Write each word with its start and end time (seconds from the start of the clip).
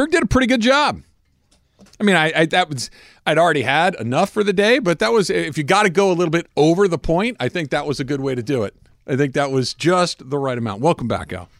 Berg 0.00 0.12
did 0.12 0.22
a 0.22 0.26
pretty 0.26 0.46
good 0.46 0.62
job. 0.62 1.02
I 2.00 2.04
mean, 2.04 2.16
I, 2.16 2.32
I 2.34 2.46
that 2.46 2.70
was 2.70 2.90
I'd 3.26 3.36
already 3.36 3.60
had 3.60 3.94
enough 3.96 4.30
for 4.30 4.42
the 4.42 4.54
day, 4.54 4.78
but 4.78 4.98
that 5.00 5.12
was 5.12 5.28
if 5.28 5.58
you 5.58 5.62
got 5.62 5.82
to 5.82 5.90
go 5.90 6.10
a 6.10 6.14
little 6.14 6.30
bit 6.30 6.46
over 6.56 6.88
the 6.88 6.96
point, 6.96 7.36
I 7.38 7.50
think 7.50 7.68
that 7.68 7.84
was 7.84 8.00
a 8.00 8.04
good 8.04 8.22
way 8.22 8.34
to 8.34 8.42
do 8.42 8.62
it. 8.62 8.74
I 9.06 9.16
think 9.16 9.34
that 9.34 9.50
was 9.50 9.74
just 9.74 10.30
the 10.30 10.38
right 10.38 10.56
amount. 10.56 10.80
Welcome 10.80 11.06
back, 11.06 11.34
Al. 11.34 11.50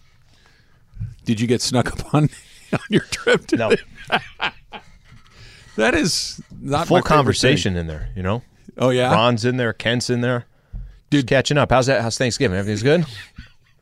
Did 1.27 1.39
you 1.39 1.47
get 1.47 1.61
snuck 1.61 1.93
up 1.93 2.15
on 2.15 2.31
on 2.73 2.81
your 2.89 3.03
trip? 3.03 3.47
Today? 3.47 3.77
No. 4.11 4.21
that 5.77 5.95
is 5.95 6.41
not 6.63 6.89
Full 6.89 7.03
conversation 7.03 7.77
in 7.77 7.89
there, 7.89 8.09
you 8.17 8.23
know? 8.23 8.43
Oh 8.79 8.89
yeah, 8.89 9.13
Ron's 9.13 9.45
in 9.45 9.59
there, 9.59 9.75
Kent's 9.75 10.09
in 10.09 10.23
there. 10.23 10.47
Dude, 11.11 11.27
catching 11.27 11.59
up. 11.59 11.71
How's 11.71 11.89
that? 11.89 12.01
How's 12.01 12.17
Thanksgiving? 12.17 12.57
Everything's 12.57 12.83
good? 12.83 13.05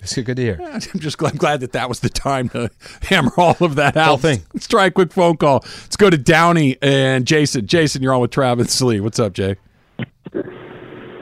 It's 0.01 0.15
good 0.15 0.37
to 0.37 0.43
hear. 0.43 0.61
I'm 0.73 0.80
just 1.01 1.19
glad, 1.19 1.39
glad 1.39 1.61
that 1.61 1.73
that 1.73 1.89
was 1.89 2.01
the 2.01 2.09
time 2.09 2.49
to 2.51 2.71
hammer 3.03 3.33
all 3.37 3.57
of 3.61 3.75
that 3.77 3.96
out. 3.96 4.07
Whole 4.07 4.17
thing. 4.19 4.43
Let's 4.55 4.67
try 4.67 4.87
a 4.87 4.91
quick 4.91 5.13
phone 5.13 5.37
call. 5.37 5.61
Let's 5.64 5.96
go 5.96 6.09
to 6.11 6.18
Downey 6.18 6.77
and 6.81 7.27
Jason. 7.27 7.67
Jason, 7.67 8.03
you're 8.03 8.14
on 8.14 8.21
with 8.21 8.31
Travis 8.31 8.81
Lee. 8.81 9.00
What's 9.00 9.19
up, 9.19 9.32
Jay? 9.32 9.57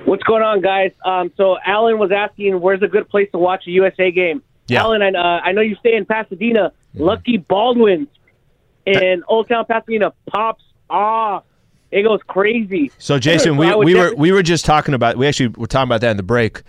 What's 0.05 0.23
going 0.23 0.43
on, 0.43 0.61
guys? 0.61 0.93
Um, 1.05 1.33
so 1.37 1.57
Alan 1.65 1.99
was 1.99 2.13
asking, 2.13 2.61
where's 2.61 2.83
a 2.83 2.89
good 2.89 3.09
place 3.09 3.31
to 3.33 3.39
watch 3.39 3.67
a 3.67 3.71
USA 3.71 4.11
game? 4.11 4.43
Yeah. 4.69 4.83
Alan, 4.83 5.03
I, 5.03 5.09
uh, 5.09 5.41
I 5.43 5.53
know 5.53 5.63
you 5.63 5.77
stay 5.77 5.95
in 5.95 6.05
Pasadena. 6.05 6.73
Lucky 6.95 7.39
Baldwin's 7.39 8.09
in 8.85 9.25
Old 9.29 9.49
Town 9.49 9.65
Pasadena 9.65 10.13
pops 10.27 10.65
off. 10.89 11.45
It 11.91 12.03
goes 12.03 12.21
crazy. 12.27 12.91
So 12.99 13.19
Jason, 13.19 13.57
So 13.57 13.79
we, 13.79 13.93
we 13.93 13.95
were 13.95 14.15
we 14.17 14.33
were 14.33 14.43
just 14.43 14.65
talking 14.65 14.95
about 14.95 15.17
we 15.17 15.27
actually 15.27 15.49
were 15.49 15.67
talking 15.67 15.89
about 15.89 16.01
that 16.01 16.11
in 16.11 16.17
the 16.17 16.23
break. 16.23 16.63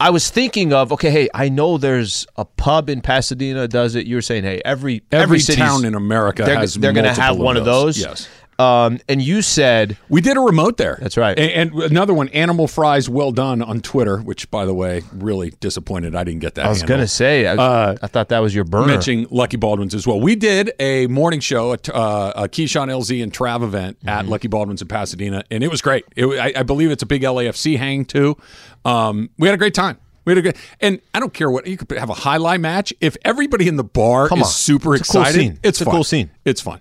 I 0.00 0.10
was 0.10 0.30
thinking 0.30 0.72
of 0.72 0.92
okay, 0.92 1.10
hey, 1.10 1.28
I 1.34 1.48
know 1.48 1.76
there's 1.78 2.26
a 2.36 2.44
pub 2.44 2.88
in 2.88 3.00
Pasadena 3.00 3.66
does 3.66 3.94
it. 3.94 4.06
You 4.06 4.16
were 4.16 4.22
saying, 4.22 4.44
hey, 4.44 4.62
every 4.64 5.02
Every, 5.10 5.40
city's- 5.40 5.66
town 5.66 5.84
in 5.84 5.94
America 5.94 6.44
they're, 6.44 6.56
has 6.56 6.74
they're 6.74 6.92
gonna 6.92 7.08
have 7.08 7.18
multiple 7.38 7.44
one 7.44 7.56
of 7.56 7.64
those. 7.64 7.98
Yes. 7.98 8.28
Um, 8.58 8.98
and 9.08 9.22
you 9.22 9.40
said 9.42 9.96
We 10.08 10.20
did 10.20 10.36
a 10.36 10.40
remote 10.40 10.78
there. 10.78 10.98
That's 11.00 11.16
right. 11.16 11.38
A- 11.38 11.56
And, 11.56 11.72
another 11.74 12.12
one, 12.12 12.28
Animal 12.30 12.66
Fries 12.66 13.08
Well 13.08 13.30
Done 13.30 13.62
on 13.62 13.80
Twitter, 13.80 14.18
which, 14.18 14.50
by 14.50 14.64
the 14.64 14.74
way, 14.74 15.02
really 15.12 15.50
disappointed 15.60 16.16
I 16.16 16.24
didn't 16.24 16.40
get 16.40 16.56
that. 16.56 16.66
I 16.66 16.68
was 16.68 16.82
gonna 16.82 17.06
say 17.06 17.46
I, 17.46 17.54
Uh, 17.54 17.96
I 18.02 18.06
thought 18.08 18.30
that 18.30 18.40
was 18.40 18.54
your 18.54 18.64
burner. 18.64 18.88
mentioning 18.88 19.26
Lucky 19.30 19.56
Baldwin's 19.56 19.94
as 19.94 20.06
well. 20.08 20.20
We 20.20 20.34
did 20.34 20.72
a 20.80 21.06
morning 21.06 21.38
show 21.40 21.72
at 21.72 21.88
uh, 21.88 22.32
a 22.34 22.48
Keyshawn 22.48 22.88
LZ 22.88 23.22
and 23.22 23.32
Trav 23.32 23.62
event 23.62 23.96
at 24.06 24.22
Mm-hmm. 24.22 24.30
Lucky 24.32 24.48
Baldwin's 24.48 24.82
in 24.82 24.88
Pasadena, 24.88 25.44
and 25.52 25.62
it 25.62 25.70
was 25.70 25.80
great. 25.80 26.04
It, 26.16 26.26
I, 26.26 26.60
I 26.60 26.62
believe 26.64 26.90
it's 26.90 27.02
a 27.04 27.06
big 27.06 27.22
LAFC 27.22 27.76
hang 27.78 28.04
too. 28.04 28.36
Um, 28.84 29.30
we 29.38 29.46
had 29.46 29.54
a 29.54 29.58
great 29.58 29.74
time. 29.74 29.98
We 30.24 30.32
had 30.32 30.38
a 30.38 30.42
good, 30.42 30.56
and 30.80 31.00
I 31.14 31.20
don't 31.20 31.32
care 31.32 31.50
what 31.50 31.66
you 31.66 31.76
could 31.76 31.96
have 31.96 32.10
a 32.10 32.14
highlight 32.14 32.60
match. 32.60 32.92
If 33.00 33.16
everybody 33.24 33.66
in 33.68 33.76
the 33.76 33.84
bar 33.84 34.28
Come 34.28 34.40
is 34.40 34.46
on. 34.46 34.52
super 34.52 34.94
It's 34.96 35.08
a 35.08 35.12
cool 35.12 35.20
excited, 35.22 35.38
scene. 35.40 35.52
it's, 35.52 35.60
It's 35.62 35.80
a 35.80 35.84
fun. 35.86 35.94
cool 35.94 36.04
scene. 36.04 36.30
It's 36.44 36.60
fun. 36.60 36.80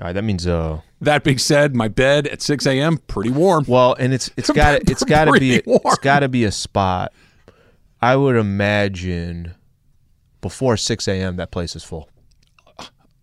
All 0.00 0.06
right, 0.06 0.12
that 0.12 0.24
means 0.24 0.46
uh, 0.46 0.80
That 1.00 1.22
being 1.22 1.38
said, 1.38 1.74
my 1.76 1.86
bed 1.88 2.26
at 2.26 2.42
6 2.42 2.66
a.m. 2.66 2.98
pretty 2.98 3.30
warm. 3.30 3.64
well, 3.68 3.94
and 3.98 4.12
it's 4.12 4.30
it's 4.36 4.50
got 4.54 4.88
it's 4.90 5.04
got 5.04 5.26
to 5.26 5.32
be 5.32 5.62
warm. 5.66 5.80
it's 5.84 5.98
got 5.98 6.20
to 6.20 6.28
be 6.28 6.44
a 6.44 6.50
spot. 6.52 7.12
I 8.02 8.16
would 8.16 8.36
imagine 8.36 9.54
before 10.40 10.76
six 10.76 11.08
a.m. 11.08 11.36
that 11.36 11.50
place 11.50 11.74
is 11.76 11.84
full. 11.84 12.08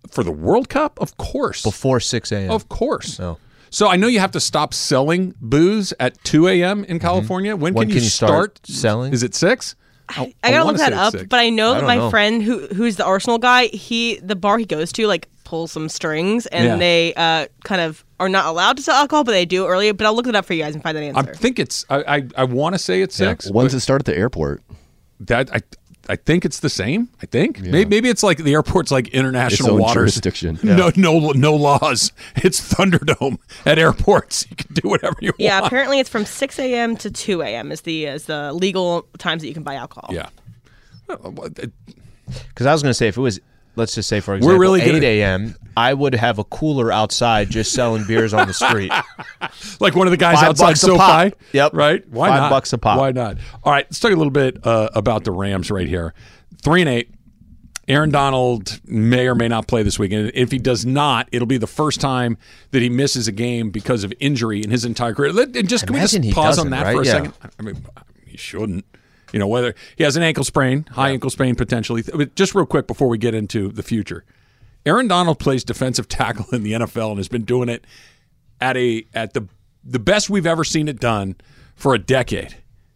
For 0.10 0.24
the 0.24 0.32
World 0.32 0.68
Cup, 0.70 1.00
of 1.00 1.16
course, 1.18 1.62
Before 1.64 2.00
six 2.00 2.32
a.m. 2.32 2.52
of 2.52 2.68
course. 2.70 3.20
No. 3.20 3.38
So 3.70 3.88
I 3.88 3.96
know 3.96 4.08
you 4.08 4.20
have 4.20 4.32
to 4.32 4.40
stop 4.42 4.74
selling 4.74 5.34
booze 5.40 5.94
at 5.98 6.22
2 6.26 6.48
a.m. 6.50 6.84
in 6.86 7.00
California. 7.00 7.56
When, 7.56 7.72
Mm-hmm. 7.74 7.78
When 7.78 7.88
can, 7.88 7.92
can 7.92 7.98
you 8.00 8.04
you 8.04 8.10
start 8.10 8.58
start 8.58 8.68
selling? 8.68 9.14
Is 9.14 9.24
it 9.24 9.34
six? 9.36 9.76
I 10.10 10.34
gotta 10.44 10.54
wanna 10.58 10.64
look 10.66 10.78
that 10.78 10.92
up, 10.94 11.12
six. 11.14 11.24
but 11.30 11.40
I 11.40 11.50
know 11.50 11.74
I 11.74 11.80
that 11.80 11.84
my 11.86 11.96
know. 11.96 12.10
friend 12.10 12.44
who 12.44 12.68
who's 12.68 12.98
the 12.98 13.06
Arsenal 13.06 13.38
guy, 13.38 13.68
he 13.68 14.18
the 14.18 14.36
bar 14.36 14.58
he 14.58 14.66
goes 14.66 14.92
to 14.94 15.08
like 15.08 15.30
pulls 15.52 15.72
some 15.74 15.90
strings 15.90 16.46
and 16.48 16.66
Yeah. 16.66 16.76
they 16.78 17.14
uh, 17.16 17.48
kind 17.66 17.82
of 17.82 18.06
are 18.22 18.30
not 18.30 18.46
allowed 18.46 18.78
to 18.78 18.84
sell 18.84 18.96
alcohol, 18.96 19.26
but 19.26 19.34
they 19.34 19.46
do 19.46 19.68
earlier. 19.68 19.94
But 19.94 20.06
I'll 20.08 20.16
look 20.16 20.28
it 20.28 20.36
up 20.36 20.46
for 20.46 20.54
you 20.54 20.64
guys 20.64 20.74
and 20.76 20.82
find 20.82 20.96
that 20.96 21.04
answer. 21.04 21.30
I 21.32 21.34
think 21.34 21.60
it's. 21.60 21.86
I 21.90 21.98
I, 22.18 22.28
I 22.38 22.44
want 22.46 22.74
to 22.75 22.80
say 22.80 23.02
it's 23.02 23.16
six. 23.16 23.52
When's 23.52 23.74
it 23.74 23.81
start 23.81 24.02
at 24.02 24.06
the 24.06 24.16
airport? 24.18 24.62
That 25.20 25.53
I 25.53 25.59
I 26.09 26.16
think 26.16 26.46
it's 26.46 26.62
the 26.62 26.70
same. 26.70 27.09
I 27.22 27.25
think 27.25 27.59
maybe, 27.62 27.86
maybe 27.90 28.09
it's 28.09 28.24
like 28.24 28.38
the 28.40 28.53
airport's 28.53 28.92
like 28.92 29.09
international 29.09 29.75
Its 29.75 29.81
waters. 29.81 29.94
jurisdiction. 29.96 30.58
No 30.64 30.92
no 30.96 31.31
no 31.31 31.54
laws. 31.56 32.12
It's 32.38 32.59
Thunderdome 32.74 33.38
at 33.66 33.78
airports. 33.78 34.48
You 34.50 34.56
can 34.56 34.74
do 34.74 34.88
whatever 34.90 35.18
you 35.22 35.34
yeah, 35.38 35.59
want. 35.59 35.64
Yeah, 35.64 35.68
apparently 35.68 36.00
it's 36.00 36.09
from 36.09 36.25
6 36.25 36.59
a.m. 36.59 36.96
to 36.98 37.12
2 37.12 37.42
a.m. 37.44 37.72
is 37.72 37.81
the 37.81 38.06
is 38.06 38.25
the 38.25 38.54
legal 38.54 39.04
times 39.20 39.42
that 39.42 39.48
you 39.50 39.54
can 39.54 39.64
buy 39.64 39.75
alcohol. 39.75 40.09
Yeah. 40.14 40.30
Well, 41.08 41.31
what- 41.34 41.59
it- 41.59 41.74
Because 42.50 42.66
I 42.66 42.72
was 42.74 42.81
going 42.81 42.92
to 42.92 42.96
say, 43.02 43.08
if 43.09 43.18
it 43.18 43.22
was, 43.22 43.40
let's 43.76 43.96
just 43.96 44.09
say, 44.09 44.20
for 44.20 44.36
example, 44.36 44.56
we're 44.56 44.62
really 44.62 44.82
8 44.82 44.92
gonna- 44.92 45.06
a.m., 45.06 45.56
I 45.78 45.94
would 45.94 46.14
have 46.16 46.38
a 46.38 46.44
cooler 46.44 46.92
outside 46.92 47.50
just 47.50 47.72
selling 47.72 48.06
beers 48.06 48.34
on 48.34 48.48
the 48.48 48.54
street. 48.54 48.92
Like 49.80 49.96
one 49.96 50.06
of 50.08 50.12
the 50.12 50.18
guys 50.18 50.36
Five 50.40 50.50
outside 50.50 50.78
SoFi. 50.78 51.34
Yep. 51.54 51.74
Right? 51.74 52.08
Why 52.08 52.30
Five 52.30 52.40
not? 52.42 52.50
bucks 52.52 52.74
a 52.74 52.78
pop. 52.78 53.00
Why 53.00 53.12
not? 53.12 53.38
All 53.64 53.72
right, 53.72 53.86
let's 53.86 54.00
talk 54.00 54.12
a 54.12 54.16
little 54.16 54.31
bit 54.31 54.66
uh, 54.66 54.90
about 54.94 55.24
the 55.24 55.31
Rams 55.31 55.72
right 55.72 55.88
here. 55.88 56.14
Three 56.64 56.81
and 56.81 56.90
eight. 56.90 57.14
Aaron 57.88 58.12
Donald 58.12 58.80
may 58.86 59.28
or 59.28 59.36
may 59.36 59.48
not 59.48 59.68
play 59.68 59.81
this 59.84 59.98
weekend. 60.00 60.31
If 60.36 60.52
he 60.52 60.60
does 60.60 60.86
not, 60.86 61.28
it'll 61.31 61.48
be 61.48 61.58
the 61.58 61.68
first 61.68 62.00
time 62.00 62.38
that 62.72 62.81
he 62.81 62.90
misses 62.90 63.28
a 63.28 63.31
game 63.31 63.72
because 63.72 64.04
of 64.04 64.14
injury 64.20 64.62
in 64.64 64.70
his 64.70 64.86
entire 64.86 65.14
career. 65.14 65.31
And 65.38 65.68
just 65.68 65.86
can 65.88 65.94
we 65.96 66.00
Imagine 66.00 66.24
he 66.24 66.30
just 66.30 66.36
pause 66.36 66.60
on 66.60 66.70
that 66.70 66.94
for 66.94 67.02
a? 67.02 67.06
Yeah. 67.06 67.12
second? 67.12 67.34
I 67.60 67.64
mean, 67.64 67.84
he 68.26 68.38
shouldn't. 68.38 68.86
You 69.31 69.40
know, 69.40 69.47
whether 69.47 69.75
he 69.96 70.03
has 70.03 70.16
an 70.16 70.24
ankle 70.24 70.44
sprain, 70.44 70.86
high 70.92 71.09
ankle 71.09 71.30
sprain 71.30 71.56
potentially. 71.56 72.03
But 72.03 72.36
just 72.36 72.53
real 72.53 72.66
quick 72.66 72.88
before 72.88 73.08
we 73.08 73.18
get 73.18 73.34
into 73.34 73.69
the 73.69 73.84
future, 73.84 74.25
Aaron 74.86 75.08
Donald 75.08 75.40
plays 75.40 75.64
defensive 75.64 76.08
tackle 76.09 76.46
in 76.52 76.64
the 76.64 76.74
NFL 76.74 77.09
and 77.09 77.18
has 77.18 77.28
been 77.28 77.46
doing 77.46 77.69
it 77.69 77.86
at 78.59 78.78
a 78.78 79.06
at 79.14 79.34
the 79.34 79.47
the 79.84 80.00
best 80.00 80.30
we've 80.30 80.46
ever 80.46 80.64
seen 80.64 80.88
it 80.88 81.00
done 81.00 81.36
for 81.75 81.94
a 81.94 82.00
decade. 82.00 82.56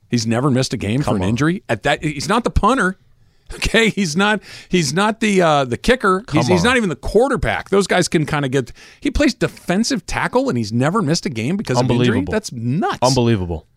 He's 0.09 0.27
never 0.27 0.51
missed 0.51 0.73
a 0.73 0.77
game 0.77 1.01
for 1.01 1.15
an 1.15 1.23
injury. 1.23 1.63
At 1.67 1.83
that, 1.83 2.03
he's 2.03 2.29
not 2.29 2.43
the 2.43 2.51
punter. 2.51 2.97
Okay, 3.53 3.89
he's 3.89 4.15
not. 4.15 4.41
He's 4.69 4.91
not 4.91 5.19
the 5.19 5.39
uh, 5.39 5.65
the 5.65 5.77
kicker. 5.77 6.23
He's, 6.31 6.47
he's 6.47 6.61
on. 6.61 6.65
not 6.65 6.77
even 6.77 6.89
the 6.89 6.95
quarterback. 6.95 7.69
Those 7.69 7.85
guys 7.85 8.07
can 8.07 8.25
kind 8.25 8.43
of 8.43 8.49
get. 8.49 8.71
He 8.99 9.11
plays 9.11 9.35
defensive 9.35 10.03
tackle, 10.07 10.49
and 10.49 10.57
he's 10.57 10.73
never 10.73 10.99
missed 11.03 11.27
a 11.27 11.29
game 11.29 11.55
because 11.55 11.79
of 11.79 11.89
injury. 11.91 12.25
That's 12.27 12.51
nuts. 12.51 12.97
Unbelievable. 13.03 13.67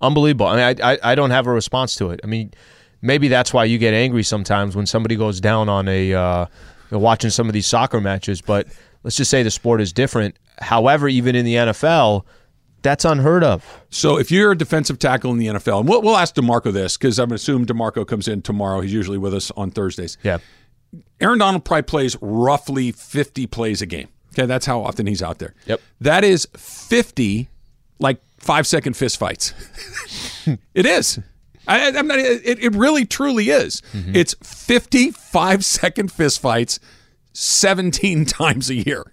Unbelievable. 0.00 0.46
I 0.46 0.56
mean, 0.56 0.80
I, 0.82 0.92
I, 0.92 0.98
I 1.12 1.14
don't 1.14 1.30
have 1.30 1.46
a 1.46 1.52
response 1.52 1.96
to 1.96 2.10
it. 2.10 2.20
I 2.22 2.26
mean, 2.26 2.52
maybe 3.02 3.28
that's 3.28 3.52
why 3.52 3.64
you 3.64 3.78
get 3.78 3.94
angry 3.94 4.22
sometimes 4.22 4.76
when 4.76 4.86
somebody 4.86 5.16
goes 5.16 5.40
down 5.40 5.68
on 5.68 5.88
a 5.88 6.14
uh, 6.14 6.46
watching 6.90 7.30
some 7.30 7.48
of 7.48 7.52
these 7.52 7.66
soccer 7.66 8.00
matches. 8.00 8.40
But 8.40 8.66
let's 9.02 9.16
just 9.16 9.30
say 9.30 9.42
the 9.42 9.50
sport 9.50 9.80
is 9.80 9.92
different. 9.92 10.38
However, 10.58 11.08
even 11.08 11.34
in 11.34 11.44
the 11.44 11.54
NFL, 11.54 12.24
that's 12.82 13.04
unheard 13.04 13.42
of. 13.42 13.64
So 13.90 14.18
if 14.18 14.30
you're 14.30 14.52
a 14.52 14.56
defensive 14.56 14.98
tackle 14.98 15.32
in 15.32 15.38
the 15.38 15.46
NFL, 15.46 15.80
and 15.80 15.88
we'll, 15.88 16.02
we'll 16.02 16.16
ask 16.16 16.34
Demarco 16.34 16.72
this 16.72 16.96
because 16.96 17.18
I'm 17.18 17.32
assuming 17.32 17.66
Demarco 17.66 18.06
comes 18.06 18.28
in 18.28 18.42
tomorrow. 18.42 18.80
He's 18.80 18.92
usually 18.92 19.18
with 19.18 19.34
us 19.34 19.50
on 19.52 19.70
Thursdays. 19.70 20.16
Yeah. 20.22 20.38
Aaron 21.20 21.38
Donald 21.38 21.64
probably 21.64 21.82
plays 21.82 22.16
roughly 22.20 22.92
50 22.92 23.46
plays 23.48 23.82
a 23.82 23.86
game. 23.86 24.08
Okay, 24.32 24.46
that's 24.46 24.66
how 24.66 24.82
often 24.82 25.06
he's 25.06 25.22
out 25.22 25.38
there. 25.38 25.54
Yep. 25.66 25.80
That 26.00 26.24
is 26.24 26.46
50 26.56 27.48
like 27.98 28.20
five 28.46 28.66
second 28.66 28.94
fist 28.96 29.18
fights. 29.18 29.52
it 30.74 30.86
is. 30.86 31.18
I, 31.68 31.88
I'm 31.88 32.06
not. 32.06 32.18
It, 32.18 32.62
it 32.62 32.74
really 32.74 33.04
truly 33.04 33.50
is. 33.50 33.82
It's 33.92 34.34
55 34.42 35.64
second 35.64 36.12
fist 36.12 36.40
fights, 36.40 36.78
17 37.32 38.24
times 38.26 38.70
a 38.70 38.74
year. 38.74 39.12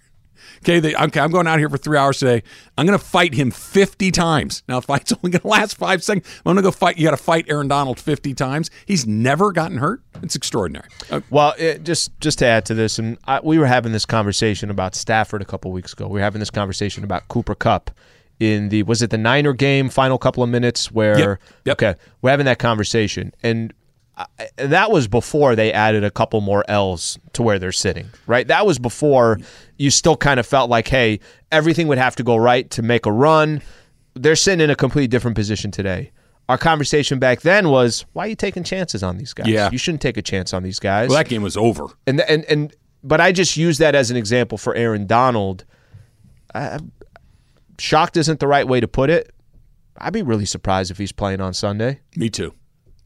Okay, 0.58 0.80
they, 0.80 0.94
okay, 0.94 1.20
I'm 1.20 1.30
going 1.30 1.46
out 1.46 1.58
here 1.58 1.68
for 1.68 1.76
three 1.76 1.98
hours 1.98 2.18
today. 2.20 2.42
I'm 2.78 2.86
going 2.86 2.98
to 2.98 3.04
fight 3.04 3.34
him 3.34 3.50
50 3.50 4.10
times. 4.12 4.62
Now, 4.66 4.80
the 4.80 4.86
fight's 4.86 5.12
only 5.22 5.30
going 5.30 5.42
to 5.42 5.46
last 5.46 5.76
five 5.76 6.02
seconds. 6.02 6.26
I'm 6.38 6.54
going 6.54 6.56
to 6.56 6.62
go 6.62 6.70
fight. 6.70 6.96
You 6.96 7.04
got 7.04 7.10
to 7.10 7.22
fight 7.22 7.44
Aaron 7.50 7.68
Donald 7.68 8.00
50 8.00 8.32
times. 8.32 8.70
He's 8.86 9.06
never 9.06 9.52
gotten 9.52 9.76
hurt. 9.76 10.00
It's 10.22 10.36
extraordinary. 10.36 10.88
Uh, 11.10 11.20
Well, 11.28 11.52
it, 11.58 11.82
just 11.84 12.18
just 12.20 12.38
to 12.38 12.46
add 12.46 12.64
to 12.66 12.74
this, 12.74 12.98
and 12.98 13.18
I, 13.26 13.40
we 13.42 13.58
were 13.58 13.66
having 13.66 13.92
this 13.92 14.06
conversation 14.06 14.70
about 14.70 14.94
Stafford 14.94 15.42
a 15.42 15.44
couple 15.44 15.70
weeks 15.70 15.92
ago. 15.92 16.06
We 16.06 16.14
were 16.14 16.24
having 16.24 16.40
this 16.40 16.50
conversation 16.50 17.04
about 17.04 17.28
Cooper 17.28 17.54
Kupp 17.54 17.90
in 18.40 18.68
the 18.68 18.82
was 18.82 19.02
it 19.02 19.10
the 19.10 19.18
Niner 19.18 19.52
game 19.52 19.88
final 19.88 20.18
couple 20.18 20.42
of 20.42 20.48
minutes 20.50 20.90
where 20.90 21.18
Yep. 21.18 21.40
Yep. 21.64 21.72
okay 21.82 21.94
we're 22.22 22.30
having 22.30 22.46
that 22.46 22.58
conversation 22.58 23.32
and. 23.42 23.72
I, 24.16 24.26
that 24.58 24.92
was 24.92 25.08
before 25.08 25.56
they 25.56 25.72
added 25.72 26.04
a 26.04 26.10
couple 26.10 26.40
more 26.40 26.64
L's 26.68 27.18
to 27.32 27.42
where 27.42 27.58
they're 27.58 27.72
sitting, 27.72 28.06
right? 28.28 28.46
That 28.46 28.64
was 28.64 28.78
before 28.78 29.40
you 29.76 29.90
still 29.90 30.16
kind 30.16 30.38
of 30.38 30.46
felt 30.46 30.70
like, 30.70 30.86
hey, 30.86 31.18
everything 31.50 31.88
would 31.88 31.98
have 31.98 32.14
to 32.14 32.22
go 32.22 32.36
right 32.36 32.70
to 32.70 32.82
make 32.82 33.06
a 33.06 33.10
run. 33.10 33.60
They're 34.14 34.36
sitting 34.36 34.60
in 34.62 34.70
a 34.70 34.76
completely 34.76 35.08
different 35.08 35.34
position 35.34 35.72
today. 35.72 36.12
Our 36.48 36.56
conversation 36.56 37.18
back 37.18 37.40
then 37.40 37.70
was, 37.70 38.04
why 38.12 38.26
are 38.26 38.28
you 38.28 38.36
taking 38.36 38.62
chances 38.62 39.02
on 39.02 39.18
these 39.18 39.34
guys? 39.34 39.48
Yeah. 39.48 39.68
You 39.72 39.78
shouldn't 39.78 40.02
take 40.02 40.16
a 40.16 40.22
chance 40.22 40.54
on 40.54 40.62
these 40.62 40.78
guys 40.78 41.08
well, 41.08 41.18
that 41.18 41.28
game 41.28 41.42
was 41.42 41.56
over. 41.56 41.86
and 42.06 42.20
and 42.20 42.44
and 42.44 42.72
but 43.02 43.20
I 43.20 43.32
just 43.32 43.56
use 43.56 43.78
that 43.78 43.96
as 43.96 44.12
an 44.12 44.16
example 44.16 44.58
for 44.58 44.76
Aaron 44.76 45.08
Donald. 45.08 45.64
I, 46.54 46.78
shocked 47.78 48.16
isn't 48.16 48.40
the 48.40 48.46
right 48.46 48.66
way 48.66 48.80
to 48.80 48.88
put 48.88 49.10
it. 49.10 49.32
I'd 49.96 50.12
be 50.12 50.22
really 50.22 50.44
surprised 50.44 50.90
if 50.90 50.98
he's 50.98 51.12
playing 51.12 51.40
on 51.40 51.54
Sunday. 51.54 52.00
Me 52.16 52.28
too. 52.28 52.54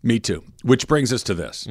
Me 0.03 0.19
too. 0.19 0.45
Which 0.63 0.87
brings 0.89 1.13
us 1.13 1.23
to 1.25 1.35
this. 1.35 1.69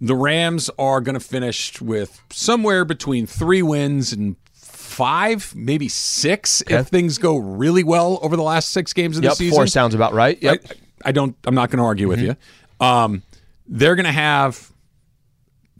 The 0.00 0.14
Rams 0.14 0.70
are 0.78 1.00
going 1.00 1.14
to 1.14 1.20
finish 1.20 1.80
with 1.80 2.22
somewhere 2.30 2.84
between 2.84 3.26
three 3.26 3.62
wins 3.62 4.12
and 4.12 4.36
five, 4.52 5.54
maybe 5.56 5.88
six, 5.88 6.62
if 6.68 6.88
things 6.88 7.18
go 7.18 7.36
really 7.36 7.84
well 7.84 8.18
over 8.22 8.36
the 8.36 8.42
last 8.42 8.70
six 8.70 8.92
games 8.92 9.16
of 9.16 9.22
the 9.22 9.30
season. 9.30 9.56
four 9.56 9.66
sounds 9.66 9.94
about 9.94 10.12
right. 10.14 10.40
Yep. 10.42 10.66
I, 11.04 11.08
I 11.08 11.12
don't. 11.12 11.36
I'm 11.44 11.54
not 11.54 11.70
going 11.70 11.78
to 11.78 11.84
argue 11.84 12.08
with 12.08 12.20
you. 12.20 12.36
Um, 12.80 13.22
they're 13.66 13.96
going 13.96 14.06
to 14.06 14.12
have 14.12 14.70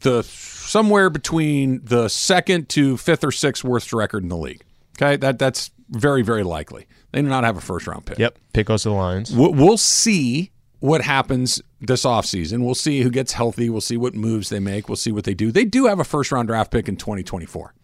the 0.00 0.22
somewhere 0.22 1.10
between 1.10 1.80
the 1.84 2.08
second 2.08 2.69
to 2.70 2.96
fifth 2.96 3.25
or 3.25 3.32
sixth 3.32 3.64
worst 3.64 3.92
record 3.92 4.22
in 4.22 4.28
the 4.28 4.36
league. 4.36 4.62
Okay, 4.96 5.16
that 5.16 5.38
that's 5.38 5.70
very 5.90 6.23
very 6.23 6.43
likely. 6.43 6.87
They 7.12 7.23
do 7.23 7.29
not 7.29 7.44
have 7.44 7.56
a 7.56 7.61
first 7.61 7.87
round 7.87 8.06
pick. 8.06 8.19
Yep. 8.19 8.38
Pick 8.52 8.67
goes 8.67 8.82
to 8.82 8.90
the 8.90 8.94
Lions. 8.94 9.32
We'll, 9.35 9.52
we'll 9.52 9.79
see 9.79 10.50
what 10.81 11.02
happens 11.02 11.61
this 11.81 12.05
offseason. 12.05 12.64
We'll 12.64 12.75
see 12.75 13.02
who 13.02 13.11
gets 13.11 13.32
healthy. 13.32 13.70
We'll 13.70 13.81
see 13.81 13.96
what 13.96 14.14
moves 14.14 14.49
they 14.49 14.61
make. 14.61 14.88
We'll 14.88 14.96
see 14.96 15.12
what 15.12 15.25
they 15.25 15.35
do. 15.35 15.50
They 15.50 15.64
do 15.64 15.87
have 15.87 15.99
a 15.99 16.05
first 16.05 16.31
round 16.31 16.49
draft 16.49 16.70
pick 16.70 16.88
in 16.88 16.96
2024. 16.96 17.75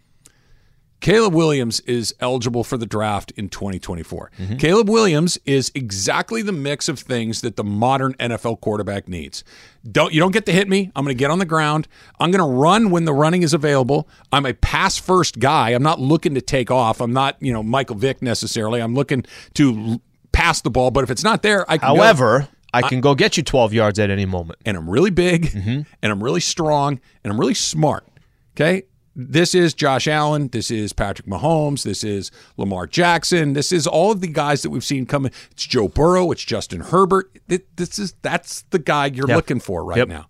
Caleb 1.05 1.35
Williams 1.35 1.81
is 1.81 2.15
eligible 2.19 2.65
for 2.65 2.79
the 2.79 2.87
draft 2.87 3.31
in 3.33 3.51
2024. 3.51 4.31
Mm-hmm. 4.39 4.57
Caleb 4.57 4.89
Williams 4.89 5.39
is 5.45 5.71
exactly 5.75 6.41
the 6.41 6.51
mix 6.51 6.89
of 6.89 6.99
things 6.99 7.43
that 7.43 7.57
the 7.57 7.63
modern 7.63 8.15
NFL 8.15 8.63
quarterback 8.63 9.07
needs. 9.07 9.45
Don't 9.87 10.15
you 10.15 10.21
don't 10.21 10.31
get 10.31 10.47
to 10.47 10.53
hit 10.53 10.67
me. 10.67 10.91
I'm 10.97 11.05
going 11.05 11.15
to 11.15 11.19
get 11.19 11.31
on 11.31 11.41
the 11.41 11.45
ground. 11.45 11.89
I'm 12.19 12.31
going 12.31 12.41
to 12.41 12.59
run 12.59 12.89
when 12.89 13.05
the 13.05 13.13
running 13.13 13.43
is 13.43 13.53
available. 13.53 14.09
I'm 14.33 14.47
a 14.47 14.55
pass 14.55 14.97
first 14.97 15.39
guy. 15.39 15.73
I'm 15.73 15.83
not 15.83 16.01
looking 16.01 16.37
to 16.37 16.41
take 16.41 16.71
off. 16.71 17.03
I'm 17.03 17.13
not, 17.13 17.37
you 17.39 17.53
know, 17.53 17.63
Michael 17.63 17.97
Vick 17.97 18.23
necessarily. 18.23 18.81
I'm 18.81 18.95
looking 18.95 19.27
to 19.57 20.01
pass 20.33 20.63
the 20.63 20.71
ball, 20.71 20.91
but 20.91 21.05
if 21.05 21.11
it's 21.11 21.23
not 21.23 21.43
there, 21.43 21.71
I 21.71 21.77
can 21.77 21.91
go 21.91 21.97
However, 21.97 22.49
I 22.73 22.81
can 22.81 23.03
go 23.03 23.15
get 23.15 23.37
you 23.37 23.43
12 23.43 23.75
yards 23.75 23.99
at 23.99 24.09
any 24.09 24.25
moment. 24.25 24.59
and 24.65 24.75
I'm 24.75 24.89
really 24.89 25.11
big 25.11 25.49
mm-hmm. 25.49 25.83
and 26.03 26.13
I'm 26.13 26.25
really 26.25 26.41
strong 26.41 26.99
and 27.23 27.31
I'm 27.31 27.39
really 27.39 27.53
smart. 27.53 28.09
Okay. 28.57 28.85
This 29.17 29.55
is 29.55 29.75
Josh 29.75 30.09
Allen. 30.09 30.49
This 30.49 30.71
is 30.73 30.93
Patrick 30.93 31.29
Mahomes. 31.29 31.85
This 31.85 32.03
is 32.03 32.33
Lamar 32.57 32.87
Jackson. 32.89 33.53
This 33.53 33.71
is 33.71 33.87
all 33.87 34.11
of 34.11 34.21
the 34.21 34.27
guys 34.27 34.63
that 34.63 34.71
we've 34.71 34.85
seen 34.85 35.07
coming. 35.07 35.31
It's 35.53 35.65
Joe 35.67 35.87
Burrow. 35.87 36.33
It's 36.33 36.43
Justin 36.43 36.81
Herbert. 36.81 37.31
This 37.77 37.99
is 37.99 38.15
that's 38.23 38.63
the 38.71 38.81
guy 38.81 39.07
you're 39.07 39.29
Yep. 39.29 39.37
looking 39.37 39.61
for 39.61 39.85
right 39.85 39.99
Yep. 39.99 40.09
now. 40.09 40.27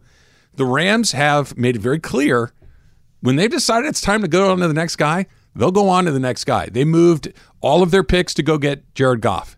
The 0.57 0.67
Rams 0.67 1.13
have 1.13 1.57
made 1.57 1.77
it 1.77 1.83
very 1.83 1.99
clear 1.99 2.53
when 3.21 3.37
they've 3.37 3.51
decided 3.51 3.89
it's 3.89 4.03
time 4.03 4.21
to 4.21 4.29
go 4.29 4.51
on 4.53 4.59
to 4.59 4.69
the 4.69 4.75
next 4.75 4.97
guy, 4.97 5.27
they'll 5.57 5.71
go 5.73 5.89
on 5.89 6.05
to 6.05 6.13
the 6.13 6.21
next 6.21 6.45
guy. 6.45 6.69
They 6.71 6.85
moved 6.85 7.33
all 7.63 7.83
of 7.83 7.91
their 7.91 8.05
picks 8.05 8.35
to 8.35 8.43
go 8.43 8.59
get 8.59 8.95
Jared 8.95 9.23
Goff. 9.23 9.57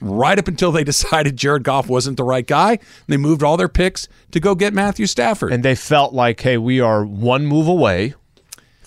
Right 0.00 0.38
up 0.38 0.46
until 0.46 0.70
they 0.70 0.84
decided 0.92 1.36
Jared 1.36 1.64
Goff 1.64 1.88
wasn't 1.88 2.16
the 2.16 2.22
right 2.22 2.46
guy, 2.46 2.78
they 3.08 3.16
moved 3.16 3.42
all 3.42 3.56
their 3.56 3.68
picks 3.68 4.06
to 4.30 4.38
go 4.38 4.54
get 4.54 4.72
Matthew 4.72 5.06
Stafford. 5.06 5.52
And 5.52 5.64
they 5.64 5.74
felt 5.74 6.12
like, 6.14 6.40
hey, 6.42 6.58
we 6.58 6.78
are 6.78 7.04
one 7.04 7.44
move 7.44 7.66
away 7.66 8.14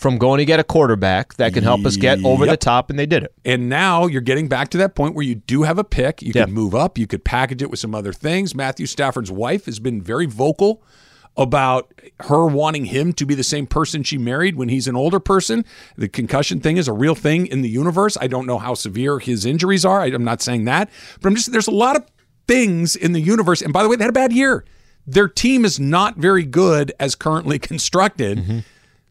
from 0.02 0.18
going 0.18 0.40
to 0.40 0.46
get 0.46 0.60
a 0.60 0.64
quarterback 0.64 1.36
that 1.36 1.54
can 1.54 1.64
help 1.64 1.86
us 1.86 1.96
get 1.96 2.26
over 2.26 2.48
the 2.48 2.58
top, 2.58 2.90
and 2.90 2.98
they 2.98 3.06
did 3.06 3.22
it. 3.22 3.34
And 3.46 3.70
now 3.70 4.08
you're 4.08 4.20
getting 4.20 4.48
back 4.48 4.70
to 4.70 4.80
that 4.80 4.96
point 4.96 5.14
where 5.14 5.24
you 5.24 5.36
do 5.36 5.62
have 5.62 5.78
a 5.78 5.84
pick. 5.84 6.24
You 6.24 6.32
Yeah. 6.34 6.46
could 6.46 6.54
move 6.54 6.74
up. 6.74 6.98
You 6.98 7.06
could 7.06 7.24
package 7.24 7.62
it 7.62 7.70
with 7.70 7.80
some 7.80 7.94
other 7.94 8.12
things. 8.12 8.56
Matthew 8.56 8.88
Stafford's 8.88 9.30
wife 9.32 9.68
has 9.68 9.78
been 9.78 10.02
very 10.02 10.26
vocal 10.26 10.82
about 11.38 11.94
her 12.22 12.48
wanting 12.48 12.86
him 12.86 13.14
to 13.14 13.28
be 13.28 13.36
the 13.36 13.44
same 13.44 13.68
person 13.68 14.02
she 14.02 14.18
married 14.18 14.56
when 14.56 14.70
he's 14.70 14.88
an 14.88 14.96
older 14.96 15.20
person. 15.20 15.64
The 15.96 16.10
concussion 16.10 16.62
thing 16.62 16.78
is 16.78 16.88
a 16.88 16.94
real 16.94 17.14
thing 17.14 17.46
in 17.46 17.62
the 17.62 17.70
universe. 17.70 18.18
I 18.20 18.26
don't 18.26 18.48
know 18.48 18.58
how 18.58 18.74
severe 18.74 19.20
his 19.20 19.46
injuries 19.46 19.86
are. 19.86 20.02
I'm 20.02 20.24
not 20.24 20.42
saying 20.42 20.66
that, 20.66 20.90
but 21.22 21.30
I'm 21.30 21.36
just 21.36 21.52
there's 21.52 21.68
a 21.68 21.72
lot 21.72 21.96
of 21.96 22.06
things 22.48 22.96
in 22.96 23.12
the 23.14 23.22
universe. 23.22 23.62
And 23.62 23.72
by 23.72 23.84
the 23.84 23.88
way, 23.88 23.98
they 23.98 24.04
had 24.04 24.10
a 24.10 24.14
bad 24.14 24.34
year. 24.34 24.66
Their 25.06 25.28
team 25.28 25.64
is 25.64 25.80
not 25.80 26.18
very 26.18 26.44
good 26.44 26.92
as 27.00 27.14
currently 27.14 27.60
constructed 27.72 28.40
mm-hmm. 28.40 28.60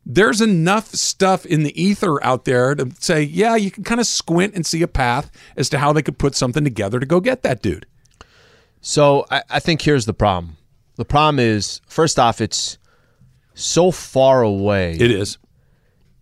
There's 0.05 0.41
enough 0.41 0.89
stuff 0.89 1.45
in 1.47 1.63
the 1.63 1.81
ether 1.81 2.23
out 2.25 2.45
there 2.45 2.75
to 2.75 2.91
say, 2.99 3.23
yeah, 3.23 3.57
you 3.57 3.71
can 3.71 3.85
kind 3.85 4.01
of 4.01 4.07
squint 4.07 4.55
and 4.55 4.65
see 4.65 4.83
a 4.83 4.89
path 4.89 5.31
as 5.57 5.69
to 5.71 5.79
how 5.79 5.93
they 5.93 6.03
could 6.03 6.19
put 6.19 6.35
something 6.35 6.65
together 6.65 6.99
to 6.99 7.07
go 7.07 7.21
get 7.21 7.43
that 7.43 7.63
dude. 7.63 7.87
So 8.81 9.27
I, 9.31 9.43
I 9.51 9.61
think 9.61 9.83
here's 9.83 10.07
the 10.07 10.15
problem. 10.15 10.57
The 10.97 11.05
problem 11.05 11.39
is, 11.39 11.81
first 11.87 12.19
off, 12.19 12.41
it's 12.41 12.79
so 13.55 13.91
far 13.91 14.43
away. 14.43 14.93
It 14.93 15.11
is. 15.11 15.39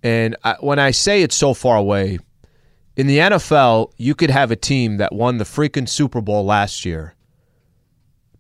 And 0.03 0.37
I, 0.45 0.57
when 0.61 0.79
I 0.79 0.91
say 0.91 1.23
it's 1.23 1.37
so 1.37 1.55
far 1.55 1.77
away, 1.77 2.19
in 2.97 3.07
the 3.07 3.19
NFL, 3.19 3.93
you 3.97 4.15
could 4.15 4.31
have 4.31 4.51
a 4.51 4.57
team 4.57 4.97
that 4.97 5.13
won 5.13 5.39
the 5.39 5.45
freaking 5.45 5.89
Super 5.89 6.21
Bowl 6.21 6.45
last 6.45 6.85
year 6.85 7.15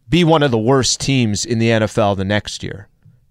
be 0.08 0.25
one 0.25 0.43
of 0.43 0.50
the 0.50 0.58
worst 0.58 1.00
teams 1.00 1.44
in 1.44 1.58
the 1.58 1.69
NFL 1.69 2.17
the 2.17 2.25
next 2.25 2.62
year. 2.62 2.88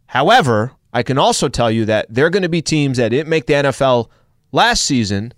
However, 0.08 0.74
I 0.94 1.04
can 1.04 1.18
also 1.18 1.50
tell 1.50 1.70
you 1.72 1.86
that 1.86 2.08
there 2.10 2.26
are 2.26 2.30
going 2.30 2.44
to 2.44 2.50
be 2.50 2.62
teams 2.62 2.98
that 2.98 3.10
didn't 3.10 3.30
make 3.30 3.46
the 3.46 3.54
NFL 3.54 4.10
last 4.52 4.84
season 4.86 5.34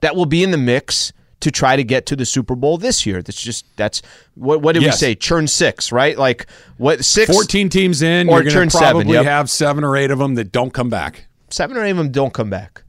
that 0.00 0.16
will 0.16 0.26
be 0.26 0.42
in 0.42 0.50
the 0.50 0.58
mix 0.58 1.12
to 1.40 1.50
try 1.50 1.76
to 1.76 1.84
get 1.84 2.06
to 2.06 2.16
the 2.16 2.24
Super 2.24 2.54
Bowl 2.54 2.78
this 2.78 3.04
year. 3.04 3.20
That's 3.22 3.40
just 3.40 3.66
that's 3.76 4.00
what 4.34 4.62
what 4.62 4.72
did 4.74 4.82
Yes. 4.82 4.94
we 4.94 4.98
say? 4.98 5.14
Churn 5.14 5.46
six, 5.46 5.92
right? 5.92 6.16
Like 6.16 6.46
what 6.78 7.04
six 7.04 7.30
14 7.30 7.68
teams 7.68 8.00
in, 8.02 8.28
Or 8.30 8.42
you're 8.42 8.50
turn 8.50 8.60
going 8.60 8.70
to 8.70 8.76
seven, 8.78 8.92
probably 9.02 9.12
yep. 9.14 9.24
have 9.26 9.50
seven 9.50 9.84
or 9.84 9.96
eight 9.96 10.10
of 10.10 10.18
them 10.18 10.36
that 10.36 10.52
don't 10.52 10.72
come 10.72 10.88
back. 10.88 11.26
seven 11.50 11.76
or 11.76 11.84
eight 11.84 11.90
of 11.90 11.96
them 11.98 12.10
don't 12.10 12.32
come 12.32 12.48
back. 12.48 12.82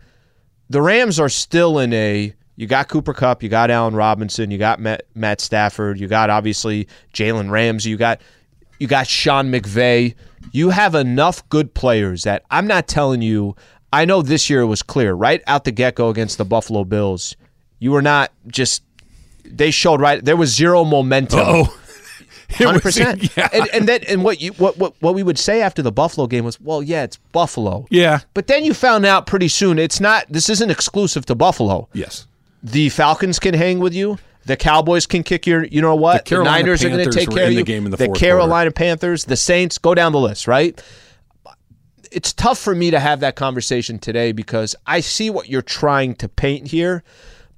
The 0.70 0.82
Rams 0.82 1.20
are 1.20 1.30
still 1.30 1.80
in 1.80 1.92
a. 1.94 2.34
You 2.56 2.68
got 2.68 2.88
Cooper 2.88 3.14
Kupp, 3.14 3.44
you 3.44 3.50
got 3.50 3.70
Allen 3.70 3.94
Robinson, 3.96 4.50
you 4.50 4.58
got 4.58 4.80
Matt, 4.80 5.04
Matt 5.14 5.42
Stafford, 5.42 6.00
you 6.00 6.08
got 6.08 6.30
obviously 6.30 6.88
Jalen 7.14 7.52
Ramsey, 7.52 7.90
you 7.90 7.98
got 7.98 8.22
you 8.80 8.88
got 8.88 9.06
Sean 9.08 9.52
McVay. 9.52 10.16
You 10.52 10.70
have 10.70 10.96
enough 10.96 11.48
good 11.50 11.74
players 11.74 12.24
that 12.24 12.44
I'm 12.52 12.68
not 12.68 12.88
telling 12.88 13.22
you. 13.22 13.56
I 13.94 14.06
know 14.06 14.22
this 14.22 14.50
year 14.50 14.66
was 14.66 14.82
clear 14.84 15.14
right 15.14 15.42
out 15.48 15.64
the 15.64 15.72
get 15.72 15.96
go 15.96 16.10
against 16.10 16.38
the 16.38 16.46
Buffalo 16.46 16.84
Bills. 16.84 17.36
You 17.80 17.92
were 17.92 18.02
not 18.02 18.32
just. 18.48 18.84
They 19.44 19.72
showed 19.72 20.02
right. 20.02 20.24
There 20.24 20.36
was 20.36 20.54
zero 20.54 20.84
momentum. 20.84 21.40
Oh, 21.42 21.80
Hundred 22.52 22.82
percent. 22.82 23.36
Yeah. 23.36 23.50
And 23.52 23.70
and 23.74 23.88
then 23.88 24.02
and 24.08 24.24
what 24.24 24.40
you 24.40 24.52
what, 24.54 24.78
what 24.78 24.94
what 25.00 25.16
we 25.16 25.24
would 25.24 25.40
say 25.40 25.62
after 25.62 25.82
the 25.82 25.92
Buffalo 25.92 26.28
game 26.28 26.46
was, 26.46 26.60
well, 26.62 26.84
yeah, 26.84 27.04
it's 27.04 27.18
Buffalo. 27.32 27.86
Yeah. 27.90 28.20
But 28.34 28.48
then 28.48 28.64
you 28.64 28.74
found 28.74 29.06
out 29.06 29.26
pretty 29.26 29.48
soon 29.48 29.80
it's 29.80 30.00
not. 30.00 30.26
This 30.30 30.50
isn't 30.50 30.70
exclusive 30.70 31.26
to 31.28 31.36
Buffalo. 31.36 31.90
Yes. 31.94 32.28
The 32.64 32.90
Falcons 32.90 33.40
can 33.40 33.54
hang 33.54 33.80
with 33.80 33.94
you. 33.94 34.18
The 34.46 34.56
Cowboys 34.56 35.06
can 35.06 35.24
kick 35.24 35.48
your. 35.48 35.66
You 35.66 35.82
know 35.82 35.96
what? 35.96 36.26
The 36.26 36.30
Carolina 36.30 36.58
Niners 36.60 36.84
are 36.84 36.90
going 36.90 37.00
to 37.00 37.06
Panthers 37.06 37.26
take 37.26 37.36
care 37.36 37.44
of 37.46 37.50
the 37.50 37.56
you. 37.56 37.64
game 37.64 37.86
in 37.86 37.92
the 37.92 37.98
fourth 37.98 38.20
Carolina 38.20 38.72
Panthers, 38.72 39.26
the 39.26 39.38
Saints, 39.38 39.78
go 39.78 39.96
down 39.96 40.12
the 40.12 40.20
list. 40.20 40.48
Right. 40.48 40.82
It's 42.12 42.32
tough 42.32 42.60
for 42.60 42.74
me 42.76 42.92
to 42.92 43.00
have 43.00 43.20
that 43.20 43.36
conversation 43.36 44.00
today 44.00 44.32
because 44.32 44.76
I 44.86 45.02
see 45.02 45.30
what 45.30 45.50
you're 45.50 45.62
trying 45.62 46.16
to 46.16 46.30
paint 46.30 46.68
here. 46.68 47.04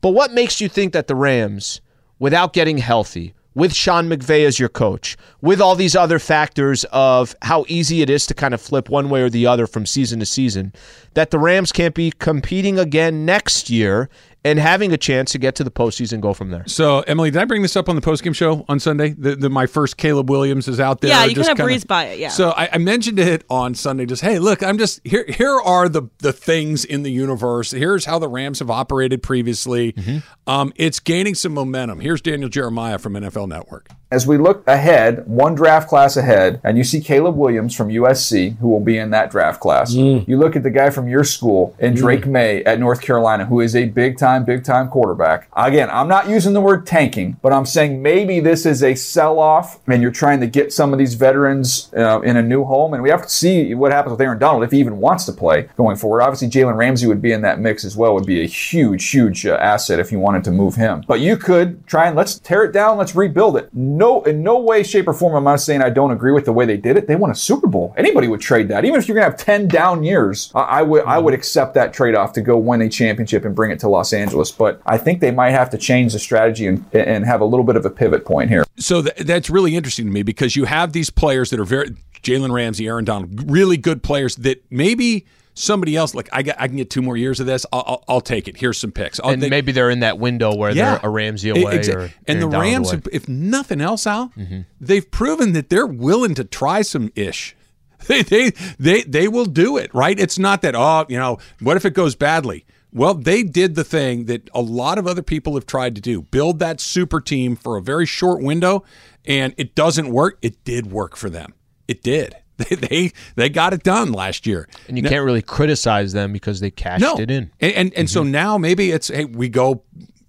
But 0.01 0.11
what 0.11 0.31
makes 0.31 0.61
you 0.61 0.69
think 0.69 0.93
that 0.93 1.07
the 1.07 1.15
Rams, 1.15 1.81
without 2.17 2.53
getting 2.53 2.77
healthy, 2.77 3.33
with 3.57 3.73
Sean 3.73 4.07
McVay 4.07 4.45
as 4.45 4.59
your 4.59 4.69
coach, 4.69 5.17
with 5.41 5.59
all 5.59 5.73
these 5.73 5.95
other 5.95 6.19
factors 6.19 6.85
of 6.91 7.35
how 7.41 7.65
easy 7.67 8.03
it 8.03 8.09
is 8.09 8.27
to 8.27 8.35
kind 8.35 8.53
of 8.53 8.61
flip 8.61 8.87
one 8.87 9.09
way 9.09 9.23
or 9.23 9.31
the 9.31 9.47
other 9.47 9.65
from 9.65 9.83
season 9.83 10.19
to 10.19 10.27
season, 10.27 10.71
that 11.15 11.31
the 11.31 11.39
Rams 11.39 11.71
can't 11.71 11.95
be 11.95 12.11
competing 12.19 12.77
again 12.77 13.25
next 13.25 13.71
year 13.71 14.11
and 14.43 14.59
having 14.59 14.93
a 14.93 14.97
chance 14.97 15.31
to 15.31 15.37
get 15.37 15.55
to 15.55 15.63
the 15.63 15.71
postseason 15.71 16.13
and 16.13 16.21
go 16.21 16.33
from 16.33 16.51
there? 16.51 16.63
So, 16.67 17.01
Emily, 17.01 17.31
did 17.31 17.41
I 17.41 17.45
bring 17.45 17.61
this 17.61 17.75
up 17.75 17.89
on 17.89 17.95
the 17.95 18.01
postgame 18.01 18.35
show 18.35 18.65
on 18.69 18.79
Sunday? 18.79 19.09
The, 19.09 19.35
the, 19.35 19.49
my 19.49 19.65
first 19.65 19.97
Caleb 19.97 20.29
Williams 20.29 20.67
is 20.67 20.79
out 20.79 21.01
there. 21.01 21.09
Yeah, 21.09 21.25
you 21.25 21.35
just 21.35 21.49
kinda 21.49 21.67
kinda- 21.67 21.85
by 21.87 22.05
it, 22.05 22.19
yeah. 22.19 22.29
So 22.29 22.51
I, 22.51 22.69
I 22.73 22.77
mentioned 22.77 23.19
it 23.19 23.43
on 23.49 23.75
Sunday. 23.75 24.05
Just 24.05 24.21
hey, 24.21 24.39
look, 24.39 24.63
I'm 24.63 24.77
just 24.77 25.01
here. 25.03 25.25
Here 25.27 25.59
are 25.59 25.89
the 25.89 26.03
the 26.19 26.33
things 26.33 26.85
in 26.85 27.03
the 27.03 27.11
universe. 27.11 27.71
Here's 27.71 28.05
how 28.05 28.19
the 28.19 28.27
Rams 28.29 28.59
have 28.59 28.69
operated 28.69 29.21
previously. 29.23 29.93
Mm-hmm. 29.93 30.17
Um, 30.49 30.71
it's 30.75 30.99
gaining 30.99 31.35
some 31.35 31.53
momentum. 31.53 31.99
Here's 31.99 32.21
Daniel 32.21 32.49
Jeremiah 32.49 32.97
from 32.97 33.13
NFL 33.13 33.47
Network. 33.49 33.89
As 34.09 34.25
we 34.25 34.37
look 34.37 34.65
ahead, 34.67 35.27
one 35.27 35.53
draft 35.55 35.89
class 35.89 36.15
ahead, 36.15 36.61
and 36.63 36.77
you 36.77 36.85
see 36.85 37.01
Caleb 37.01 37.35
Williams 37.35 37.75
from 37.75 37.89
USC, 37.89 38.57
who 38.59 38.69
will 38.69 38.79
be 38.79 38.97
in 38.97 39.09
that 39.09 39.29
draft 39.31 39.59
class. 39.59 39.93
You 39.93 40.37
look 40.37 40.55
at 40.55 40.63
the 40.63 40.69
guy 40.69 40.89
from 40.91 41.09
your 41.09 41.25
school 41.25 41.75
and 41.79 41.95
Drake 41.95 42.25
Maye 42.25 42.63
at 42.63 42.79
North 42.79 43.01
Carolina, 43.01 43.45
who 43.45 43.59
is 43.59 43.75
a 43.75 43.85
big 43.85 44.17
time, 44.17 44.26
big 44.45 44.63
time 44.63 44.89
quarterback. 44.89 45.49
Again, 45.55 45.89
I'm 45.91 46.07
not 46.07 46.29
using 46.29 46.53
the 46.53 46.61
word 46.61 46.85
tanking, 46.85 47.37
but 47.41 47.53
I'm 47.53 47.65
saying 47.65 48.01
maybe 48.01 48.39
this 48.39 48.65
is 48.65 48.83
a 48.83 48.95
sell 48.95 49.39
off 49.39 49.79
and 49.87 50.01
you're 50.01 50.11
trying 50.11 50.39
to 50.41 50.47
get 50.47 50.73
some 50.73 50.93
of 50.93 50.99
these 50.99 51.13
veterans 51.13 51.91
uh, 51.95 52.19
in 52.21 52.37
a 52.37 52.41
new 52.41 52.63
home. 52.63 52.93
And 52.93 53.01
we 53.03 53.09
have 53.09 53.23
to 53.23 53.29
see 53.29 53.73
what 53.73 53.91
happens 53.91 54.11
with 54.11 54.21
Aaron 54.21 54.39
Donald 54.39 54.63
if 54.63 54.71
he 54.71 54.79
even 54.79 54.97
wants 54.97 55.25
to 55.25 55.31
play 55.31 55.69
going 55.77 55.95
forward. 55.95 56.21
Obviously, 56.21 56.49
Jalen 56.49 56.75
Ramsey 56.75 57.07
would 57.07 57.21
be 57.21 57.31
in 57.31 57.41
that 57.41 57.59
mix 57.59 57.85
as 57.85 57.95
well, 57.95 58.13
would 58.13 58.25
be 58.25 58.43
a 58.43 58.47
huge, 58.47 59.09
huge 59.09 59.45
uh, 59.45 59.55
asset 59.55 59.99
if 59.99 60.11
you 60.11 60.19
wanted 60.19 60.43
to 60.43 60.51
move 60.51 60.75
him. 60.75 61.03
But 61.07 61.19
you 61.19 61.37
could 61.37 61.85
try 61.87 62.07
and 62.07 62.15
let's 62.15 62.39
tear 62.39 62.63
it 62.63 62.73
down, 62.73 62.97
let's 62.97 63.15
rebuild 63.15 63.57
it. 63.57 63.69
No, 63.73 64.23
in 64.23 64.43
no 64.43 64.59
way, 64.59 64.83
shape, 64.83 65.07
or 65.07 65.13
form 65.13 65.35
am 65.35 65.47
I 65.47 65.55
saying 65.55 65.81
I 65.81 65.89
don't 65.89 66.11
agree 66.11 66.31
with 66.31 66.45
the 66.45 66.53
way 66.53 66.65
they 66.65 66.77
did 66.77 66.97
it. 66.97 67.07
They 67.07 67.15
won 67.15 67.31
a 67.31 67.35
Super 67.35 67.67
Bowl. 67.67 67.93
Anybody 67.97 68.27
would 68.27 68.41
trade 68.41 68.67
that, 68.69 68.85
even 68.85 68.99
if 68.99 69.07
you're 69.07 69.15
gonna 69.15 69.29
have 69.29 69.37
ten 69.37 69.67
down 69.67 70.03
years. 70.03 70.51
I, 70.53 70.61
I 70.61 70.81
would, 70.81 71.03
I 71.05 71.17
would 71.17 71.33
accept 71.33 71.73
that 71.75 71.93
trade 71.93 72.15
off 72.15 72.33
to 72.33 72.41
go 72.41 72.57
win 72.57 72.81
a 72.81 72.89
championship 72.89 73.45
and 73.45 73.55
bring 73.55 73.71
it 73.71 73.79
to 73.79 73.89
Los 73.89 74.13
Angeles. 74.13 74.16
But 74.57 74.81
I 74.85 74.97
think 74.97 75.21
they 75.21 75.31
might 75.31 75.51
have 75.51 75.69
to 75.71 75.77
change 75.77 76.13
the 76.13 76.19
strategy 76.19 76.67
and, 76.67 76.85
and 76.93 77.25
have 77.25 77.41
a 77.41 77.45
little 77.45 77.65
bit 77.65 77.75
of 77.75 77.85
a 77.85 77.89
pivot 77.89 78.25
point 78.25 78.49
here. 78.49 78.63
So 78.77 79.01
th- 79.01 79.15
that's 79.17 79.49
really 79.49 79.75
interesting 79.75 80.05
to 80.05 80.11
me 80.11 80.23
because 80.23 80.55
you 80.55 80.65
have 80.65 80.93
these 80.93 81.09
players 81.09 81.49
that 81.51 81.59
are 81.59 81.65
very 81.65 81.95
Jalen 82.21 82.51
Ramsey, 82.51 82.87
Aaron 82.87 83.05
Donald, 83.05 83.49
really 83.49 83.77
good 83.77 84.03
players 84.03 84.35
that 84.37 84.63
maybe 84.69 85.25
somebody 85.53 85.95
else 85.95 86.13
like 86.13 86.29
I, 86.31 86.43
got, 86.43 86.55
I 86.59 86.67
can 86.67 86.77
get 86.77 86.89
two 86.89 87.01
more 87.01 87.17
years 87.17 87.39
of 87.39 87.45
this. 87.45 87.65
I'll, 87.73 87.83
I'll, 87.87 88.03
I'll 88.07 88.21
take 88.21 88.47
it. 88.47 88.57
Here's 88.57 88.77
some 88.77 88.91
picks. 88.91 89.19
I'll, 89.19 89.31
and 89.31 89.41
they- 89.41 89.49
maybe 89.49 89.71
they're 89.71 89.89
in 89.89 90.01
that 90.01 90.19
window 90.19 90.55
where 90.55 90.73
they're 90.73 90.99
a 91.01 91.09
Ramsey 91.09 91.49
away. 91.49 91.79
Exa- 91.79 91.95
or 91.95 92.11
and 92.27 92.41
the 92.41 92.47
Rams, 92.47 92.91
away. 92.91 93.01
if 93.11 93.27
nothing 93.27 93.81
else, 93.81 94.05
Al, 94.07 94.29
mm-hmm. 94.29 94.61
they've 94.79 95.09
proven 95.09 95.53
that 95.53 95.69
they're 95.69 95.87
willing 95.87 96.35
to 96.35 96.43
try 96.43 96.81
some 96.81 97.11
ish. 97.15 97.55
They, 98.07 98.21
they 98.21 98.51
they 98.79 99.01
they 99.01 99.27
will 99.27 99.47
do 99.47 99.75
it, 99.75 99.93
right? 99.93 100.17
It's 100.17 100.37
not 100.39 100.61
that 100.61 100.75
oh, 100.75 101.05
you 101.09 101.17
know, 101.17 101.39
what 101.59 101.75
if 101.75 101.83
it 101.83 101.93
goes 101.95 102.15
badly? 102.15 102.63
Well, 102.97 103.13
they 103.13 103.43
did 103.43 103.75
the 103.75 103.83
thing 103.83 104.25
that 104.25 104.49
a 104.53 104.61
lot 104.61 104.97
of 104.97 105.05
other 105.05 105.21
people 105.21 105.53
have 105.55 105.65
tried 105.65 105.95
to 105.95 106.01
do: 106.01 106.23
build 106.23 106.59
that 106.59 106.81
super 106.81 107.21
team 107.21 107.55
for 107.55 107.77
a 107.77 107.81
very 107.81 108.05
short 108.05 108.41
window, 108.41 108.83
and 109.25 109.53
it 109.57 109.75
doesn't 109.75 110.09
work. 110.09 110.39
It 110.41 110.63
did 110.63 110.91
work 110.91 111.15
for 111.15 111.29
them. 111.29 111.53
It 111.87 112.01
did. 112.03 112.35
They 112.57 112.75
they, 112.75 113.11
they 113.35 113.49
got 113.49 113.73
it 113.73 113.83
done 113.83 114.11
last 114.11 114.47
year. 114.47 114.67
and 114.87 114.97
you 114.97 115.03
can't 115.03 115.23
really 115.23 115.43
criticize 115.43 116.11
them 116.11 116.33
because 116.33 116.59
they 116.59 116.71
cashed 116.71 117.03
No, 117.03 117.15
it 117.19 117.29
in. 117.29 117.51
and 117.59 117.73
and, 117.73 117.93
and 117.93 118.09
so 118.09 118.23
mm-hmm. 118.23 118.31
now 118.31 118.57
maybe 118.57 118.89
it's 118.89 119.09
hey 119.09 119.25
we 119.25 119.47
go. 119.47 119.83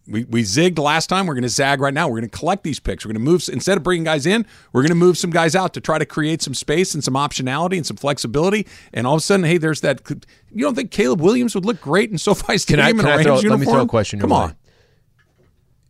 We, 0.08 0.24
we 0.24 0.42
zigged 0.42 0.78
last 0.78 1.08
time. 1.08 1.26
We're 1.26 1.34
going 1.34 1.42
to 1.42 1.50
zag 1.50 1.80
right 1.80 1.92
now. 1.92 2.08
We're 2.08 2.20
going 2.20 2.30
to 2.30 2.38
collect 2.38 2.64
these 2.64 2.80
picks. 2.80 3.04
We're 3.04 3.12
going 3.12 3.24
to 3.24 3.30
move 3.30 3.46
instead 3.52 3.76
of 3.76 3.82
bringing 3.82 4.04
guys 4.04 4.24
in. 4.24 4.46
We're 4.72 4.80
going 4.80 4.88
to 4.88 4.94
move 4.94 5.18
some 5.18 5.30
guys 5.30 5.54
out 5.54 5.74
to 5.74 5.80
try 5.80 5.98
to 5.98 6.06
create 6.06 6.40
some 6.40 6.54
space 6.54 6.94
and 6.94 7.04
some 7.04 7.14
optionality 7.14 7.76
and 7.76 7.84
some 7.84 7.98
flexibility. 7.98 8.66
And 8.94 9.06
all 9.06 9.14
of 9.14 9.18
a 9.18 9.22
sudden, 9.22 9.44
hey, 9.44 9.58
there's 9.58 9.82
that. 9.82 10.00
You 10.50 10.64
don't 10.64 10.74
think 10.74 10.90
Caleb 10.90 11.20
Williams 11.20 11.54
would 11.54 11.66
look 11.66 11.80
great 11.80 12.10
in 12.10 12.18
SoFi 12.18 12.44
Can 12.44 12.52
I, 12.54 12.56
Stadium 12.56 12.96
can 12.98 13.06
in 13.06 13.06
a 13.06 13.18
I 13.18 13.22
throw, 13.22 13.36
uniform? 13.36 13.50
let 13.50 13.60
me 13.60 13.66
throw 13.66 13.82
a 13.82 13.86
question. 13.86 14.18
Come 14.20 14.32
on. 14.32 14.48
way. 14.48 14.54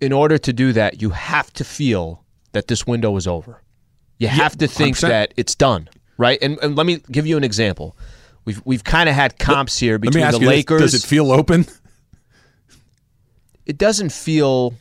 In 0.00 0.12
order 0.12 0.38
to 0.38 0.52
do 0.52 0.72
that, 0.72 1.00
you 1.00 1.10
have 1.10 1.52
to 1.54 1.64
feel 1.64 2.25
that 2.52 2.68
this 2.68 2.87
window 2.87 3.16
is 3.16 3.26
over. 3.26 3.62
You 4.18 4.28
have 4.28 4.56
to 4.58 4.66
think 4.66 4.96
100%. 4.96 5.00
that 5.02 5.34
it's 5.37 5.54
done, 5.54 5.88
right? 6.16 6.38
And, 6.42 6.58
and 6.60 6.76
let 6.76 6.87
me 6.87 7.02
give 7.10 7.26
you 7.26 7.37
an 7.37 7.44
example. 7.44 7.96
We've 8.44 8.62
we've 8.64 8.82
kind 8.82 9.08
of 9.10 9.14
had 9.14 9.38
comps 9.38 9.78
here 9.78 9.98
between 9.98 10.25
the 10.25 10.32
you: 10.32 10.38
this, 10.38 10.48
Lakers. 10.48 10.80
Does 10.80 10.94
it 10.94 11.06
feel 11.06 11.30
open? 11.30 11.66
It 13.68 13.78
doesn't 13.78 14.10
feel 14.10 14.75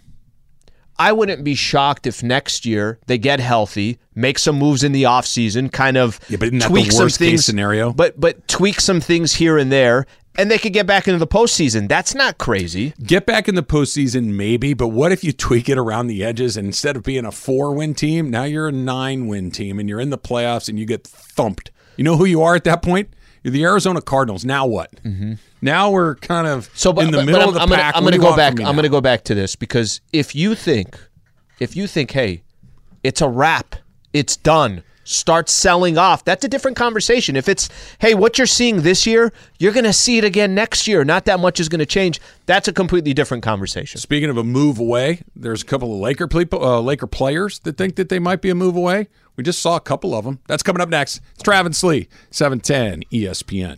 I 0.97 1.11
wouldn't 1.11 1.43
be 1.43 1.53
shocked 1.53 2.07
if 2.07 2.23
next 2.23 2.65
year 2.65 2.97
they 3.05 3.19
get 3.19 3.39
healthy, 3.39 3.99
make 4.15 4.39
some 4.39 4.57
moves 4.57 4.83
in 4.83 4.93
the 4.93 5.03
offseason, 5.03 5.71
kind 5.71 5.97
of 5.97 6.19
Yeah, 6.27 6.37
but 6.37 6.47
isn't 6.47 6.59
that 6.59 6.69
the 6.69 6.69
tweak 6.69 6.91
some 6.91 7.03
worst 7.03 7.19
case 7.19 7.29
things, 7.29 7.45
scenario? 7.45 7.93
But 7.93 8.19
but 8.19 8.47
tweak 8.47 8.81
some 8.81 8.99
things 8.99 9.35
here 9.35 9.59
and 9.59 9.71
there, 9.71 10.07
and 10.37 10.49
they 10.49 10.57
could 10.57 10.73
get 10.73 10.87
back 10.87 11.07
into 11.07 11.19
the 11.19 11.27
postseason. 11.27 11.87
That's 11.87 12.15
not 12.15 12.39
crazy. 12.39 12.93
Get 13.03 13.25
back 13.27 13.47
in 13.47 13.55
the 13.55 13.63
postseason, 13.63 14.33
maybe. 14.33 14.73
But 14.73 14.87
what 14.87 15.11
if 15.11 15.23
you 15.23 15.33
tweak 15.33 15.69
it 15.69 15.77
around 15.77 16.07
the 16.07 16.23
edges 16.23 16.57
and 16.57 16.65
instead 16.65 16.95
of 16.95 17.03
being 17.03 17.25
a 17.25 17.31
four-win 17.31 17.93
team, 17.93 18.31
now 18.31 18.43
you're 18.43 18.67
a 18.67 18.71
nine-win 18.71 19.51
team 19.51 19.79
and 19.79 19.87
you're 19.89 19.99
in 19.99 20.09
the 20.09 20.17
playoffs 20.17 20.69
and 20.69 20.79
you 20.79 20.85
get 20.85 21.05
thumped? 21.05 21.69
You 21.95 22.03
know 22.03 22.17
who 22.17 22.25
you 22.25 22.41
are 22.41 22.55
at 22.55 22.63
that 22.63 22.81
point? 22.81 23.09
You're 23.43 23.51
the 23.51 23.63
Arizona 23.63 24.01
Cardinals. 24.01 24.43
Now 24.45 24.65
what? 24.65 24.91
Mm-hmm. 25.03 25.33
Now 25.61 25.89
we're 25.91 26.15
kind 26.15 26.47
of 26.47 26.69
So, 26.73 26.91
but, 26.93 27.05
in 27.05 27.11
the 27.11 27.17
but- 27.19 27.25
middle 27.25 27.39
but 27.41 27.47
of 27.49 27.53
the 27.55 27.61
I'm, 27.61 27.69
pack. 27.69 27.95
I'm 27.95 28.03
going 28.03 28.13
to 28.13 28.19
go 28.19 28.35
back. 28.35 28.59
I'm 28.59 28.75
going 28.75 28.83
to 28.83 28.89
go 28.89 29.01
back 29.01 29.23
to 29.25 29.35
this 29.35 29.55
because 29.55 30.01
if 30.13 30.35
you 30.35 30.55
think, 30.55 30.97
if 31.59 31.75
you 31.75 31.87
think, 31.87 32.11
hey, 32.11 32.43
it's 33.03 33.21
a 33.21 33.27
wrap, 33.29 33.75
it's 34.13 34.35
done. 34.37 34.83
Start 35.07 35.47
selling 35.47 35.97
off. 35.97 36.25
That's 36.25 36.43
a 36.43 36.49
different 36.49 36.75
conversation. 36.75 37.37
If 37.37 37.47
it's, 37.47 37.69
hey, 37.99 38.13
what 38.13 38.37
you're 38.37 38.45
seeing 38.45 38.81
this 38.81 39.07
year, 39.07 39.31
you're 39.57 39.71
going 39.71 39.85
to 39.85 39.93
see 39.93 40.17
it 40.17 40.25
again 40.25 40.53
next 40.53 40.85
year. 40.85 41.05
Not 41.05 41.23
that 41.25 41.39
much 41.39 41.61
is 41.61 41.69
going 41.69 41.79
to 41.79 41.85
change. 41.85 42.19
That's 42.45 42.67
a 42.67 42.73
completely 42.73 43.13
different 43.13 43.41
conversation. 43.41 44.01
Speaking 44.01 44.29
of 44.29 44.35
a 44.35 44.43
move 44.43 44.79
away, 44.79 45.21
there's 45.33 45.61
a 45.61 45.65
couple 45.65 45.93
of 45.93 46.01
Laker 46.01 46.27
people, 46.27 46.61
uh, 46.61 46.81
Laker 46.81 47.07
players 47.07 47.59
that 47.59 47.77
think 47.77 47.95
that 47.95 48.09
they 48.09 48.19
might 48.19 48.41
be 48.41 48.49
a 48.49 48.55
move 48.55 48.75
away. 48.75 49.07
We 49.37 49.45
just 49.45 49.61
saw 49.61 49.77
a 49.77 49.79
couple 49.79 50.13
of 50.13 50.25
them. 50.25 50.39
That's 50.47 50.61
coming 50.61 50.81
up 50.81 50.89
next. 50.89 51.21
It's 51.35 51.43
Travis 51.43 51.81
Lee, 51.83 51.99
E 51.99 52.07
710 52.31 53.03
ESPN. 53.09 53.77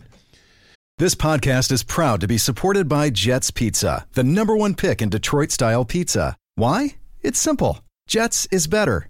This 0.98 1.14
podcast 1.14 1.70
is 1.70 1.84
proud 1.84 2.20
to 2.22 2.26
be 2.26 2.38
supported 2.38 2.88
by 2.88 3.08
Jets 3.08 3.52
Pizza, 3.52 4.04
the 4.14 4.24
number 4.24 4.56
one 4.56 4.74
pick 4.74 5.00
in 5.00 5.10
Detroit 5.10 5.52
style 5.52 5.84
pizza. 5.84 6.36
Why? 6.56 6.96
It's 7.22 7.38
simple. 7.38 7.84
Jets 8.08 8.48
is 8.50 8.66
better. 8.66 9.09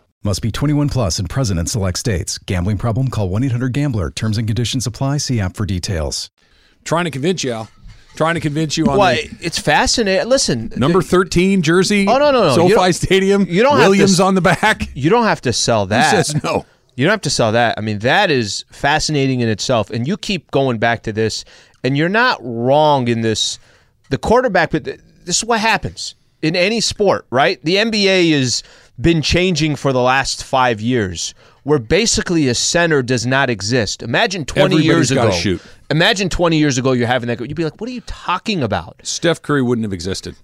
Must 0.23 0.41
be 0.43 0.51
21 0.51 0.89
plus 0.89 1.17
and 1.17 1.27
present 1.27 1.59
in 1.59 1.65
select 1.65 1.97
states. 1.97 2.37
Gambling 2.37 2.77
problem? 2.77 3.07
Call 3.07 3.29
1 3.29 3.43
800 3.45 3.73
Gambler. 3.73 4.11
Terms 4.11 4.37
and 4.37 4.47
conditions 4.47 4.85
apply. 4.85 5.17
See 5.17 5.39
app 5.39 5.55
for 5.55 5.65
details. 5.65 6.29
Trying 6.83 7.05
to 7.05 7.11
convince 7.11 7.43
you, 7.43 7.67
Trying 8.15 8.35
to 8.35 8.41
convince 8.41 8.77
you 8.77 8.85
on 8.87 8.97
Why? 8.97 9.15
the 9.23 9.37
It's 9.41 9.57
fascinating. 9.57 10.27
Listen, 10.29 10.71
number 10.75 11.01
13 11.01 11.61
jersey. 11.63 12.05
Oh, 12.07 12.17
no, 12.17 12.31
no, 12.31 12.55
no. 12.55 12.67
You 12.67 12.75
SoFi 12.75 12.91
Stadium. 12.91 13.45
you 13.47 13.63
don't 13.63 13.77
have 13.77 13.85
to 13.85 13.89
Williams 13.89 14.19
on 14.19 14.35
the 14.35 14.41
back. 14.41 14.89
you 14.95 15.09
don't 15.09 15.23
have 15.23 15.41
to 15.41 15.53
sell 15.53 15.85
Who 15.85 15.89
that. 15.89 16.25
says 16.25 16.43
no? 16.43 16.65
You 16.95 17.05
don't 17.05 17.11
have 17.11 17.21
to 17.21 17.29
sell 17.31 17.53
that. 17.53 17.77
I 17.77 17.81
mean, 17.81 17.99
that 17.99 18.29
is 18.29 18.63
fascinating 18.69 19.39
in 19.39 19.49
itself. 19.49 19.89
And 19.89 20.07
you 20.07 20.17
keep 20.17 20.51
going 20.51 20.77
back 20.77 21.03
to 21.03 21.13
this, 21.13 21.45
and 21.83 21.97
you're 21.97 22.09
not 22.09 22.37
wrong 22.43 23.07
in 23.07 23.21
this. 23.21 23.57
The 24.09 24.17
quarterback, 24.17 24.71
but 24.71 24.83
this 24.83 25.37
is 25.37 25.45
what 25.45 25.61
happens 25.61 26.13
in 26.41 26.55
any 26.55 26.81
sport, 26.81 27.25
right? 27.31 27.63
The 27.63 27.75
NBA 27.75 28.31
has 28.33 28.61
been 29.01 29.21
changing 29.21 29.75
for 29.75 29.91
the 29.93 30.01
last 30.01 30.43
five 30.43 30.79
years, 30.81 31.33
where 31.63 31.79
basically 31.79 32.47
a 32.47 32.55
center 32.55 33.01
does 33.01 33.25
not 33.25 33.49
exist. 33.49 34.03
Imagine 34.03 34.45
20 34.45 34.63
Everybody's 34.75 34.85
years 34.85 35.11
ago. 35.11 35.31
shoot. 35.31 35.61
Imagine 35.89 36.29
20 36.29 36.57
years 36.57 36.77
ago 36.77 36.91
you're 36.93 37.07
having 37.07 37.27
that. 37.27 37.37
go- 37.37 37.45
You'd 37.45 37.55
be 37.57 37.63
like, 37.63 37.79
what 37.79 37.89
are 37.89 37.93
you 37.93 38.01
talking 38.01 38.63
about? 38.63 38.99
Steph 39.03 39.41
Curry 39.41 39.61
wouldn't 39.61 39.83
have 39.85 39.93
existed. 39.93 40.35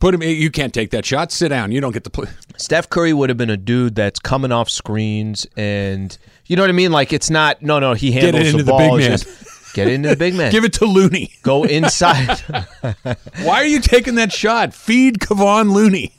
Put 0.00 0.12
him. 0.14 0.22
You 0.22 0.50
can't 0.50 0.74
take 0.74 0.90
that 0.90 1.04
shot. 1.04 1.30
Sit 1.30 1.50
down. 1.50 1.70
You 1.70 1.80
don't 1.80 1.92
get 1.92 2.02
to 2.04 2.10
play. 2.10 2.26
Steph 2.56 2.88
Curry 2.90 3.12
would 3.12 3.28
have 3.30 3.36
been 3.36 3.50
a 3.50 3.56
dude 3.56 3.94
that's 3.94 4.18
coming 4.18 4.50
off 4.50 4.68
screens 4.68 5.46
and 5.56 6.16
you 6.46 6.56
know 6.56 6.62
what 6.62 6.68
I 6.70 6.72
mean? 6.72 6.90
Like 6.90 7.12
it's 7.12 7.30
not 7.30 7.62
no 7.62 7.78
no 7.78 7.92
he 7.94 8.10
handles 8.10 8.52
the 8.52 8.58
the 8.64 8.72
ball. 8.72 8.78
big 8.98 9.08
man. 9.08 9.18
just 9.18 9.53
get 9.74 9.88
into 9.88 10.08
the 10.08 10.16
big 10.16 10.34
man. 10.34 10.50
Give 10.50 10.64
it 10.64 10.72
to 10.74 10.86
Looney. 10.86 11.32
Go 11.42 11.64
inside. 11.64 12.38
Why 13.42 13.56
are 13.56 13.66
you 13.66 13.80
taking 13.80 14.14
that 14.14 14.32
shot? 14.32 14.72
Feed 14.72 15.18
Kevon 15.18 15.72
Looney. 15.72 16.14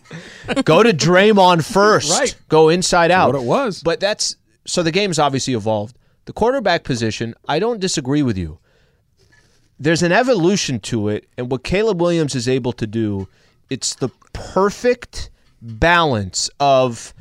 Go 0.63 0.83
to 0.83 0.93
Draymond 0.93 1.65
first. 1.69 2.11
Right. 2.11 2.35
Go 2.49 2.69
inside 2.69 3.09
out. 3.09 3.33
what 3.33 3.41
it 3.41 3.45
was. 3.45 3.81
But 3.81 3.99
that's 3.99 4.35
so 4.65 4.83
the 4.83 4.91
game's 4.91 5.17
obviously 5.17 5.53
evolved. 5.53 5.97
The 6.25 6.33
quarterback 6.33 6.83
position, 6.83 7.35
I 7.47 7.59
don't 7.59 7.79
disagree 7.79 8.21
with 8.21 8.37
you. 8.37 8.59
There's 9.79 10.03
an 10.03 10.11
evolution 10.11 10.79
to 10.81 11.09
it, 11.09 11.27
and 11.37 11.51
what 11.51 11.63
Caleb 11.63 12.01
Williams 12.01 12.33
is 12.33 12.47
able 12.47 12.71
to 12.73 12.87
do, 12.87 13.27
it's 13.69 13.95
the 13.95 14.09
perfect 14.33 15.29
balance 15.61 16.49
of 16.59 17.13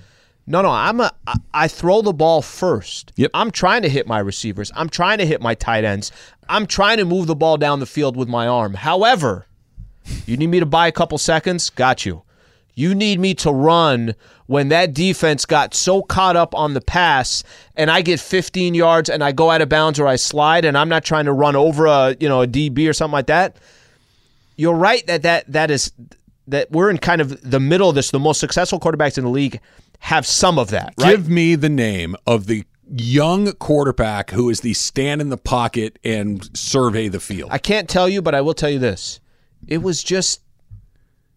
no, 0.46 0.62
no, 0.62 0.70
I'm 0.70 1.00
a 1.00 1.12
I- 1.26 1.34
I 1.54 1.68
throw 1.68 2.02
the 2.02 2.12
ball 2.12 2.42
first. 2.42 3.12
Yep. 3.16 3.30
I'm 3.34 3.50
trying 3.50 3.82
to 3.82 3.88
hit 3.88 4.06
my 4.06 4.18
receivers. 4.18 4.70
I'm 4.74 4.88
trying 4.88 5.18
to 5.18 5.26
hit 5.26 5.40
my 5.40 5.54
tight 5.54 5.84
ends. 5.84 6.12
I'm 6.48 6.66
trying 6.66 6.98
to 6.98 7.04
move 7.04 7.26
the 7.26 7.34
ball 7.34 7.56
down 7.56 7.80
the 7.80 7.86
field 7.86 8.16
with 8.16 8.28
my 8.28 8.46
arm. 8.46 8.74
However, 8.74 9.46
you 10.26 10.36
need 10.36 10.48
me 10.48 10.60
to 10.60 10.66
buy 10.66 10.86
a 10.86 10.92
couple 10.92 11.16
seconds? 11.18 11.70
Got 11.70 12.04
you. 12.04 12.22
You 12.74 12.94
need 12.94 13.20
me 13.20 13.34
to 13.36 13.52
run 13.52 14.14
when 14.46 14.68
that 14.68 14.92
defense 14.92 15.46
got 15.46 15.74
so 15.74 16.02
caught 16.02 16.36
up 16.36 16.54
on 16.54 16.74
the 16.74 16.80
pass 16.80 17.42
and 17.76 17.90
I 17.90 18.02
get 18.02 18.20
15 18.20 18.74
yards 18.74 19.08
and 19.08 19.22
I 19.24 19.32
go 19.32 19.50
out 19.50 19.62
of 19.62 19.68
bounds 19.68 19.98
or 19.98 20.06
I 20.06 20.16
slide 20.16 20.64
and 20.64 20.76
I'm 20.76 20.88
not 20.88 21.04
trying 21.04 21.24
to 21.26 21.32
run 21.32 21.56
over 21.56 21.86
a, 21.86 22.16
you 22.20 22.28
know, 22.28 22.42
a 22.42 22.46
DB 22.46 22.88
or 22.88 22.92
something 22.92 23.12
like 23.12 23.28
that. 23.28 23.56
You're 24.56 24.74
right 24.74 25.06
that 25.06 25.22
that 25.22 25.50
that 25.52 25.70
is 25.70 25.92
that 26.48 26.70
we're 26.70 26.90
in 26.90 26.98
kind 26.98 27.20
of 27.20 27.40
the 27.48 27.60
middle 27.60 27.88
of 27.88 27.94
this. 27.94 28.10
The 28.10 28.18
most 28.18 28.38
successful 28.40 28.78
quarterbacks 28.78 29.16
in 29.16 29.24
the 29.24 29.30
league 29.30 29.60
have 30.04 30.26
some 30.26 30.58
of 30.58 30.68
that, 30.68 30.92
right? 30.98 31.12
Give 31.12 31.30
me 31.30 31.54
the 31.54 31.70
name 31.70 32.14
of 32.26 32.46
the 32.46 32.64
young 32.94 33.50
quarterback 33.54 34.30
who 34.30 34.50
is 34.50 34.60
the 34.60 34.74
stand 34.74 35.22
in 35.22 35.30
the 35.30 35.38
pocket 35.38 35.98
and 36.04 36.46
survey 36.54 37.08
the 37.08 37.20
field. 37.20 37.48
I 37.50 37.56
can't 37.56 37.88
tell 37.88 38.06
you, 38.06 38.20
but 38.20 38.34
I 38.34 38.42
will 38.42 38.52
tell 38.52 38.68
you 38.68 38.78
this: 38.78 39.18
it 39.66 39.78
was 39.78 40.04
just 40.04 40.42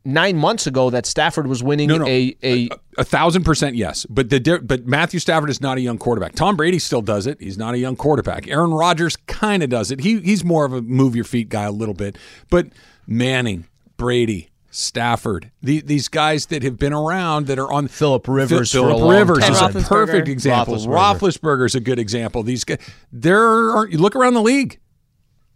nine 0.03 0.35
months 0.35 0.67
ago 0.67 0.89
that 0.89 1.05
Stafford 1.05 1.47
was 1.47 1.63
winning 1.63 1.87
No, 1.87 1.97
no. 1.99 2.07
a 2.07 2.35
a. 2.43 2.67
a 2.97 3.05
thousand 3.05 3.43
percent 3.45 3.77
yes, 3.77 4.05
but 4.09 4.29
the 4.29 4.59
but 4.61 4.85
Matthew 4.85 5.21
Stafford 5.21 5.49
is 5.49 5.61
not 5.61 5.77
a 5.77 5.81
young 5.81 5.97
quarterback. 5.97 6.33
Tom 6.35 6.57
Brady 6.57 6.79
still 6.79 7.01
does 7.01 7.25
it. 7.25 7.39
He's 7.39 7.57
not 7.57 7.73
a 7.73 7.77
young 7.77 7.95
quarterback. 7.95 8.49
Aaron 8.49 8.71
Rodgers 8.71 9.15
kind 9.27 9.63
of 9.63 9.69
does 9.69 9.91
it. 9.91 10.01
He 10.01 10.19
he's 10.19 10.43
more 10.43 10.65
of 10.65 10.73
a 10.73 10.81
move 10.81 11.15
your 11.15 11.23
feet 11.25 11.47
guy 11.47 11.63
a 11.63 11.71
little 11.71 11.95
bit. 11.95 12.17
But 12.49 12.67
Manning, 13.07 13.65
Brady, 13.95 14.49
Stafford, 14.69 15.51
the, 15.61 15.81
these 15.81 16.07
guys 16.07 16.47
that 16.47 16.61
have 16.63 16.77
been 16.77 16.93
around 16.93 17.47
that 17.47 17.57
are 17.57 17.71
on 17.71 17.87
Philip 17.87 18.27
Rivers 18.27 18.71
Philip 18.71 19.09
Rivers 19.09 19.39
time. 19.39 19.75
is 19.75 19.85
a 19.85 19.87
perfect 19.87 20.27
example. 20.27 20.75
Roethlisberger. 20.75 21.65
Is 21.65 21.75
a 21.75 21.79
good 21.79 21.99
example. 21.99 22.43
These 22.43 22.63
guys, 22.63 22.79
there 23.11 23.71
aren't. 23.71 23.91
You 23.91 23.97
look 23.97 24.15
around 24.15 24.33
the 24.33 24.41
league, 24.41 24.79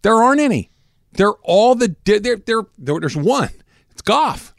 there 0.01 0.15
aren't 0.15 0.41
any. 0.41 0.71
They're 1.13 1.33
all 1.43 1.75
the 1.75 1.95
there. 2.05 2.19
There, 2.19 2.63
there 2.77 2.99
there's 2.99 3.17
one. 3.17 3.49
It's 3.91 4.01
Goff. 4.01 4.50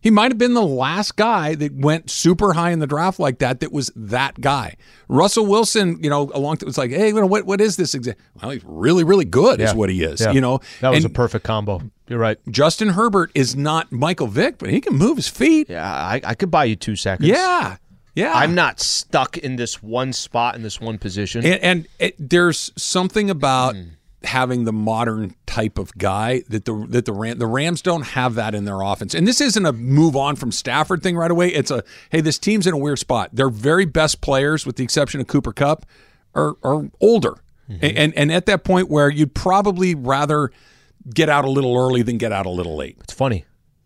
He 0.00 0.10
might 0.10 0.30
have 0.30 0.38
been 0.38 0.54
the 0.54 0.62
last 0.62 1.16
guy 1.16 1.54
that 1.56 1.74
went 1.74 2.08
super 2.08 2.52
high 2.52 2.70
in 2.70 2.78
the 2.78 2.86
draft 2.86 3.18
like 3.18 3.38
that. 3.40 3.60
That 3.60 3.72
was 3.72 3.90
that 3.96 4.40
guy. 4.40 4.76
Russell 5.08 5.46
Wilson, 5.46 5.98
you 6.02 6.08
know, 6.08 6.30
along 6.34 6.58
it 6.60 6.64
was 6.64 6.78
like, 6.78 6.90
hey, 6.90 7.08
you 7.08 7.14
know, 7.14 7.26
what 7.26 7.46
what 7.46 7.60
is 7.60 7.76
this? 7.76 7.94
Exa-? 7.94 8.14
Well, 8.40 8.52
he's 8.52 8.62
really 8.64 9.04
really 9.04 9.24
good, 9.24 9.60
is 9.60 9.74
what 9.74 9.90
he 9.90 10.04
is. 10.04 10.20
Yeah. 10.20 10.32
You 10.32 10.40
know, 10.40 10.60
that 10.80 10.90
was 10.90 11.04
And 11.04 11.06
a 11.06 11.14
perfect 11.14 11.44
combo. 11.44 11.82
You're 12.06 12.18
right. 12.18 12.38
Justin 12.50 12.90
Herbert 12.90 13.30
is 13.34 13.56
not 13.56 13.90
Michael 13.92 14.28
Vick, 14.28 14.58
but 14.58 14.70
he 14.70 14.80
can 14.80 14.94
move 14.94 15.16
his 15.16 15.28
feet. 15.28 15.68
Yeah, 15.68 15.84
I, 15.92 16.20
I 16.24 16.34
could 16.34 16.50
buy 16.50 16.64
you 16.64 16.76
two 16.76 16.96
seconds. 16.96 17.28
Yeah, 17.28 17.76
yeah. 18.14 18.32
I'm 18.34 18.54
not 18.54 18.80
stuck 18.80 19.36
in 19.36 19.56
this 19.56 19.82
one 19.82 20.12
spot 20.12 20.54
in 20.54 20.62
this 20.62 20.80
one 20.80 20.98
position. 20.98 21.44
And, 21.44 21.62
and 21.62 21.88
it, 21.98 22.14
there's 22.18 22.70
something 22.76 23.28
about 23.30 23.74
Hmm. 23.74 23.82
Having 24.24 24.64
the 24.64 24.72
modern 24.72 25.34
type 25.46 25.78
of 25.78 25.96
guy 25.96 26.42
that 26.48 26.64
the 26.64 26.86
that 26.88 27.04
the 27.04 27.12
Ram, 27.12 27.38
the 27.38 27.46
Rams 27.46 27.82
don't 27.82 28.02
have 28.02 28.34
that 28.34 28.54
in 28.54 28.64
their 28.64 28.80
offense. 28.80 29.14
And 29.14 29.26
this 29.28 29.40
isn't 29.40 29.64
a 29.64 29.72
move 29.72 30.16
on 30.16 30.34
from 30.36 30.50
Stafford 30.50 31.02
thing 31.02 31.16
right 31.16 31.30
away. 31.30 31.48
It's 31.48 31.70
a 31.70 31.84
hey, 32.10 32.20
this 32.20 32.38
team's 32.38 32.66
in 32.66 32.74
a 32.74 32.78
weird 32.78 32.98
spot. 32.98 33.30
Their 33.32 33.48
very 33.48 33.84
best 33.84 34.20
players, 34.20 34.66
with 34.66 34.76
the 34.76 34.84
exception 34.84 35.20
of 35.20 35.28
Cooper 35.28 35.52
Kupp, 35.52 35.86
are 36.34 36.56
are 36.62 36.90
older. 37.00 37.34
Mm-hmm. 37.70 37.98
And, 37.98 38.14
and 38.16 38.32
at 38.32 38.46
that 38.46 38.64
point 38.64 38.88
where 38.88 39.10
you'd 39.10 39.34
probably 39.34 39.94
rather 39.94 40.50
get 41.14 41.28
out 41.28 41.44
a 41.44 41.50
little 41.50 41.76
early 41.76 42.02
than 42.02 42.18
get 42.18 42.32
out 42.32 42.46
a 42.46 42.50
little 42.50 42.76
late. 42.76 42.96
it's 43.00 43.12
funny. 43.12 43.44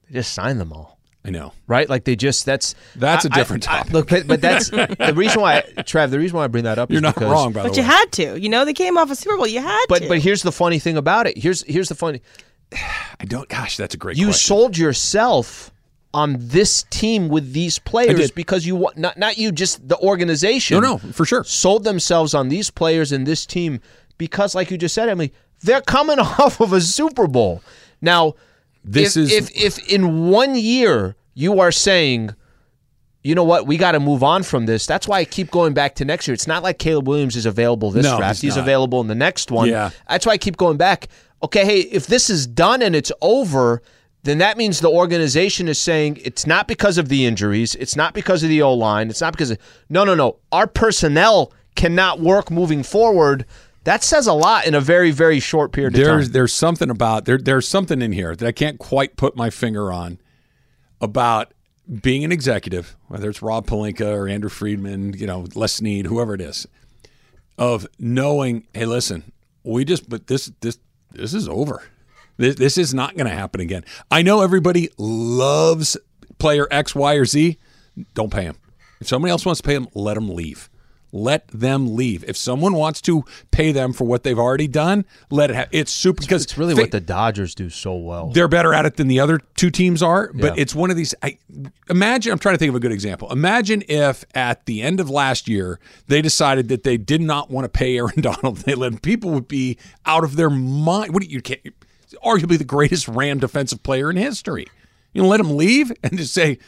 They 0.09 0.15
just 0.15 0.33
signed 0.33 0.61
them 0.61 0.73
all. 0.73 0.99
I 1.25 1.31
know. 1.31 1.52
Right? 1.69 1.88
Like 1.88 2.05
they 2.05 2.17
just 2.17 2.45
that's 2.47 2.75
That's 2.97 3.25
a 3.25 3.29
a 3.29 3.31
different 3.31 3.62
topic. 3.62 3.93
look, 3.93 4.09
but, 4.09 4.26
but 4.26 4.41
that's 4.41 4.71
the 4.71 5.12
reason 5.14 5.41
why 5.41 5.61
Trev, 5.87 6.11
the 6.11 6.19
reason 6.19 6.37
why 6.37 6.45
I 6.45 6.49
bring 6.49 6.64
that 6.64 6.79
up 6.79 6.91
You're 6.91 6.97
is 6.99 7.02
not 7.02 7.14
because 7.14 7.31
wrong, 7.31 7.52
by 7.52 7.62
the 7.62 7.69
But 7.69 7.76
way. 7.76 7.83
you 7.85 7.88
had 7.88 8.12
to. 8.12 8.41
You 8.41 8.49
know, 8.49 8.64
they 8.64 8.73
came 8.75 8.99
off 8.99 9.11
a 9.11 9.14
Super 9.14 9.37
Bowl. 9.37 9.47
You 9.47 9.61
had 9.61 9.85
But 9.88 10.02
to. 10.02 10.09
but 10.09 10.19
here's 10.19 10.43
the 10.43 10.50
funny 10.52 10.79
thing 10.81 10.97
about 10.97 11.26
it. 11.29 11.38
Here's 11.38 11.62
here's 11.64 11.88
the 11.88 11.95
funny 11.95 12.21
I 13.21 13.25
don't. 13.26 13.49
Gosh, 13.49 13.76
that's 13.76 13.95
a 13.95 13.99
great. 13.99 14.17
you 14.17 14.26
question. 14.26 14.47
sold 14.57 14.79
yourself 14.79 15.71
on 16.14 16.37
this 16.38 16.85
team 16.91 17.29
with 17.29 17.52
these 17.52 17.79
players 17.79 18.31
because 18.31 18.67
you 18.67 18.76
want 18.76 18.99
not 18.99 19.17
not 19.17 19.38
you 19.38 19.52
just 19.52 19.87
the 19.88 19.97
organization. 19.99 20.81
No, 20.81 20.93
no, 20.93 20.99
for 21.12 21.25
sure. 21.25 21.45
Sold 21.45 21.85
themselves 21.85 22.35
on 22.35 22.49
these 22.49 22.71
players 22.71 23.12
and 23.12 23.26
this 23.26 23.47
team 23.47 23.81
because 24.19 24.55
like 24.55 24.71
you 24.71 24.76
just 24.79 24.95
said 24.95 25.09
Emily, 25.09 25.33
they're 25.61 25.81
coming 25.83 26.19
off 26.19 26.61
of 26.61 26.73
a 26.73 26.81
Super 26.81 27.26
Bowl. 27.26 27.62
Now, 28.00 28.35
This 28.85 29.17
if, 29.17 29.23
is- 29.25 29.33
if 29.51 29.79
if 29.79 29.89
in 29.93 30.29
one 30.29 30.55
year 30.55 31.17
you 31.35 31.61
are 31.61 31.73
saying 31.73 32.35
you 33.25 33.37
know 33.37 33.45
what? 33.45 33.69
We 33.69 33.77
got 33.77 33.93
to 33.93 34.01
move 34.01 34.25
on 34.25 34.43
from 34.43 34.67
this. 34.67 34.85
That's 34.85 35.07
why 35.07 35.21
I 35.21 35.25
keep 35.25 35.53
going 35.53 35.75
back 35.75 35.95
to 35.97 36.05
next 36.05 36.27
year. 36.27 36.35
It's 36.35 36.49
not 36.49 36.65
like 36.65 36.81
Caleb 36.81 37.07
Williams 37.07 37.37
is 37.37 37.47
available 37.47 37.93
this 37.93 38.05
No, 38.05 38.17
draft. 38.17 38.41
he's 38.41 38.55
He's, 38.55 38.57
available 38.57 39.01
in 39.01 39.07
the 39.07 39.15
next 39.15 39.53
one. 39.53 39.69
Yeah. 39.69 39.91
That's 40.09 40.27
why 40.27 40.33
I 40.33 40.39
keep 40.39 40.57
going 40.57 40.77
back. 40.77 41.07
Okay, 41.41 41.65
hey, 41.65 41.81
if 41.83 42.09
this 42.09 42.29
is 42.29 42.49
done 42.49 42.83
and 42.83 42.97
it's 42.97 43.12
over, 43.21 43.81
then 44.25 44.39
that 44.39 44.57
means 44.57 44.81
the 44.81 44.91
organization 44.91 45.69
is 45.69 45.79
saying 45.79 46.19
it's 46.25 46.49
not 46.49 46.67
because 46.67 46.99
of 46.99 47.09
the 47.09 47.25
injuries, 47.25 47.77
it's 47.77 47.95
not 47.95 48.12
because 48.12 48.43
of 48.43 48.49
the 48.49 48.61
O 48.62 48.73
line, 48.75 49.09
it's 49.09 49.21
not 49.21 49.33
because 49.33 49.53
of 49.53 49.59
no, 49.89 50.03
no, 50.03 50.17
no. 50.17 50.39
Our 50.51 50.66
personnel 50.66 51.53
cannot 51.77 52.18
work 52.18 52.51
moving 52.51 52.83
forward. 52.83 53.47
That 53.85 54.05
says 54.05 54.27
a 54.27 54.33
lot 54.33 54.66
in 54.66 54.75
a 54.75 54.81
very, 54.81 55.11
very 55.11 55.40
short 55.40 55.73
period 55.73 55.95
of 55.95 56.05
there's 56.05 56.27
time. 56.27 56.33
there's 56.33 56.53
something 56.53 56.90
about 56.90 57.25
there 57.25 57.38
there's 57.38 57.66
something 57.66 58.01
in 58.01 58.12
here 58.12 58.37
that 58.37 58.47
I 58.47 58.53
can't 58.53 58.79
quite 58.79 59.16
put 59.16 59.37
my 59.37 59.51
finger 59.51 59.92
on 59.92 60.18
about 61.01 61.53
being 62.01 62.25
an 62.25 62.31
executive, 62.31 62.97
whether 63.09 63.29
it's 63.29 63.42
Rob 63.42 63.66
Pelinka 63.66 64.16
or 64.16 64.29
Andrew 64.29 64.49
Friedman, 64.49 65.14
you 65.14 65.27
know, 65.27 65.47
Les 65.55 65.73
Snead, 65.73 66.07
whoever 66.07 66.35
it 66.35 66.40
is, 66.40 66.66
of 67.59 67.87
knowing, 67.99 68.66
hey, 68.73 68.87
listen, 68.87 69.33
we 69.64 69.85
just 69.85 70.09
but 70.09 70.29
this 70.29 70.53
this 70.61 70.79
this 71.11 71.35
is 71.35 71.49
over. 71.49 71.83
This, 72.37 72.57
this 72.57 72.79
is 72.79 72.95
not 72.95 73.16
going 73.16 73.27
to 73.27 73.35
happen 73.35 73.61
again. 73.61 73.85
I 74.11 74.23
know 74.23 74.40
everybody 74.42 74.88
loves 74.97 75.97
player 76.38 76.66
X, 76.71 76.95
Y, 76.95 77.14
or 77.14 77.25
Z. 77.25 77.59
Don't 78.14 78.33
pay 78.33 78.45
him. 78.45 78.57
If 79.01 79.09
somebody 79.09 79.31
else 79.31 79.45
wants 79.45 79.61
to 79.61 79.66
pay 79.66 79.75
him, 79.75 79.88
let 79.95 80.14
them 80.14 80.31
leave. 80.31 80.71
Let 81.14 81.46
them 81.48 81.94
leave. 81.94 82.25
If 82.27 82.38
someone 82.38 82.72
wants 82.75 83.03
to 83.03 83.25
pay 83.51 83.70
them 83.70 83.92
for 83.92 84.05
what 84.05 84.22
they've 84.22 84.38
already 84.38 84.66
done, 84.66 85.05
let 85.31 85.51
it. 85.51 85.57
Ha- 85.57 85.66
it's 85.70 85.92
super 85.92 86.22
because 86.22 86.42
It's 86.44 86.57
really 86.57 86.72
what 86.72 86.90
the 86.90 87.01
Dodgers 87.01 87.55
do 87.55 87.68
so 87.68 87.94
well. 87.94 88.29
they're 88.29 88.48
better 88.48 88.72
at 88.72 88.87
it 88.87 88.96
than 88.96 89.09
the 89.09 89.20
other 89.20 89.38
two 89.55 89.70
teams 89.70 90.03
are. 90.03 90.31
But 90.33 90.57
Yeah. 90.57 90.62
it's 90.62 90.75
one 90.75 90.90
of 90.90 90.96
these. 90.96 91.14
I 91.22 91.37
imagine. 91.90 92.33
I'm 92.33 92.38
trying 92.38 92.55
to 92.55 92.59
think 92.59 92.70
of 92.70 92.75
a 92.77 92.81
good 92.81 92.92
example. 92.92 93.31
Imagine 93.31 93.83
if 93.88 94.25
at 94.35 94.64
the 94.64 94.81
end 94.81 95.01
of 95.01 95.11
last 95.11 95.48
year 95.48 95.79
they 96.09 96.22
decided 96.22 96.68
that 96.68 96.83
they 96.83 96.96
did 96.96 97.20
not 97.20 97.51
want 97.51 97.66
to 97.66 97.68
pay 97.68 97.98
Aaron 97.98 98.14
Donald. 98.22 98.59
They 98.59 98.75
let 98.75 99.03
people 99.03 99.31
would 99.33 99.48
be 99.48 99.77
out 100.07 100.25
of 100.25 100.37
their 100.37 100.48
mind. 100.51 101.12
What 101.12 101.22
do 101.22 101.29
you 101.29 101.37
you 101.37 101.42
can't? 101.42 101.61
Arguably 102.25 102.57
the 102.59 102.64
greatest 102.64 103.07
Ram 103.09 103.38
defensive 103.38 103.83
player 103.83 104.09
in 104.11 104.16
history. 104.16 104.66
You 105.12 105.22
know, 105.22 105.29
let 105.29 105.40
him 105.40 105.57
leave 105.59 105.92
and 106.03 106.16
just 106.16 106.33
say, 106.33 106.59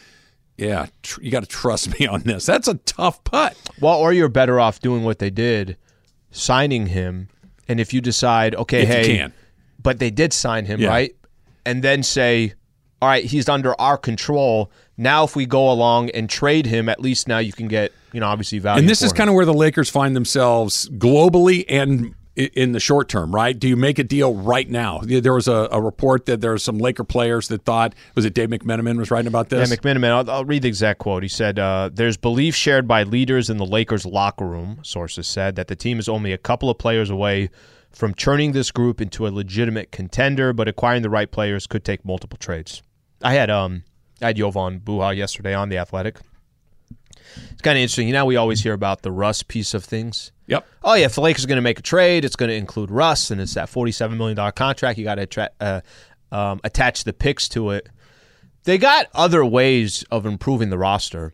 "Yeah, 0.56 0.86
tr- 1.02 1.22
you 1.22 1.30
got 1.30 1.40
to 1.40 1.48
trust 1.48 1.98
me 1.98 2.06
on 2.06 2.22
this." 2.22 2.46
That's 2.46 2.68
a 2.68 2.74
tough 2.74 3.22
putt. 3.24 3.56
Well, 3.80 3.98
or 3.98 4.12
you're 4.12 4.28
better 4.28 4.60
off 4.60 4.80
doing 4.80 5.02
what 5.04 5.18
they 5.18 5.30
did, 5.30 5.76
signing 6.30 6.86
him, 6.86 7.28
and 7.68 7.80
if 7.80 7.92
you 7.94 8.00
decide, 8.00 8.54
okay, 8.54 8.82
If 8.82 8.88
you 8.88 8.94
hey, 8.94 9.16
can. 9.18 9.32
but 9.82 9.98
they 9.98 10.10
did 10.10 10.32
sign 10.32 10.66
him, 10.66 10.80
Yeah. 10.80 10.88
right? 10.88 11.16
And 11.66 11.82
then 11.82 12.02
say, 12.02 12.52
all 13.00 13.08
right, 13.08 13.24
he's 13.24 13.48
under 13.48 13.78
our 13.80 13.96
control. 13.96 14.70
Now, 14.96 15.24
if 15.24 15.34
we 15.34 15.46
go 15.46 15.70
along 15.70 16.10
and 16.10 16.28
trade 16.30 16.66
him, 16.66 16.88
at 16.88 17.00
least 17.00 17.26
now 17.26 17.38
you 17.38 17.52
can 17.52 17.68
get, 17.68 17.92
you 18.12 18.20
know, 18.20 18.26
obviously 18.26 18.58
value. 18.58 18.80
And 18.80 18.88
this 18.88 19.02
is 19.02 19.12
kind 19.12 19.28
of 19.28 19.34
where 19.34 19.44
the 19.46 19.54
Lakers 19.54 19.90
find 19.90 20.14
themselves 20.14 20.88
globally 20.90 21.64
and 21.68 22.14
in 22.37 22.73
the 22.73 22.81
short 22.81 23.09
term, 23.09 23.35
right? 23.35 23.57
Do 23.59 23.68
you 23.68 23.77
make 23.77 23.99
a 23.99 24.05
deal 24.05 24.35
right 24.35 24.68
now? 24.68 25.01
There 25.03 25.35
was 25.35 25.47
a, 25.47 25.68
a 25.70 25.81
report 25.81 26.27
that 26.27 26.40
there 26.40 26.51
were 26.51 26.59
some 26.59 26.79
Laker 26.79 27.05
players 27.05 27.49
that 27.49 27.64
thought 27.64 27.94
was 28.14 28.25
it 28.25 28.35
Dave 28.35 28.49
McMenamin 28.49 28.99
was 28.99 29.11
writing 29.11 29.29
about 29.29 29.51
this. 29.51 29.70
Yeah, 29.70 29.77
McMenamin, 29.77 30.11
I'll, 30.11 30.31
I'll 30.31 30.44
read 30.44 30.62
the 30.62 30.68
exact 30.68 30.99
quote. 30.99 31.23
He 31.23 31.29
said, 31.29 31.59
uh, 31.59 31.90
There's 31.92 32.16
belief 32.16 32.55
shared 32.55 32.88
by 32.88 33.05
leaders 33.05 33.51
in 33.51 33.59
the 33.59 33.66
Lakers 33.66 34.05
locker 34.05 34.47
room, 34.47 34.81
sources 34.83 35.29
said, 35.29 35.57
that 35.57 35.68
the 35.68 35.77
team 35.77 35.99
is 35.99 36.09
only 36.09 36.33
a 36.33 36.38
couple 36.38 36.70
of 36.70 36.79
players 36.79 37.11
away 37.11 37.51
from 37.92 38.14
churning 38.14 38.53
this 38.53 38.70
group 38.73 39.01
into 39.01 39.27
a 39.27 39.31
legitimate 39.31 39.92
contender, 39.92 40.53
but 40.53 40.66
acquiring 40.66 41.03
the 41.03 41.11
right 41.11 41.31
players 41.31 41.66
could 41.66 41.85
take 41.85 42.05
multiple 42.05 42.37
trades. 42.37 42.83
I 43.23 43.35
had 43.35 43.51
um 43.51 43.85
I 44.20 44.29
had 44.29 44.37
Jovan 44.37 44.81
Buha 44.81 45.16
yesterday 45.16 45.55
on 45.55 45.68
The 45.68 45.79
Athletic. 45.79 46.18
It's 47.52 47.62
kind 47.62 47.76
of 47.76 47.82
interesting. 47.82 48.06
You 48.06 48.12
know, 48.12 48.24
we 48.24 48.37
always 48.37 48.62
hear 48.62 48.72
about 48.72 49.02
the 49.02 49.12
Russ 49.12 49.42
piece 49.42 49.74
of 49.74 49.84
things. 49.84 50.32
Yep. 50.46 50.66
Oh 50.82 50.94
yeah, 50.94 51.06
if 51.06 51.14
the 51.14 51.20
Lakers 51.20 51.44
are 51.44 51.48
going 51.48 51.56
to 51.56 51.62
make 51.62 51.78
a 51.78 51.82
trade, 51.82 52.24
it's 52.24 52.37
going 52.37 52.50
to 52.50 52.54
include 52.54 52.90
Russ, 52.90 53.30
and 53.30 53.40
it's 53.40 53.54
that 53.54 53.68
forty-seven 53.68 54.18
million 54.18 54.37
dollar 54.37 54.52
contract. 54.52 54.98
You 54.98 55.04
got 55.04 55.14
to 55.14 55.50
uh, 55.60 55.80
um, 56.30 56.60
attach 56.64 57.04
the 57.04 57.12
picks 57.12 57.48
to 57.50 57.70
it. 57.70 57.88
They 58.64 58.78
got 58.78 59.08
other 59.14 59.44
ways 59.44 60.04
of 60.10 60.26
improving 60.26 60.70
the 60.70 60.78
roster. 60.78 61.32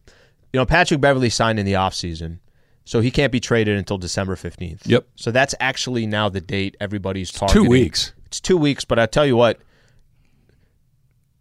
You 0.53 0.59
know, 0.59 0.67
Patrick 0.67 1.01
Beverley 1.01 1.31
signed 1.31 1.59
in 1.59 1.67
the 1.67 1.75
offseason, 1.75 2.39
so 2.85 3.01
he 3.01 3.11
can't 3.11 3.33
be 3.33 3.41
traded 3.41 3.77
until 3.79 3.99
December 3.99 4.37
fifteenth. 4.37 4.87
Yep. 4.87 5.09
So 5.17 5.31
that's 5.31 5.55
actually 5.61 6.07
now 6.07 6.29
the 6.29 6.41
date 6.41 6.77
everybody's 6.81 7.31
targeting. 7.31 7.65
Two 7.65 7.71
weeks. 7.71 8.13
It's 8.27 8.41
two 8.41 8.57
weeks, 8.57 8.85
but 8.85 8.99
I 8.99 9.07
tell 9.07 9.27
you 9.27 9.37
what, 9.37 9.61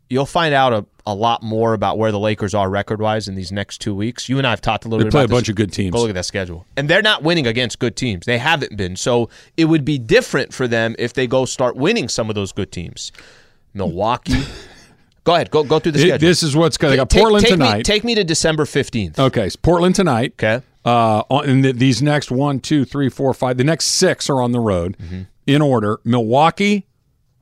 you'll 0.09 0.25
find 0.25 0.53
out 0.53 0.73
a, 0.73 0.85
a 1.05 1.13
lot 1.13 1.41
more 1.43 1.73
about 1.73 1.97
where 1.97 2.11
the 2.11 2.19
Lakers 2.19 2.53
are 2.53 2.69
record 2.69 3.01
wise 3.01 3.27
in 3.27 3.35
these 3.35 3.51
next 3.51 3.79
two 3.79 3.93
weeks. 3.95 4.27
You 4.29 4.37
and 4.37 4.45
I 4.47 4.49
have 4.51 4.61
talked 4.61 4.85
a 4.85 4.87
little 4.87 4.99
They 4.99 5.05
bit 5.05 5.11
play 5.11 5.21
about 5.23 5.31
a 5.31 5.35
bunch 5.35 5.45
this. 5.47 5.49
of 5.53 5.55
good 5.55 5.71
teams. 5.73 5.93
Go 5.93 6.01
look 6.01 6.09
at 6.09 6.15
that 6.15 6.25
schedule. 6.25 6.65
And 6.77 6.89
they're 6.89 7.01
not 7.01 7.23
winning 7.23 7.47
against 7.47 7.79
good 7.79 7.95
teams. 7.95 8.25
They 8.25 8.37
haven't 8.37 8.75
been. 8.77 8.95
So 8.95 9.29
it 9.57 9.65
would 9.65 9.85
be 9.85 9.97
different 9.97 10.53
for 10.53 10.67
them 10.67 10.95
if 10.99 11.13
they 11.13 11.27
go 11.27 11.45
start 11.45 11.75
winning 11.75 12.07
some 12.09 12.29
of 12.29 12.35
those 12.35 12.51
good 12.51 12.71
teams. 12.71 13.11
Milwaukee. 13.73 14.41
go 15.23 15.35
ahead. 15.35 15.51
Go 15.51 15.63
go 15.63 15.79
through 15.79 15.93
the 15.93 15.99
It- 15.99 16.07
schedule. 16.07 16.27
this 16.27 16.43
is 16.43 16.55
what's 16.55 16.77
going. 16.77 16.97
Take- 17.07 17.21
Portland 17.21 17.45
take 17.45 17.57
Me, 17.59 17.65
tonight. 17.65 17.85
take 17.85 18.03
me 18.03 18.15
to 18.15 18.23
December 18.23 18.65
15th. 18.65 19.19
okay, 19.19 19.49
Portland 19.61 19.95
tonight. 19.95 20.33
Okay. 20.33 20.63
Uh, 20.85 21.23
on, 21.29 21.47
and 21.49 21.63
th- 21.63 21.75
these 21.75 22.01
next 22.01 22.31
one, 22.31 22.59
two, 22.59 22.85
three, 22.85 23.09
four, 23.09 23.33
five. 23.33 23.57
The 23.57 23.63
next 23.65 23.85
six 23.85 24.29
are 24.29 24.41
on 24.41 24.53
the 24.53 24.59
road 24.61 24.97
Mm-hmm. 24.97 25.21
in 25.45 25.61
order: 25.61 25.99
Milwaukee, 26.03 26.87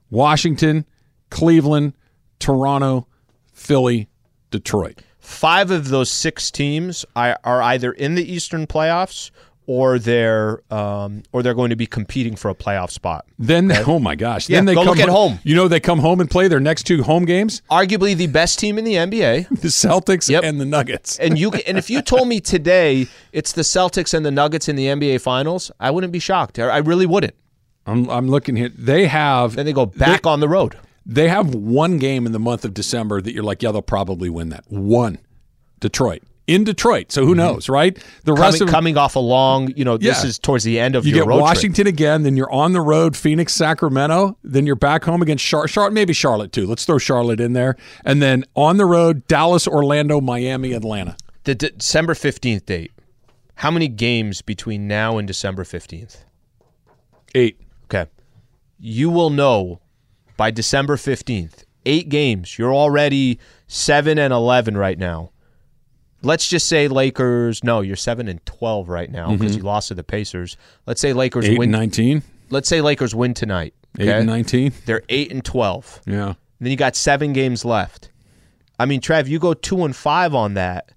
Washington, 0.09 0.85
Cleveland, 1.29 1.93
Toronto, 2.39 3.07
Philly, 3.53 4.07
Detroit. 4.51 5.01
five 5.19 5.71
of 5.71 5.89
those 5.89 6.09
six 6.09 6.51
teams 6.51 7.05
are, 7.15 7.37
either 7.61 7.91
in 7.91 8.15
the 8.15 8.23
Eastern 8.31 8.65
playoffs 8.67 9.31
or 9.65 9.99
they're 9.99 10.61
um, 10.73 11.23
or 11.33 11.43
they're 11.43 11.53
going 11.53 11.71
to 11.71 11.75
be 11.75 11.85
competing 11.85 12.37
for 12.37 12.49
a 12.49 12.55
playoff 12.55 12.89
spot. 12.89 13.25
Then, 13.37 13.69
oh 13.85 13.99
my 13.99 14.15
gosh, 14.15 14.47
Yeah, 14.49 14.59
then 14.59 14.65
they 14.65 14.73
go 14.73 14.83
come 14.85 14.89
look 14.91 14.99
at 14.99 15.09
home. 15.09 15.39
You 15.43 15.55
know, 15.55 15.67
they 15.67 15.81
come 15.81 15.99
home 15.99 16.21
and 16.21 16.31
play 16.31 16.47
their 16.47 16.61
next 16.61 16.83
two 16.83 17.03
home 17.03 17.25
games: 17.25 17.61
Arguably 17.69 18.15
the 18.15 18.27
best 18.27 18.59
team 18.59 18.77
in 18.77 18.85
the 18.85 18.93
NBA. 18.93 19.49
the 19.61 19.67
Celtics 19.67 20.29
Yep. 20.29 20.43
and 20.45 20.61
the 20.61 20.65
Nuggets. 20.65 21.19
And 21.19 21.37
you 21.37 21.51
and 21.51 21.77
if 21.77 21.89
you 21.89 22.01
told 22.01 22.29
me 22.29 22.39
today 22.39 23.07
it's 23.33 23.51
the 23.51 23.63
Celtics 23.63 24.13
and 24.13 24.25
the 24.25 24.31
Nuggets 24.31 24.69
in 24.69 24.77
the 24.77 24.85
NBA 24.85 25.19
Finals, 25.19 25.69
I 25.81 25.91
wouldn't 25.91 26.13
be 26.13 26.19
shocked. 26.19 26.57
I 26.59 26.77
really 26.77 27.05
wouldn't. 27.05 27.35
I'm, 27.85 28.09
I'm 28.09 28.27
looking 28.29 28.55
here. 28.55 28.69
They 28.69 29.07
have 29.07 29.55
Then 29.55 29.65
they 29.65 29.73
go 29.73 29.85
back 29.85 30.25
on 30.25 30.39
the 30.39 30.47
road. 30.47 30.77
They 31.09 31.29
have 31.29 31.55
one 31.55 31.97
game 31.99 32.25
in 32.25 32.33
the 32.33 32.39
month 32.39 32.65
of 32.65 32.73
December 32.73 33.21
that 33.21 33.33
you're 33.33 33.43
like, 33.43 33.63
yeah, 33.63 33.71
they'll 33.71 33.81
probably 33.81 34.29
win 34.29 34.49
that. 34.49 34.65
One, 34.67 35.17
Detroit 35.79 36.21
in 36.47 36.63
Detroit. 36.63 37.11
So 37.11 37.25
who 37.25 37.33
knows, 37.35 37.67
right? 37.69 37.97
The 38.23 38.33
rest 38.33 38.57
Mm-hmm. 38.57 38.65
Coming, 38.65 38.69
of 38.69 38.71
coming 38.73 38.97
off 38.97 39.15
a 39.15 39.19
long, 39.19 39.73
you 39.75 39.83
know, 39.85 39.97
this 39.97 40.21
Yeah. 40.23 40.29
is 40.29 40.39
towards 40.39 40.63
the 40.63 40.79
end 40.79 40.95
of 40.95 41.05
you 41.05 41.13
your 41.15 41.23
get 41.25 41.29
road 41.29 41.35
trip. 41.37 41.43
Washington 41.43 41.87
again, 41.87 42.23
then 42.23 42.35
you're 42.37 42.51
on 42.51 42.71
the 42.73 42.79
road, 42.81 43.15
Phoenix, 43.17 43.53
Sacramento, 43.53 44.37
then 44.43 44.65
you're 44.65 44.75
back 44.77 45.03
home 45.03 45.21
against 45.21 45.43
Char- 45.45 45.67
Charlotte, 45.67 45.91
maybe 45.93 46.13
Charlotte 46.13 46.51
too. 46.53 46.65
Let's 46.65 46.85
throw 46.85 46.97
Charlotte 46.97 47.39
in 47.41 47.51
there, 47.53 47.75
and 48.05 48.21
then 48.21 48.43
on 48.55 48.77
the 48.77 48.85
road, 48.85 49.27
Dallas, 49.27 49.67
Orlando, 49.67 50.21
Miami, 50.21 50.71
Atlanta. 50.73 51.15
The 51.43 51.55
De- 51.55 51.69
December 51.71 52.13
15th 52.13 52.65
date. 52.65 52.91
How 53.55 53.71
many 53.71 53.87
games 53.89 54.41
between 54.41 54.87
now 54.87 55.17
and 55.17 55.27
December 55.27 55.63
15th? 55.65 56.17
Eight. 57.35 57.59
Okay. 57.85 58.09
You 58.79 59.09
will 59.09 59.29
know 59.31 59.79
by 60.37 60.51
December 60.51 60.95
15th. 60.95 61.63
Eight 61.85 62.09
games. 62.09 62.57
You're 62.57 62.73
already 62.73 63.39
7 63.67 64.17
and 64.19 64.33
11 64.33 64.77
right 64.77 64.97
now. 64.99 65.31
Let's 66.23 66.47
just 66.49 66.67
say 66.67 66.87
Lakers. 66.87 67.63
No, 67.63 67.81
you're 67.81 67.95
7 67.95 68.27
and 68.27 68.43
12 68.45 68.89
right 68.89 69.09
now 69.11 69.31
because 69.31 69.55
you 69.55 69.61
lost 69.63 69.89
to 69.89 69.93
the 69.93 70.03
Pacers. 70.03 70.57
Let's 70.85 70.99
say 70.99 71.13
Lakers 71.13 71.45
Mm-hmm. 71.45 71.53
Eight 71.53 71.59
win. 71.59 71.67
and 71.67 71.71
nineteen. 71.79 72.23
Let's 72.49 72.67
say 72.67 72.81
Lakers 72.81 73.13
win 73.13 73.33
tonight. 73.33 73.73
Eight 73.99 74.09
and 74.09 74.27
nineteen. 74.27 74.73
They're 74.85 75.03
8 75.09 75.31
and 75.31 75.45
12. 75.45 76.01
Yeah. 76.05 76.33
Then 76.59 76.71
you 76.71 76.77
got 76.77 76.95
7 76.95 77.33
games 77.33 77.63
left. 77.63 78.09
I 78.79 78.85
mean, 78.85 78.99
Trev, 79.01 79.27
you 79.27 79.39
go 79.39 79.53
2 79.53 79.85
and 79.85 79.95
5 79.95 80.35
on 80.35 80.55
that. 80.55 80.91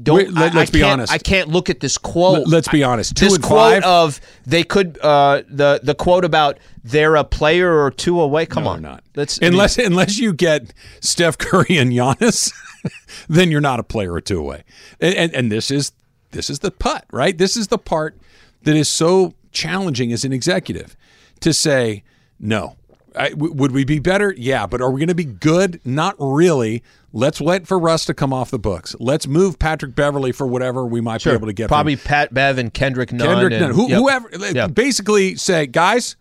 Don't 0.00 0.32
let- 0.32 0.54
I 0.54 0.66
be 0.66 0.82
honest. 0.84 1.12
I 1.12 1.18
can't 1.18 1.48
look 1.48 1.68
at 1.68 1.80
this 1.80 1.98
quote. 1.98 2.38
Let- 2.40 2.48
let's 2.48 2.68
be 2.68 2.84
honest. 2.84 3.16
Two 3.16 3.24
this 3.26 3.34
and 3.34 3.42
quote 3.42 3.82
five? 3.82 3.84
of 3.84 4.20
they 4.46 4.62
could 4.62 4.98
uh, 5.02 5.42
the 5.48 5.80
the 5.82 5.94
quote 5.96 6.24
about 6.24 6.58
they're 6.84 7.16
a 7.16 7.24
player 7.24 7.82
or 7.82 7.90
two 7.90 8.20
away. 8.20 8.46
Come 8.46 8.64
No, 8.64 8.70
on, 8.70 8.82
not. 8.82 9.02
Let's 9.16 9.38
I 9.42 9.46
mean, 9.46 9.54
unless 9.54 9.78
unless 9.78 10.18
you 10.18 10.32
get 10.32 10.72
Steph 11.00 11.38
Curry 11.38 11.76
and 11.76 11.90
Giannis, 11.92 12.52
then 13.28 13.50
you're 13.50 13.60
not 13.60 13.80
a 13.80 13.82
player 13.82 14.12
or 14.12 14.20
two 14.20 14.38
away. 14.38 14.62
And, 15.00 15.14
and 15.16 15.34
and 15.34 15.52
this 15.52 15.72
is 15.72 15.90
this 16.30 16.48
is 16.50 16.60
the 16.60 16.70
putt, 16.70 17.04
right? 17.10 17.36
This 17.36 17.56
is 17.56 17.66
the 17.68 17.78
part 17.78 18.16
that 18.62 18.76
is 18.76 18.88
so 18.88 19.34
challenging 19.50 20.12
as 20.12 20.24
an 20.24 20.32
executive 20.32 20.96
to 21.40 21.52
say 21.52 22.04
no. 22.38 22.76
I, 23.16 23.30
w- 23.30 23.52
would 23.52 23.72
we 23.72 23.84
be 23.84 23.98
better? 23.98 24.34
Yeah, 24.36 24.66
but 24.66 24.80
are 24.80 24.90
we 24.90 25.00
going 25.00 25.08
to 25.08 25.14
be 25.14 25.24
good? 25.24 25.80
Not 25.84 26.14
really. 26.18 26.82
Let's 27.12 27.40
wait 27.40 27.66
for 27.66 27.78
Russ 27.78 28.04
to 28.06 28.14
come 28.14 28.32
off 28.32 28.50
the 28.50 28.58
books. 28.58 28.94
Let's 29.00 29.26
move 29.26 29.58
Patrick 29.58 29.94
Beverley 29.94 30.32
for 30.32 30.46
whatever 30.46 30.86
we 30.86 31.00
might 31.00 31.20
sure, 31.20 31.32
be 31.32 31.36
able 31.36 31.48
to 31.48 31.52
get. 31.52 31.64
from 31.64 31.74
probably 31.74 31.96
Pat 31.96 32.32
Bev 32.32 32.58
and 32.58 32.72
Kendrick 32.72 33.12
Nunn. 33.12 33.26
Kendrick 33.26 33.52
and, 33.54 33.62
Nunn, 33.62 33.74
who, 33.74 33.88
yep. 33.88 33.98
whoever. 33.98 34.34
Uh, 34.34 34.52
yep. 34.54 34.74
Basically, 34.74 35.34
say, 35.34 35.66
guys, 35.66 36.16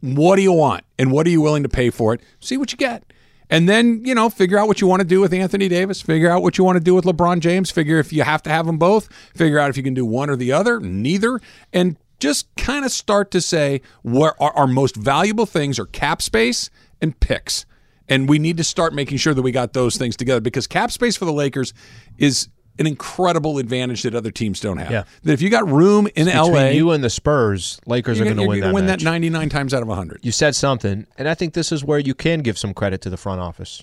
what 0.00 0.36
do 0.36 0.42
you 0.42 0.52
want, 0.52 0.84
and 0.98 1.10
what 1.10 1.26
are 1.26 1.30
you 1.30 1.40
willing 1.40 1.62
to 1.62 1.68
pay 1.68 1.88
for 1.90 2.12
it? 2.12 2.20
See 2.40 2.58
what 2.58 2.70
you 2.70 2.76
get, 2.76 3.12
and 3.48 3.66
then 3.66 4.04
you 4.04 4.14
know, 4.14 4.28
figure 4.28 4.58
out 4.58 4.68
what 4.68 4.80
you 4.80 4.86
want 4.86 5.00
to 5.00 5.06
do 5.06 5.20
with 5.20 5.32
Anthony 5.32 5.68
Davis. 5.68 6.02
Figure 6.02 6.30
out 6.30 6.42
what 6.42 6.58
you 6.58 6.64
want 6.64 6.76
to 6.76 6.84
do 6.84 6.94
with 6.94 7.06
LeBron 7.06 7.40
James. 7.40 7.70
Figure 7.70 7.98
if 7.98 8.12
you 8.12 8.22
have 8.22 8.42
to 8.42 8.50
have 8.50 8.66
them 8.66 8.76
both. 8.76 9.08
Figure 9.34 9.58
out 9.58 9.70
if 9.70 9.76
you 9.78 9.82
can 9.82 9.94
do 9.94 10.04
one 10.04 10.28
or 10.28 10.36
the 10.36 10.52
other, 10.52 10.80
neither, 10.80 11.40
and 11.72 11.96
just 12.18 12.54
kind 12.56 12.84
of 12.84 12.90
start 12.90 13.30
to 13.32 13.40
say 13.40 13.80
what 14.02 14.34
our, 14.40 14.52
our 14.52 14.66
most 14.66 14.96
valuable 14.96 15.46
things 15.46 15.78
are 15.78 15.86
cap 15.86 16.22
space 16.22 16.70
and 17.00 17.18
picks. 17.20 17.66
And 18.08 18.28
we 18.28 18.38
need 18.38 18.56
to 18.58 18.64
start 18.64 18.94
making 18.94 19.18
sure 19.18 19.34
that 19.34 19.42
we 19.42 19.52
got 19.52 19.72
those 19.72 19.96
things 19.96 20.16
together 20.16 20.40
because 20.40 20.66
cap 20.66 20.90
space 20.90 21.16
for 21.16 21.24
the 21.24 21.32
Lakers 21.32 21.74
is 22.18 22.48
an 22.78 22.86
incredible 22.86 23.58
advantage 23.58 24.02
that 24.02 24.14
other 24.14 24.30
teams 24.30 24.60
don't 24.60 24.76
have. 24.78 24.90
Yeah. 24.90 25.04
That 25.22 25.32
if 25.32 25.42
you 25.42 25.50
got 25.50 25.66
room 25.68 26.06
in 26.14 26.26
Between 26.26 26.52
LA, 26.52 26.68
you 26.68 26.90
and 26.92 27.02
the 27.02 27.10
Spurs, 27.10 27.80
Lakers 27.86 28.20
are 28.20 28.24
going 28.24 28.36
to 28.36 28.42
you're 28.42 28.48
win 28.48 28.60
that 28.60 28.74
win 28.74 28.86
match. 28.86 29.00
that 29.00 29.04
99 29.04 29.48
times 29.48 29.74
out 29.74 29.82
of 29.82 29.88
100. 29.88 30.20
you 30.22 30.32
said 30.32 30.54
something, 30.54 31.06
and 31.16 31.28
I 31.28 31.34
think 31.34 31.54
this 31.54 31.72
is 31.72 31.84
where 31.84 31.98
you 31.98 32.14
can 32.14 32.40
give 32.40 32.58
some 32.58 32.74
credit 32.74 33.00
to 33.02 33.10
the 33.10 33.16
front 33.16 33.40
office. 33.40 33.82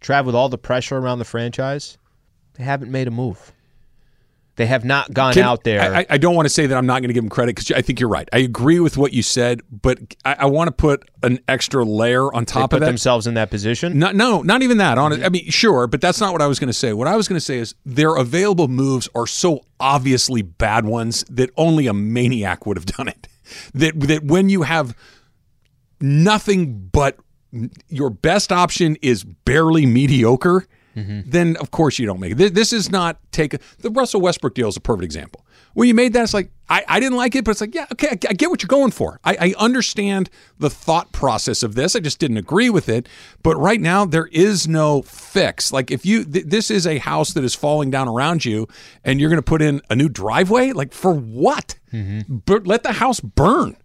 Trav, 0.00 0.26
with 0.26 0.34
all 0.34 0.48
the 0.48 0.58
pressure 0.58 0.98
around 0.98 1.18
the 1.18 1.24
franchise, 1.24 1.96
they 2.54 2.64
haven't 2.64 2.90
made 2.90 3.08
a 3.08 3.10
move. 3.10 3.52
They 4.56 4.66
have 4.66 4.84
not 4.84 5.12
gone 5.12 5.34
Can- 5.34 5.44
out 5.44 5.64
there. 5.64 5.94
I, 5.94 6.06
I 6.08 6.18
don't 6.18 6.34
want 6.34 6.46
to 6.46 6.50
say 6.50 6.66
that 6.66 6.76
I'm 6.76 6.86
not 6.86 7.00
going 7.00 7.08
to 7.08 7.14
give 7.14 7.22
them 7.22 7.28
credit 7.28 7.54
because 7.54 7.70
I 7.72 7.82
think 7.82 8.00
you're 8.00 8.08
right. 8.08 8.26
I 8.32 8.38
agree 8.38 8.80
with 8.80 8.96
what 8.96 9.12
you 9.12 9.22
said, 9.22 9.60
but 9.70 9.98
I, 10.24 10.36
I 10.40 10.46
want 10.46 10.68
to 10.68 10.72
put 10.72 11.08
an 11.22 11.40
extra 11.46 11.84
layer 11.84 12.32
on 12.32 12.46
top 12.46 12.72
of 12.72 12.80
that. 12.80 12.86
themselves 12.86 13.26
in 13.26 13.34
that 13.34 13.50
position. 13.50 13.98
No, 13.98 14.12
no, 14.12 14.40
not 14.40 14.62
even 14.62 14.78
that. 14.78 14.96
On 14.96 15.12
it, 15.12 15.16
mm-hmm. 15.16 15.24
I 15.24 15.28
mean, 15.28 15.50
sure, 15.50 15.86
but 15.86 16.00
that's 16.00 16.20
not 16.20 16.32
what 16.32 16.40
I 16.40 16.46
was 16.46 16.58
going 16.58 16.68
to 16.68 16.74
say. 16.74 16.94
What 16.94 17.06
I 17.06 17.16
was 17.16 17.28
going 17.28 17.36
to 17.36 17.44
say 17.44 17.58
is 17.58 17.74
their 17.84 18.16
available 18.16 18.68
moves 18.68 19.08
are 19.14 19.26
so 19.26 19.60
obviously 19.78 20.40
bad 20.40 20.86
ones 20.86 21.24
that 21.28 21.50
only 21.58 21.86
a 21.86 21.92
maniac 21.92 22.64
would 22.64 22.78
have 22.78 22.86
done 22.86 23.08
it. 23.08 23.28
That 23.74 24.00
that 24.00 24.24
when 24.24 24.48
you 24.48 24.62
have 24.62 24.96
nothing 26.00 26.88
but 26.90 27.16
your 27.88 28.10
best 28.10 28.50
option 28.50 28.96
is 29.02 29.22
barely 29.22 29.86
mediocre, 29.86 30.66
Mm-hmm. 30.96 31.30
then 31.30 31.56
of 31.56 31.70
course 31.70 31.98
you 31.98 32.06
don't 32.06 32.20
make 32.20 32.32
it. 32.32 32.54
This, 32.54 32.72
is 32.72 32.90
not 32.90 33.18
take 33.30 33.52
a, 33.52 33.58
the 33.80 33.90
Russell 33.90 34.22
Westbrook 34.22 34.54
deal 34.54 34.68
is 34.68 34.78
a 34.78 34.80
perfect 34.80 35.04
example. 35.04 35.44
When 35.74 35.88
you 35.88 35.94
made 35.94 36.14
that, 36.14 36.22
it's 36.22 36.32
like 36.32 36.50
I, 36.70 36.84
I 36.88 37.00
didn't 37.00 37.18
like 37.18 37.34
it, 37.34 37.44
but 37.44 37.50
it's 37.50 37.60
like 37.60 37.74
yeah, 37.74 37.84
okay, 37.92 38.08
I, 38.08 38.30
I 38.30 38.32
get 38.32 38.48
what 38.48 38.62
you're 38.62 38.68
going 38.68 38.92
for. 38.92 39.20
I, 39.24 39.36
I 39.38 39.54
understand 39.58 40.30
the 40.58 40.70
thought 40.70 41.12
process 41.12 41.62
of 41.62 41.74
this. 41.74 41.94
I 41.94 42.00
just 42.00 42.18
didn't 42.18 42.38
agree 42.38 42.70
with 42.70 42.88
it. 42.88 43.10
But 43.42 43.56
right 43.56 43.80
now 43.80 44.06
there 44.06 44.26
is 44.28 44.66
no 44.66 45.02
fix. 45.02 45.72
Like 45.72 45.90
if 45.90 46.06
you 46.06 46.24
th- 46.24 46.46
this 46.46 46.70
is 46.70 46.86
a 46.86 46.96
house 46.96 47.34
that 47.34 47.44
is 47.44 47.54
falling 47.54 47.90
down 47.90 48.08
around 48.08 48.46
you, 48.46 48.66
and 49.04 49.20
you're 49.20 49.28
going 49.28 49.36
to 49.36 49.42
put 49.42 49.60
in 49.60 49.82
a 49.90 49.96
new 49.96 50.08
driveway, 50.08 50.72
like 50.72 50.94
for 50.94 51.12
what? 51.12 51.78
Mm-hmm. 51.92 52.38
But 52.46 52.66
let 52.66 52.82
the 52.82 52.92
house 52.92 53.20
burn. 53.20 53.76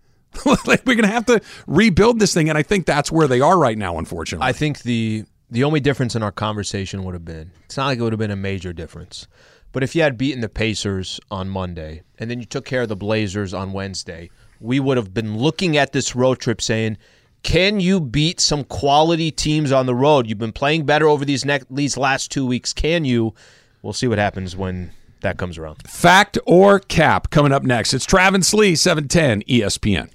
like 0.66 0.82
we're 0.86 0.96
gonna 0.96 1.08
have 1.08 1.26
to 1.26 1.42
rebuild 1.68 2.20
this 2.20 2.34
thing, 2.34 2.48
and 2.48 2.58
I 2.58 2.64
think 2.64 2.86
that's 2.86 3.12
where 3.12 3.28
they 3.28 3.42
are 3.42 3.58
right 3.60 3.78
now. 3.78 3.98
Unfortunately, 3.98 4.48
I 4.48 4.54
think 4.54 4.84
the 4.84 5.26
the 5.52 5.64
only 5.66 5.80
difference 5.82 6.16
in 6.16 6.24
our 6.24 6.32
conversation 6.32 7.04
would 7.04 7.14
have 7.14 7.26
been 7.26 7.52
it's 7.66 7.78
not 7.78 7.88
like 7.88 8.00
it 8.00 8.02
would 8.02 8.14
have 8.14 8.20
been 8.20 8.32
a 8.32 8.36
major 8.36 8.74
difference. 8.74 9.28
But 9.74 9.84
if 9.84 9.96
you 9.96 10.02
had 10.02 10.18
beaten 10.18 10.42
the 10.42 10.50
Pacers 10.50 11.20
on 11.30 11.48
Monday 11.50 12.02
and 12.18 12.30
then 12.30 12.40
you 12.40 12.46
took 12.46 12.66
care 12.66 12.82
of 12.82 12.90
the 12.90 12.96
Blazers 12.96 13.54
on 13.54 13.72
Wednesday, 13.72 14.30
we 14.60 14.80
would 14.80 14.98
have 14.98 15.14
been 15.14 15.38
looking 15.38 15.78
at 15.78 15.94
this 15.94 16.14
road 16.16 16.40
trip 16.40 16.62
saying, 16.62 16.98
"Can 17.44 17.80
you 17.80 18.00
beat 18.02 18.40
some 18.40 18.64
quality 18.66 19.32
teams 19.32 19.72
on 19.72 19.86
the 19.86 19.96
road? 19.96 20.28
You've 20.28 20.38
been 20.38 20.52
playing 20.52 20.86
better 20.86 21.08
over 21.08 21.24
these 21.24 21.46
next 21.46 21.68
these 21.70 21.96
last 21.98 22.32
2 22.32 22.46
weeks. 22.46 22.74
Can 22.74 23.06
you?" 23.06 23.34
We'll 23.82 23.94
see 23.94 24.08
what 24.08 24.20
happens 24.20 24.56
when 24.56 24.92
that 25.22 25.38
comes 25.38 25.58
around. 25.58 25.88
fact 25.88 26.38
or 26.46 26.80
cap 26.80 27.30
coming 27.30 27.52
up 27.52 27.64
next. 27.64 27.94
It's 27.94 28.06
Travis 28.06 28.54
Lee, 28.54 28.76
seven 28.76 29.08
ten 29.08 29.42
E 29.48 29.62
ESPN. 29.62 30.10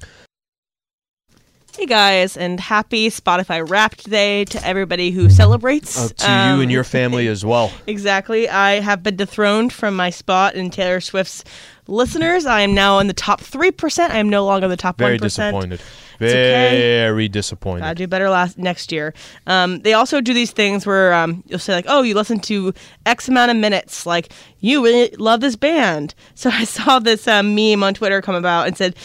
Hey 1.77 1.85
guys, 1.85 2.39
and 2.39 2.59
happy 2.59 3.11
Spotify 3.11 3.69
Wrapped 3.69 4.09
Day 4.09 4.47
to 4.47 4.67
everybody 4.67 5.11
who 5.11 5.29
celebrates. 5.29 5.99
Oh, 6.03 6.09
to 6.09 6.27
you 6.27 6.33
Um, 6.33 6.61
and 6.62 6.73
your 6.73 6.85
family 6.85 7.29
as 7.29 7.45
well. 7.45 7.71
Exactly. 7.87 8.49
I 8.49 8.81
have 8.81 9.03
been 9.03 9.17
dethroned 9.17 9.75
from 9.75 9.95
my 9.95 10.09
spot 10.09 10.55
in 10.55 10.71
Taylor 10.71 11.01
Swift's 11.03 11.45
listeners. 11.87 12.47
I 12.47 12.62
am 12.62 12.73
now 12.73 12.99
in 12.99 13.09
the 13.09 13.12
top 13.12 13.43
3%. 13.43 14.11
I 14.11 14.17
am 14.19 14.31
no 14.31 14.45
longer 14.47 14.65
in 14.65 14.71
the 14.71 14.77
top 14.79 14.99
one 15.01 15.09
Very 15.09 15.19
1%. 15.19 15.23
disappointed. 15.23 15.81
okay. 16.15 16.81
Very 17.07 17.29
disappointed. 17.29 17.81
Gotta 17.83 17.95
do 17.95 18.07
better 18.07 18.31
last 18.31 18.57
next 18.57 18.91
year. 18.91 19.12
Um, 19.47 19.81
they 19.81 19.93
also 19.93 20.23
do 20.23 20.33
these 20.33 20.53
things 20.53 20.87
where 20.87 21.12
um, 21.12 21.45
you'll 21.47 21.59
say 21.59 21.75
like, 21.75 21.85
"Oh, 21.89 22.01
you 22.03 22.15
listen 22.15 22.41
to 22.41 22.73
X 23.05 23.29
amount 23.29 23.51
of 23.51 23.57
minutes. 23.59 24.07
Like 24.07 24.33
you 24.61 24.83
really 24.83 25.11
love 25.19 25.41
this 25.41 25.57
band." 25.57 26.15
So 26.35 26.49
I 26.53 26.65
saw 26.65 27.01
this 27.01 27.29
um, 27.29 27.55
meme 27.55 27.83
on 27.83 27.93
Twitter 27.93 28.23
come 28.23 28.35
about 28.35 28.67
and 28.67 28.77
said, 28.79 28.97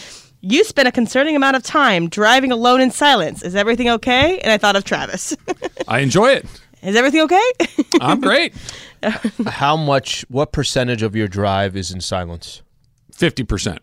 "You 0.42 0.62
spent 0.64 0.86
a 0.88 0.92
concerning 0.92 1.34
amount 1.36 1.56
of 1.56 1.62
time 1.62 2.08
driving 2.10 2.52
alone 2.52 2.80
in 2.82 2.90
silence. 2.90 3.42
Is 3.42 3.54
everything 3.54 3.88
okay?" 3.88 4.38
And 4.40 4.52
I 4.52 4.58
thought 4.58 4.76
of 4.76 4.84
Travis. 4.84 5.34
I 5.88 6.00
enjoy 6.00 6.32
it. 6.32 6.46
Is 6.82 6.94
everything 6.96 7.20
okay? 7.22 7.50
I'm 8.00 8.20
great. 8.20 8.52
How 9.46 9.76
much 9.76 10.24
what 10.28 10.52
percentage 10.52 11.02
of 11.02 11.16
your 11.16 11.28
drive 11.28 11.76
is 11.76 11.90
in 11.92 12.00
silence? 12.00 12.60
Fifty 13.12 13.44
percent, 13.44 13.78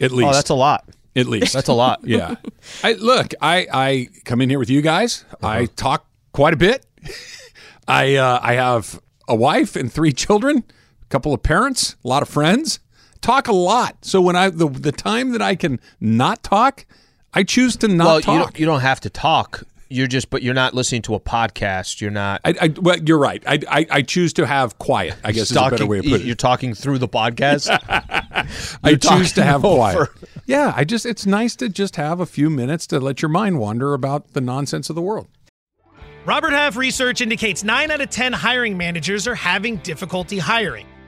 at 0.00 0.10
least. 0.12 0.28
Oh, 0.28 0.32
that's 0.34 0.50
a 0.50 0.54
lot. 0.54 0.84
at 1.16 1.26
least. 1.26 1.52
That's 1.52 1.68
a 1.68 1.72
lot. 1.72 2.00
yeah. 2.04 2.34
I 2.84 2.92
look. 2.94 3.32
I 3.40 3.66
I 3.72 4.08
come 4.24 4.40
in 4.40 4.50
here 4.50 4.58
with 4.58 4.70
you 4.70 4.82
guys. 4.82 5.24
I 5.42 5.58
Uh-huh. 5.62 5.66
talk 5.76 6.06
quite 6.32 6.52
a 6.54 6.56
bit. 6.56 6.84
I 7.88 8.16
uh, 8.16 8.40
I 8.42 8.54
have 8.54 9.00
a 9.28 9.34
wife 9.36 9.76
and 9.76 9.92
three 9.92 10.12
children, 10.12 10.64
a 11.02 11.06
couple 11.08 11.32
of 11.32 11.42
parents, 11.42 11.94
a 12.04 12.08
lot 12.08 12.22
of 12.22 12.28
friends. 12.28 12.80
Talk 13.20 13.48
a 13.48 13.52
lot. 13.52 14.04
So 14.04 14.20
when 14.20 14.36
I 14.36 14.50
the 14.50 14.68
the 14.68 14.92
time 14.92 15.30
that 15.32 15.42
I 15.42 15.54
can 15.54 15.80
not 16.00 16.42
talk, 16.42 16.86
I 17.34 17.42
choose 17.42 17.76
to 17.76 17.88
not 17.88 18.04
well, 18.04 18.16
you 18.16 18.22
talk. 18.22 18.44
don't, 18.44 18.58
you 18.60 18.66
don't 18.66 18.80
have 18.80 19.00
to 19.00 19.10
talk. 19.10 19.64
You're 19.92 20.06
just, 20.06 20.30
but 20.30 20.44
you're 20.44 20.54
not 20.54 20.72
listening 20.72 21.02
to 21.02 21.16
a 21.16 21.20
podcast. 21.20 22.00
You're 22.00 22.12
not. 22.12 22.40
I, 22.44 22.54
I, 22.60 22.74
well, 22.80 22.96
you're 23.00 23.18
right. 23.18 23.42
I, 23.44 23.58
I, 23.68 23.86
I 23.90 24.02
choose 24.02 24.32
to 24.34 24.46
have 24.46 24.78
quiet. 24.78 25.16
I 25.24 25.32
guess 25.32 25.50
is 25.50 25.56
a 25.56 25.68
better 25.68 25.84
way 25.84 25.98
of 25.98 26.04
putting 26.04 26.20
it. 26.20 26.26
You're 26.26 26.36
talking 26.36 26.74
through 26.74 26.98
the 26.98 27.08
podcast. 27.08 27.68
I 28.84 28.94
choose 28.94 29.32
to 29.32 29.42
have 29.42 29.64
over. 29.64 30.06
quiet. 30.06 30.08
Yeah, 30.46 30.72
I 30.76 30.84
just 30.84 31.06
it's 31.06 31.26
nice 31.26 31.56
to 31.56 31.68
just 31.68 31.96
have 31.96 32.20
a 32.20 32.26
few 32.26 32.50
minutes 32.50 32.86
to 32.88 33.00
let 33.00 33.20
your 33.20 33.30
mind 33.30 33.58
wander 33.58 33.92
about 33.92 34.32
the 34.32 34.40
nonsense 34.40 34.90
of 34.90 34.94
the 34.94 35.02
world. 35.02 35.26
Robert 36.24 36.52
Half 36.52 36.76
research 36.76 37.20
indicates 37.20 37.64
9 37.64 37.90
out 37.90 38.00
of 38.00 38.10
10 38.10 38.32
hiring 38.32 38.76
managers 38.76 39.26
are 39.26 39.34
having 39.34 39.76
difficulty 39.78 40.38
hiring. 40.38 40.86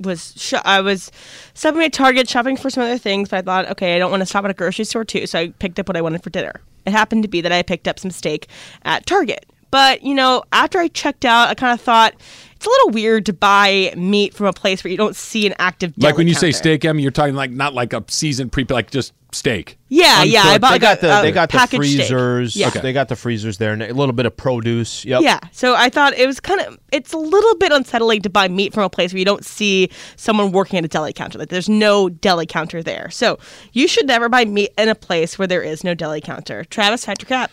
was 0.00 0.34
sh- 0.36 0.54
I 0.64 0.80
was 0.80 1.10
stopping 1.54 1.82
at 1.82 1.92
Target 1.92 2.28
shopping 2.28 2.56
for 2.56 2.70
some 2.70 2.82
other 2.82 2.98
things, 2.98 3.28
but 3.28 3.38
I 3.38 3.42
thought, 3.42 3.70
okay, 3.72 3.96
I 3.96 3.98
don't 3.98 4.10
want 4.10 4.20
to 4.22 4.26
stop 4.26 4.44
at 4.44 4.50
a 4.50 4.54
grocery 4.54 4.84
store 4.84 5.04
too, 5.04 5.26
so 5.26 5.38
I 5.38 5.48
picked 5.58 5.78
up 5.78 5.88
what 5.88 5.96
I 5.96 6.00
wanted 6.02 6.22
for 6.22 6.30
dinner. 6.30 6.60
It 6.86 6.92
happened 6.92 7.22
to 7.24 7.28
be 7.28 7.40
that 7.42 7.52
I 7.52 7.62
picked 7.62 7.86
up 7.86 7.98
some 7.98 8.10
steak 8.10 8.48
at 8.84 9.06
Target, 9.06 9.46
but 9.70 10.02
you 10.02 10.14
know, 10.14 10.42
after 10.52 10.78
I 10.78 10.88
checked 10.88 11.24
out, 11.24 11.48
I 11.48 11.54
kind 11.54 11.72
of 11.72 11.80
thought 11.80 12.14
it's 12.56 12.66
a 12.66 12.68
little 12.68 12.90
weird 12.90 13.26
to 13.26 13.32
buy 13.32 13.92
meat 13.96 14.34
from 14.34 14.46
a 14.46 14.52
place 14.52 14.82
where 14.84 14.90
you 14.90 14.96
don't 14.96 15.16
see 15.16 15.46
an 15.46 15.54
active 15.58 15.94
Like 15.96 16.16
when 16.16 16.28
you 16.28 16.34
say 16.34 16.48
counter. 16.48 16.56
steak, 16.58 16.84
Emmy, 16.84 17.02
you're 17.02 17.10
talking 17.10 17.34
like 17.34 17.50
not 17.50 17.72
like 17.74 17.92
a 17.92 18.04
seasoned 18.08 18.52
pre, 18.52 18.64
like 18.68 18.90
just 18.90 19.12
steak. 19.32 19.78
Yeah, 19.88 20.22
yeah, 20.22 20.42
I 20.44 20.58
bought 20.58 20.72
they 20.72 20.78
got 20.78 21.00
the 21.00 21.18
a 21.18 21.22
they 21.22 21.32
got 21.32 21.50
the 21.50 21.58
packaged 21.58 21.84
steak. 21.84 21.96
freezers. 21.98 22.56
Yeah. 22.56 22.70
They 22.70 22.92
got 22.92 23.08
the 23.08 23.16
freezers 23.16 23.58
there, 23.58 23.72
and 23.72 23.82
a 23.82 23.92
little 23.92 24.12
bit 24.12 24.26
of 24.26 24.36
produce. 24.36 25.04
Yep. 25.04 25.22
Yeah, 25.22 25.40
so 25.52 25.74
I 25.74 25.88
thought 25.88 26.14
it 26.14 26.26
was 26.26 26.40
kind 26.40 26.60
of 26.60 26.78
it's 26.92 27.12
a 27.12 27.18
little 27.18 27.56
bit 27.56 27.72
unsettling 27.72 28.22
to 28.22 28.30
buy 28.30 28.48
meat 28.48 28.72
from 28.72 28.84
a 28.84 28.90
place 28.90 29.12
where 29.12 29.18
you 29.18 29.24
don't 29.24 29.44
see 29.44 29.90
someone 30.16 30.52
working 30.52 30.78
at 30.78 30.84
a 30.84 30.88
deli 30.88 31.12
counter. 31.12 31.38
Like 31.38 31.48
there's 31.48 31.68
no 31.68 32.08
deli 32.08 32.46
counter 32.46 32.82
there. 32.82 33.10
So 33.10 33.38
you 33.72 33.88
should 33.88 34.06
never 34.06 34.28
buy 34.28 34.44
meat 34.44 34.70
in 34.78 34.88
a 34.88 34.94
place 34.94 35.38
where 35.38 35.48
there 35.48 35.62
is 35.62 35.82
no 35.84 35.94
deli 35.94 36.20
counter. 36.20 36.64
Travis, 36.64 37.04
Patrick 37.04 37.28
Cap. 37.28 37.50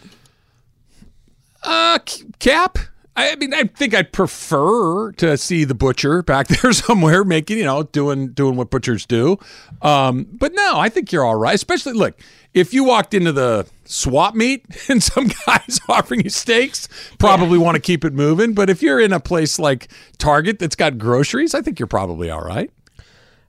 Uh, 1.64 2.00
c- 2.08 2.26
Cap. 2.40 2.78
I 3.18 3.36
mean, 3.36 3.52
I 3.52 3.64
think 3.64 3.96
I'd 3.96 4.14
prefer 4.14 5.12
to 5.14 5.38
see 5.38 5.64
the 5.64 5.74
butcher 5.74 6.22
back 6.22 6.48
there 6.62 6.72
somewhere 6.72 7.24
making, 7.24 7.58
you 7.58 7.66
know, 7.66 7.84
doing 7.84 8.30
doing 8.30 8.56
what 8.56 8.70
butchers 8.70 9.06
do. 9.08 9.40
Um, 9.82 10.28
but 10.32 10.54
no, 10.54 10.78
I 10.80 10.90
think 10.90 11.12
you're 11.12 11.26
all 11.26 11.36
right. 11.36 11.56
Especially, 11.56 11.94
look, 11.94 12.20
if 12.54 12.76
you 12.76 12.84
walked 12.84 13.16
into 13.16 13.32
the 13.32 13.68
swap 13.86 14.36
meet 14.36 14.66
and 14.90 15.02
some 15.02 15.32
guys 15.48 15.80
offering 15.90 16.22
you 16.22 16.30
steaks, 16.30 16.88
probably 17.18 17.58
want 17.58 17.76
to 17.76 17.82
keep 17.82 18.06
it 18.06 18.14
moving. 18.14 18.54
But 18.54 18.70
if 18.70 18.84
you're 18.84 19.00
in 19.00 19.12
a 19.12 19.20
place 19.20 19.58
like 19.58 19.90
Target 20.20 20.60
that's 20.60 20.76
got 20.76 21.00
groceries, 21.00 21.56
I 21.56 21.62
think 21.62 21.80
you're 21.80 21.88
probably 21.88 22.30
all 22.30 22.44
right. 22.44 22.72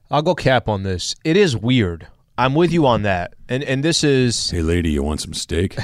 I'll 0.09 0.23
go 0.23 0.33
cap 0.33 0.67
on 0.67 0.81
this. 0.81 1.15
It 1.23 1.37
is 1.37 1.55
weird. 1.55 2.07
I'm 2.39 2.55
with 2.55 2.71
you 2.71 2.87
on 2.87 3.03
that. 3.03 3.35
And 3.47 3.63
and 3.63 3.83
this 3.83 4.03
is 4.03 4.49
Hey, 4.49 4.63
lady, 4.63 4.89
you 4.89 5.03
want 5.03 5.21
some 5.21 5.33
steak? 5.35 5.75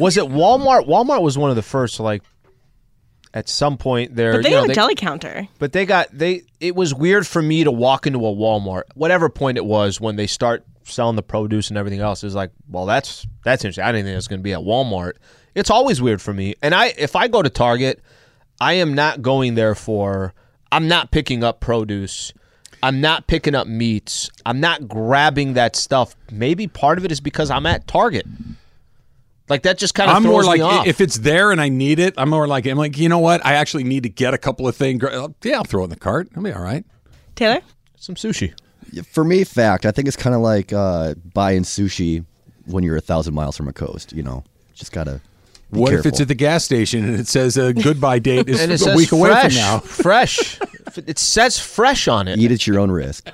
was 0.00 0.16
it 0.16 0.24
Walmart? 0.24 0.88
Walmart 0.88 1.22
was 1.22 1.38
one 1.38 1.50
of 1.50 1.56
the 1.56 1.62
first 1.62 2.00
like 2.00 2.22
at 3.34 3.48
some 3.48 3.76
point 3.76 4.14
there. 4.14 4.32
But 4.32 4.44
they 4.44 4.50
you 4.50 4.54
know, 4.54 4.62
have 4.62 4.70
a 4.70 4.74
deli 4.74 4.94
counter. 4.94 5.48
But 5.58 5.72
they 5.72 5.84
got 5.84 6.08
they. 6.12 6.42
It 6.60 6.74
was 6.74 6.94
weird 6.94 7.26
for 7.26 7.42
me 7.42 7.64
to 7.64 7.70
walk 7.70 8.06
into 8.06 8.20
a 8.20 8.32
Walmart, 8.34 8.84
whatever 8.94 9.28
point 9.28 9.58
it 9.58 9.64
was, 9.64 10.00
when 10.00 10.16
they 10.16 10.28
start 10.28 10.64
selling 10.84 11.16
the 11.16 11.22
produce 11.22 11.68
and 11.68 11.76
everything 11.76 12.00
else. 12.00 12.24
Is 12.24 12.34
like, 12.34 12.52
well, 12.70 12.86
that's 12.86 13.26
that's 13.42 13.64
interesting. 13.64 13.84
I 13.84 13.92
didn't 13.92 14.06
think 14.06 14.12
it 14.12 14.16
was 14.16 14.28
going 14.28 14.40
to 14.40 14.44
be 14.44 14.54
at 14.54 14.60
Walmart. 14.60 15.14
It's 15.54 15.70
always 15.70 16.00
weird 16.00 16.22
for 16.22 16.32
me. 16.32 16.54
And 16.62 16.74
I, 16.74 16.86
if 16.96 17.14
I 17.14 17.28
go 17.28 17.42
to 17.42 17.50
Target, 17.50 18.00
I 18.60 18.74
am 18.74 18.94
not 18.94 19.20
going 19.20 19.56
there 19.56 19.74
for. 19.74 20.32
I'm 20.72 20.88
not 20.88 21.10
picking 21.12 21.44
up 21.44 21.60
produce. 21.60 22.32
I'm 22.82 23.00
not 23.00 23.26
picking 23.28 23.54
up 23.54 23.66
meats. 23.66 24.30
I'm 24.44 24.60
not 24.60 24.88
grabbing 24.88 25.54
that 25.54 25.76
stuff. 25.76 26.16
Maybe 26.30 26.66
part 26.66 26.98
of 26.98 27.04
it 27.04 27.12
is 27.12 27.20
because 27.20 27.50
I'm 27.50 27.66
at 27.66 27.86
Target. 27.86 28.26
Like 29.48 29.62
that 29.64 29.76
just 29.76 29.94
kind 29.94 30.10
of 30.10 30.16
I'm 30.16 30.22
more 30.22 30.42
like 30.42 30.58
me 30.58 30.64
off. 30.64 30.86
if 30.86 31.00
it's 31.00 31.18
there 31.18 31.52
and 31.52 31.60
I 31.60 31.68
need 31.68 31.98
it, 31.98 32.14
I'm 32.16 32.30
more 32.30 32.46
like 32.46 32.66
I'm 32.66 32.78
like 32.78 32.96
you 32.96 33.08
know 33.08 33.18
what? 33.18 33.44
I 33.44 33.54
actually 33.54 33.84
need 33.84 34.04
to 34.04 34.08
get 34.08 34.32
a 34.32 34.38
couple 34.38 34.66
of 34.66 34.74
things. 34.74 35.02
Yeah, 35.42 35.56
I'll 35.58 35.64
throw 35.64 35.82
it 35.82 35.84
in 35.84 35.90
the 35.90 35.96
cart. 35.96 36.28
I'll 36.34 36.42
be 36.42 36.52
all 36.52 36.62
right. 36.62 36.84
Taylor? 37.34 37.60
some 38.04 38.14
sushi. 38.14 38.52
For 39.06 39.24
me, 39.24 39.44
fact, 39.44 39.86
I 39.86 39.90
think 39.90 40.06
it's 40.06 40.16
kind 40.16 40.36
of 40.36 40.42
like 40.42 40.72
uh, 40.72 41.14
buying 41.32 41.62
sushi 41.62 42.24
when 42.66 42.84
you're 42.84 42.96
a 42.96 43.00
thousand 43.00 43.34
miles 43.34 43.56
from 43.56 43.66
a 43.66 43.72
coast. 43.72 44.12
You 44.12 44.22
know, 44.22 44.44
just 44.74 44.92
gotta. 44.92 45.20
Be 45.72 45.80
What 45.80 45.94
if 45.94 46.06
it's 46.06 46.20
at 46.20 46.28
the 46.28 46.34
gas 46.34 46.64
station 46.64 47.04
and 47.04 47.18
it 47.18 47.26
says 47.26 47.56
a 47.56 47.72
goodbye 47.72 48.18
date 48.20 48.48
is 48.48 48.60
a 48.60 48.78
says 48.78 48.96
week 48.96 49.10
away 49.10 49.30
from 49.40 49.54
now? 49.54 49.80
fresh. 49.80 50.60
It 51.06 51.18
says 51.18 51.58
fresh 51.58 52.06
on 52.06 52.28
it. 52.28 52.38
Eat 52.38 52.52
at 52.52 52.66
your 52.66 52.78
own 52.78 52.90
risk. 52.90 53.28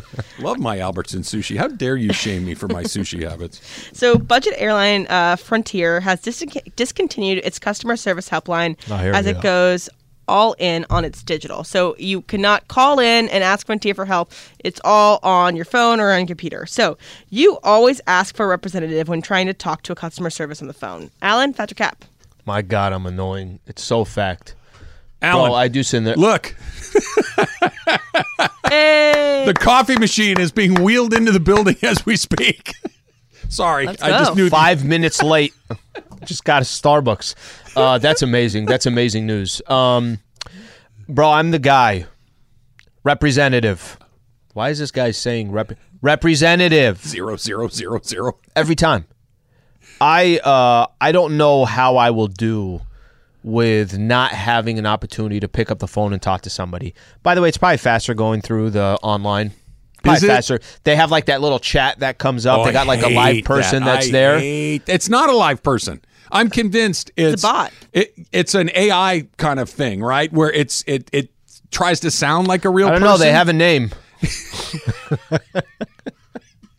Love 0.38 0.58
my 0.58 0.80
Albertson 0.80 1.22
sushi. 1.22 1.56
How 1.56 1.68
dare 1.68 1.96
you 1.96 2.12
shame 2.12 2.44
me 2.44 2.54
for 2.54 2.68
my 2.68 2.82
sushi 2.84 3.28
habits? 3.28 3.60
So, 3.92 4.18
budget 4.18 4.54
airline 4.58 5.06
uh, 5.08 5.36
Frontier 5.36 6.00
has 6.00 6.20
dis- 6.20 6.44
discontinued 6.76 7.38
its 7.44 7.58
customer 7.58 7.96
service 7.96 8.28
helpline 8.28 8.76
Oh, 8.90 8.94
as 8.96 9.26
it 9.26 9.34
go. 9.36 9.40
goes 9.42 9.88
all 10.28 10.54
in 10.58 10.84
on 10.90 11.04
its 11.04 11.22
digital. 11.22 11.62
So, 11.64 11.94
you 11.98 12.22
cannot 12.22 12.68
call 12.68 12.98
in 12.98 13.28
and 13.28 13.42
ask 13.44 13.66
Frontier 13.66 13.94
for 13.94 14.04
help. 14.04 14.32
It's 14.58 14.80
all 14.84 15.18
on 15.22 15.56
your 15.56 15.64
phone 15.64 16.00
or 16.00 16.10
on 16.12 16.20
your 16.20 16.26
computer. 16.26 16.66
So, 16.66 16.98
you 17.30 17.58
always 17.62 18.00
ask 18.06 18.36
for 18.36 18.44
a 18.44 18.48
representative 18.48 19.08
when 19.08 19.22
trying 19.22 19.46
to 19.46 19.54
talk 19.54 19.82
to 19.82 19.92
a 19.92 19.96
customer 19.96 20.30
service 20.30 20.60
on 20.60 20.68
the 20.68 20.74
phone. 20.74 21.10
Alan, 21.22 21.54
Patrick 21.54 21.78
Cap. 21.78 22.04
My 22.44 22.60
God, 22.62 22.92
I'm 22.92 23.06
annoying. 23.06 23.60
It's 23.66 23.82
so 23.82 24.04
fact. 24.04 24.54
Alan, 25.22 25.46
Bro, 25.50 25.54
I 25.54 25.68
do 25.68 25.82
sit 25.82 25.98
in 25.98 26.04
there. 26.04 26.16
look, 26.16 26.54
Hey! 28.68 29.44
the 29.46 29.54
coffee 29.54 29.96
machine 29.98 30.40
is 30.40 30.50
being 30.52 30.74
wheeled 30.82 31.14
into 31.14 31.32
the 31.32 31.40
building 31.40 31.76
as 31.82 32.04
we 32.04 32.16
speak. 32.16 32.72
Sorry, 33.48 33.86
Let's 33.86 34.02
I 34.02 34.10
just 34.10 34.34
knew 34.36 34.48
Five 34.50 34.84
minutes 34.84 35.22
late. 35.22 35.54
Just 36.24 36.44
got 36.44 36.62
a 36.62 36.64
Starbucks. 36.64 37.34
Uh, 37.76 37.98
that's 37.98 38.22
amazing. 38.22 38.66
That's 38.66 38.86
amazing 38.86 39.26
news. 39.26 39.62
Um, 39.68 40.18
bro, 41.08 41.30
I'm 41.30 41.52
the 41.52 41.60
guy. 41.60 42.06
Representative. 43.04 43.96
Why 44.54 44.70
is 44.70 44.80
this 44.80 44.90
guy 44.90 45.12
saying 45.12 45.52
rep- 45.52 45.74
representative 46.02 46.98
zero 47.06 47.36
zero 47.36 47.68
zero 47.68 48.00
zero. 48.02 48.38
every 48.56 48.74
time? 48.74 49.04
I 50.00 50.38
uh, 50.38 50.86
I 51.00 51.12
don't 51.12 51.36
know 51.36 51.64
how 51.64 51.96
I 51.96 52.10
will 52.10 52.26
do 52.26 52.80
with 53.46 53.96
not 53.96 54.32
having 54.32 54.76
an 54.76 54.86
opportunity 54.86 55.38
to 55.38 55.46
pick 55.46 55.70
up 55.70 55.78
the 55.78 55.86
phone 55.86 56.12
and 56.12 56.20
talk 56.20 56.42
to 56.42 56.50
somebody. 56.50 56.92
By 57.22 57.36
the 57.36 57.40
way, 57.40 57.48
it's 57.48 57.56
probably 57.56 57.76
faster 57.76 58.12
going 58.12 58.40
through 58.40 58.70
the 58.70 58.98
online. 59.04 59.52
Probably 60.02 60.16
Is 60.16 60.24
it? 60.24 60.26
faster. 60.26 60.58
They 60.82 60.96
have 60.96 61.12
like 61.12 61.26
that 61.26 61.40
little 61.40 61.60
chat 61.60 62.00
that 62.00 62.18
comes 62.18 62.44
up. 62.44 62.58
Oh, 62.58 62.64
they 62.64 62.72
got 62.72 62.88
like 62.88 63.04
a 63.04 63.08
live 63.08 63.44
person 63.44 63.84
that. 63.84 63.94
that's 63.94 64.08
I 64.08 64.10
there. 64.10 64.38
hate- 64.40 64.88
It's 64.88 65.08
not 65.08 65.30
a 65.30 65.36
live 65.36 65.62
person. 65.62 66.00
I'm 66.32 66.50
convinced 66.50 67.12
it's, 67.16 67.44
a 67.44 67.46
bot. 67.46 67.72
It, 67.92 68.14
it's 68.32 68.56
an 68.56 68.68
AI 68.74 69.28
kind 69.36 69.60
of 69.60 69.70
thing, 69.70 70.02
right? 70.02 70.32
Where 70.32 70.50
it's 70.50 70.82
it 70.88 71.08
it 71.12 71.30
tries 71.70 72.00
to 72.00 72.10
sound 72.10 72.48
like 72.48 72.64
a 72.64 72.70
real. 72.70 72.88
I 72.88 72.90
don't 72.90 73.00
person. 73.00 73.12
know. 73.12 73.18
They 73.18 73.30
have 73.30 73.48
a 73.48 73.52
name. 73.52 73.92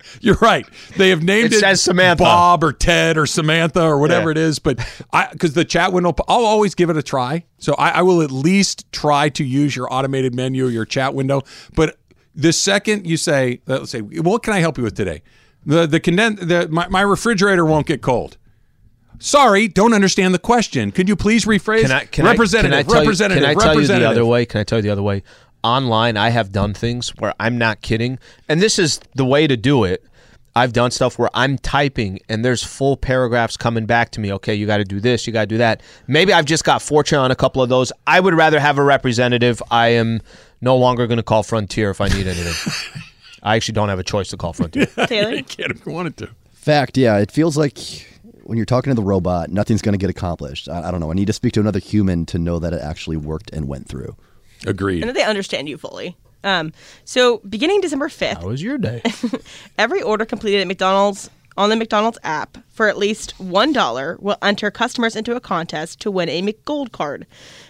You're 0.22 0.38
right. 0.42 0.66
They 0.98 1.10
have 1.10 1.24
named 1.24 1.54
It 1.54 1.64
it, 1.64 1.76
Samantha. 1.78 2.24
Bob 2.24 2.64
or 2.64 2.74
Ted 2.74 3.18
or 3.18 3.26
Samantha 3.26 3.82
or 3.84 4.00
whatever 4.00 4.30
Yeah. 4.30 4.32
it 4.32 4.38
is. 4.38 4.60
But 4.60 4.80
I 5.14 5.28
because 5.32 5.54
the 5.54 5.66
chat 5.66 5.94
window, 5.94 6.14
I'll 6.28 6.46
always 6.46 6.76
give 6.76 6.90
it 6.90 6.98
a 6.98 7.04
try. 7.04 7.46
So 7.58 7.74
I, 7.76 7.90
I 7.90 8.02
will 8.02 8.22
at 8.22 8.32
least 8.32 8.92
try 8.92 9.30
to 9.30 9.44
use 9.44 9.76
your 9.76 9.92
automated 9.92 10.34
menu, 10.36 10.68
your 10.68 10.86
chat 10.86 11.14
window. 11.14 11.42
But 11.76 11.98
the 12.36 12.54
second 12.54 13.08
you 13.08 13.18
say, 13.18 13.62
let's 13.68 13.92
say, 13.92 14.02
what 14.02 14.44
can 14.44 14.54
I 14.54 14.60
help 14.60 14.78
you 14.78 14.84
with 14.84 14.96
today? 14.96 15.22
The 15.66 15.86
the 15.88 16.00
conden- 16.00 16.40
the 16.48 16.68
my, 16.70 16.88
my 16.88 17.02
refrigerator 17.02 17.66
won't 17.66 17.88
get 17.88 18.02
cold. 18.02 18.38
Sorry, 19.20 19.68
don't 19.68 19.94
understand 19.94 20.34
the 20.36 20.40
question. 20.40 20.92
Could 20.92 21.10
you 21.10 21.16
please 21.16 21.46
rephrase? 21.46 21.82
Can 21.82 21.92
I? 21.92 22.06
Can 22.06 22.26
representative, 22.26 22.78
I, 22.78 22.84
can 22.84 22.92
I 22.92 22.94
tell 22.94 23.02
representative, 23.02 23.42
You, 23.42 23.48
can 23.56 23.58
I 23.60 23.64
tell 23.74 23.82
you 23.82 23.88
the 23.88 24.06
other 24.10 24.26
way? 24.26 24.46
Can 24.46 24.62
I 24.62 24.64
tell 24.64 24.78
you 24.78 24.84
the 24.84 24.90
other 24.92 25.02
way? 25.02 25.24
Online, 25.64 26.18
I 26.18 26.30
have 26.30 26.52
done 26.52 26.74
things 26.74 27.10
where 27.18 27.34
I'm 27.40 27.58
not 27.58 27.82
kidding, 27.82 28.20
and 28.48 28.62
this 28.62 28.80
is 28.80 29.00
the 29.16 29.26
way 29.26 29.48
to 29.48 29.58
do 29.58 29.84
it. 29.84 30.04
I've 30.56 30.74
done 30.74 30.90
stuff 30.90 31.20
where 31.20 31.30
I'm 31.36 31.60
typing 31.60 32.20
and 32.30 32.44
there's 32.44 32.64
full 32.64 32.98
paragraphs 32.98 33.58
coming 33.58 33.86
back 33.86 34.10
to 34.12 34.20
me. 34.20 34.34
Okay, 34.34 34.56
you 34.56 34.66
got 34.66 34.78
to 34.78 34.84
do 34.84 35.00
this, 35.00 35.28
you 35.28 35.34
got 35.34 35.42
to 35.42 35.48
do 35.48 35.60
that. 35.60 35.82
Maybe 36.08 36.34
I've 36.34 36.46
just 36.46 36.64
got 36.64 36.82
fortune 36.82 37.20
on 37.20 37.30
a 37.30 37.36
couple 37.36 37.62
of 37.62 37.70
those. 37.70 37.92
I 38.08 38.20
would 38.20 38.34
rather 38.34 38.60
have 38.60 38.80
a 38.80 38.84
representative. 38.84 39.62
I 39.70 39.90
am 39.90 40.20
no 40.60 40.76
longer 40.76 41.06
going 41.06 41.18
to 41.18 41.24
call 41.24 41.44
Frontier 41.44 41.92
if 41.92 42.02
I 42.02 42.08
need 42.08 42.26
anything. 42.26 43.04
I 43.44 43.56
actually 43.56 43.74
don't 43.74 43.90
have 43.90 44.00
a 44.00 44.04
choice 44.04 44.30
to 44.30 44.38
call 44.38 44.54
Frontier. 44.54 44.86
Taylor? 45.08 45.36
You 45.36 45.44
can't 45.44 45.72
if 45.72 45.86
you 45.86 45.92
wanted 45.92 46.18
to. 46.18 46.30
Fact, 46.54 46.98
yeah. 46.98 47.20
It 47.20 47.30
feels 47.30 47.56
like 47.56 47.78
when 48.42 48.58
you're 48.58 48.66
talking 48.66 48.90
to 48.90 48.96
the 48.96 49.04
robot, 49.04 49.52
nothing's 49.52 49.84
going 49.84 49.94
to 49.94 50.00
get 50.00 50.10
accomplished. 50.10 50.68
I, 50.70 50.88
I 50.88 50.92
don't 50.92 51.02
know. 51.02 51.12
I 51.12 51.14
need 51.14 51.28
to 51.28 51.34
speak 51.34 51.54
to 51.54 51.60
another 51.60 51.80
human 51.80 52.26
to 52.28 52.40
know 52.40 52.58
that 52.58 52.74
it 52.74 52.82
actually 52.82 53.18
worked 53.18 53.52
and 53.52 53.68
went 53.68 53.88
through. 53.88 54.16
Agreed. 54.66 55.02
and 55.04 55.10
that 55.10 55.14
they 55.14 55.24
understand 55.24 55.70
you 55.70 55.78
fully. 55.78 56.16
Um, 56.44 56.72
so 57.04 57.40
beginning 57.50 57.82
December 57.82 58.08
5th, 58.08 58.42
How 58.42 58.48
was 58.48 58.62
your 58.62 58.78
day? 58.78 59.02
every 59.78 60.02
order 60.02 60.26
completed 60.26 60.62
at 60.62 60.68
McDonald's 60.68 61.30
on 61.58 61.70
the 61.70 61.76
McDonald's 61.76 62.20
app 62.24 62.58
for 62.70 62.88
at 62.88 62.98
least 62.98 63.34
$1 63.40 64.20
will 64.22 64.38
enter 64.44 64.70
customers 64.70 65.16
into 65.16 65.36
a 65.36 65.40
contest 65.40 66.00
to 66.02 66.12
win 66.12 66.30
a 66.30 66.42
McGold 66.42 66.92
card. 66.92 67.26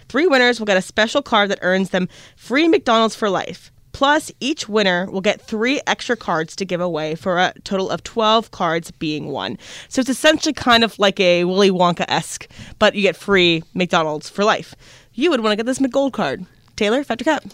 Three 0.08 0.26
winners 0.26 0.58
will 0.60 0.66
get 0.66 0.76
a 0.76 0.82
special 0.82 1.22
card 1.22 1.50
that 1.50 1.58
earns 1.62 1.90
them 1.90 2.08
free 2.36 2.68
McDonald's 2.68 3.14
for 3.16 3.30
life. 3.30 3.72
Plus, 3.92 4.30
each 4.38 4.68
winner 4.68 5.10
will 5.10 5.22
get 5.22 5.40
three 5.40 5.80
extra 5.86 6.16
cards 6.16 6.54
to 6.56 6.64
give 6.66 6.80
away 6.80 7.14
for 7.14 7.38
a 7.38 7.54
total 7.64 7.88
of 7.90 8.04
12 8.04 8.50
cards 8.50 8.90
being 8.92 9.28
won. 9.28 9.58
So 9.88 10.00
it's 10.00 10.10
essentially 10.10 10.52
kind 10.52 10.84
of 10.84 10.96
like 10.98 11.18
a 11.18 11.44
Willy 11.44 11.70
Wonka 11.70 12.04
esque, 12.06 12.46
but 12.78 12.94
you 12.94 13.02
get 13.02 13.16
free 13.16 13.62
McDonald's 13.74 14.28
for 14.28 14.44
life. 14.44 14.74
You 15.14 15.30
would 15.30 15.40
want 15.40 15.52
to 15.52 15.56
get 15.56 15.66
this 15.66 15.78
McGold 15.80 16.12
card. 16.12 16.44
Taylor, 16.78 17.04
Fact 17.04 17.20
or 17.22 17.24
Cap. 17.24 17.44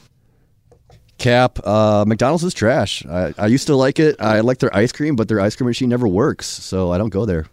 Cap, 1.16 1.66
uh, 1.66 2.04
McDonald's 2.06 2.44
is 2.44 2.52
trash. 2.52 3.04
I, 3.06 3.32
I 3.38 3.46
used 3.46 3.66
to 3.68 3.76
like 3.76 3.98
it. 3.98 4.16
I 4.20 4.40
like 4.40 4.58
their 4.58 4.74
ice 4.76 4.92
cream, 4.92 5.16
but 5.16 5.28
their 5.28 5.40
ice 5.40 5.56
cream 5.56 5.66
machine 5.66 5.88
never 5.88 6.06
works, 6.06 6.46
so 6.46 6.92
I 6.92 6.98
don't 6.98 7.08
go 7.08 7.24
there. 7.24 7.46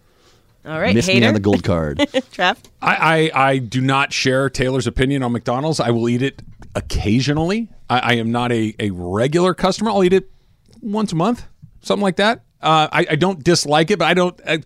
All 0.65 0.79
right, 0.79 0.93
Miss 0.93 1.07
me 1.07 1.25
on 1.25 1.33
the 1.33 1.39
gold 1.39 1.63
card. 1.63 1.97
Trav. 1.99 2.57
I, 2.81 3.31
I, 3.33 3.47
I 3.49 3.57
do 3.57 3.81
not 3.81 4.13
share 4.13 4.49
Taylor's 4.49 4.85
opinion 4.85 5.23
on 5.23 5.31
McDonald's. 5.31 5.79
I 5.79 5.89
will 5.89 6.07
eat 6.09 6.21
it 6.21 6.41
occasionally. 6.75 7.69
I, 7.89 7.99
I 7.99 8.13
am 8.13 8.31
not 8.31 8.51
a, 8.51 8.75
a 8.77 8.91
regular 8.91 9.53
customer. 9.53 9.89
I'll 9.91 10.03
eat 10.03 10.13
it 10.13 10.29
once 10.81 11.13
a 11.13 11.15
month, 11.15 11.45
something 11.81 12.03
like 12.03 12.17
that. 12.17 12.43
Uh, 12.61 12.89
I, 12.91 13.07
I 13.11 13.15
don't 13.15 13.43
dislike 13.43 13.89
it, 13.89 13.97
but 13.97 14.05
I 14.07 14.13
don't. 14.13 14.39
I, 14.45 14.61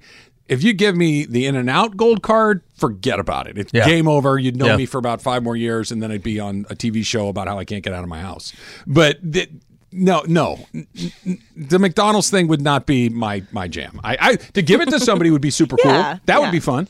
if 0.47 0.63
you 0.63 0.73
give 0.73 0.95
me 0.95 1.25
the 1.25 1.45
In 1.45 1.55
and 1.55 1.69
Out 1.69 1.97
gold 1.97 2.21
card, 2.21 2.62
forget 2.75 3.19
about 3.19 3.47
it. 3.47 3.58
It's 3.58 3.71
Yeah. 3.73 3.86
game 3.86 4.08
over. 4.08 4.38
You'd 4.38 4.55
know 4.55 4.67
Yeah. 4.67 4.75
me 4.77 4.86
for 4.86 4.97
about 4.97 5.21
five 5.21 5.43
more 5.43 5.55
years, 5.55 5.91
and 5.91 6.01
then 6.03 6.12
I'd 6.12 6.23
be 6.23 6.39
on 6.39 6.65
a 6.69 6.75
TV 6.75 7.03
show 7.03 7.27
about 7.29 7.47
how 7.47 7.58
I 7.60 7.65
can't 7.65 7.84
get 7.84 7.93
out 7.93 8.03
of 8.03 8.10
my 8.10 8.21
house. 8.21 8.53
But 8.86 9.31
th- 9.34 9.49
no, 9.91 10.23
no, 10.27 10.65
N- 10.73 10.88
n- 11.25 11.39
the 11.55 11.79
McDonald's 11.79 12.29
thing 12.29 12.47
would 12.47 12.62
not 12.62 12.86
be 12.86 13.08
my 13.10 13.43
my 13.51 13.67
jam. 13.67 13.99
I, 14.03 14.17
I 14.19 14.36
to 14.36 14.62
give 14.62 14.81
it 14.81 14.89
to 14.89 14.99
somebody 14.99 15.31
would 15.31 15.41
be 15.41 15.49
super 15.51 15.77
cool. 15.77 15.91
That 15.93 16.19
yeah. 16.27 16.39
would 16.39 16.51
be 16.51 16.60
fun. 16.60 16.88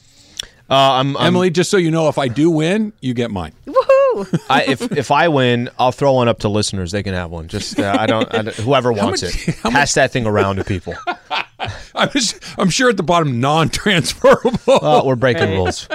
Uh, 0.67 0.73
I'm, 0.97 1.15
I'm 1.17 1.27
Emily, 1.27 1.51
just 1.51 1.69
so 1.69 1.77
you 1.77 1.91
know, 1.91 2.07
if 2.07 2.17
I 2.17 2.27
do 2.27 2.49
win, 2.49 2.91
you 2.99 3.13
get 3.13 3.29
mine. 3.29 3.51
Woohoo! 3.67 4.39
I, 4.49 4.63
if 4.63 4.81
if 4.91 5.11
I 5.11 5.27
win, 5.27 5.69
I'll 5.77 5.91
throw 5.91 6.13
one 6.13 6.27
up 6.27 6.39
to 6.39 6.49
listeners. 6.49 6.91
They 6.91 7.03
can 7.03 7.13
have 7.13 7.29
one. 7.29 7.47
Just 7.47 7.79
uh, 7.79 7.95
I, 7.99 8.07
don't, 8.07 8.33
I 8.33 8.41
don't. 8.41 8.55
Whoever 8.55 8.91
wants 8.91 9.21
much- 9.21 9.47
it, 9.47 9.55
how 9.61 9.69
pass 9.69 9.93
that 9.93 10.11
thing 10.11 10.25
around 10.25 10.55
to 10.55 10.63
people. 10.63 10.95
I'm, 11.95 12.09
I'm 12.57 12.69
sure 12.69 12.89
at 12.89 12.97
the 12.97 13.03
bottom, 13.03 13.39
non-transferable. 13.39 14.59
Uh, 14.67 15.01
we're 15.05 15.15
breaking 15.15 15.51
rules. 15.51 15.87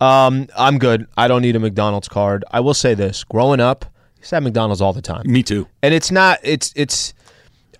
Um, 0.00 0.48
I'm 0.56 0.78
good. 0.78 1.06
I 1.16 1.28
don't 1.28 1.42
need 1.42 1.56
a 1.56 1.58
McDonald's 1.58 2.08
card. 2.08 2.44
I 2.50 2.60
will 2.60 2.74
say 2.74 2.94
this: 2.94 3.24
growing 3.24 3.60
up, 3.60 3.84
I 3.84 4.18
used 4.18 4.30
to 4.30 4.36
have 4.36 4.42
McDonald's 4.42 4.80
all 4.80 4.92
the 4.92 5.02
time. 5.02 5.22
Me 5.30 5.42
too. 5.42 5.66
and 5.82 5.92
it's 5.92 6.10
not 6.10 6.38
it's 6.42 6.72
it's 6.76 7.12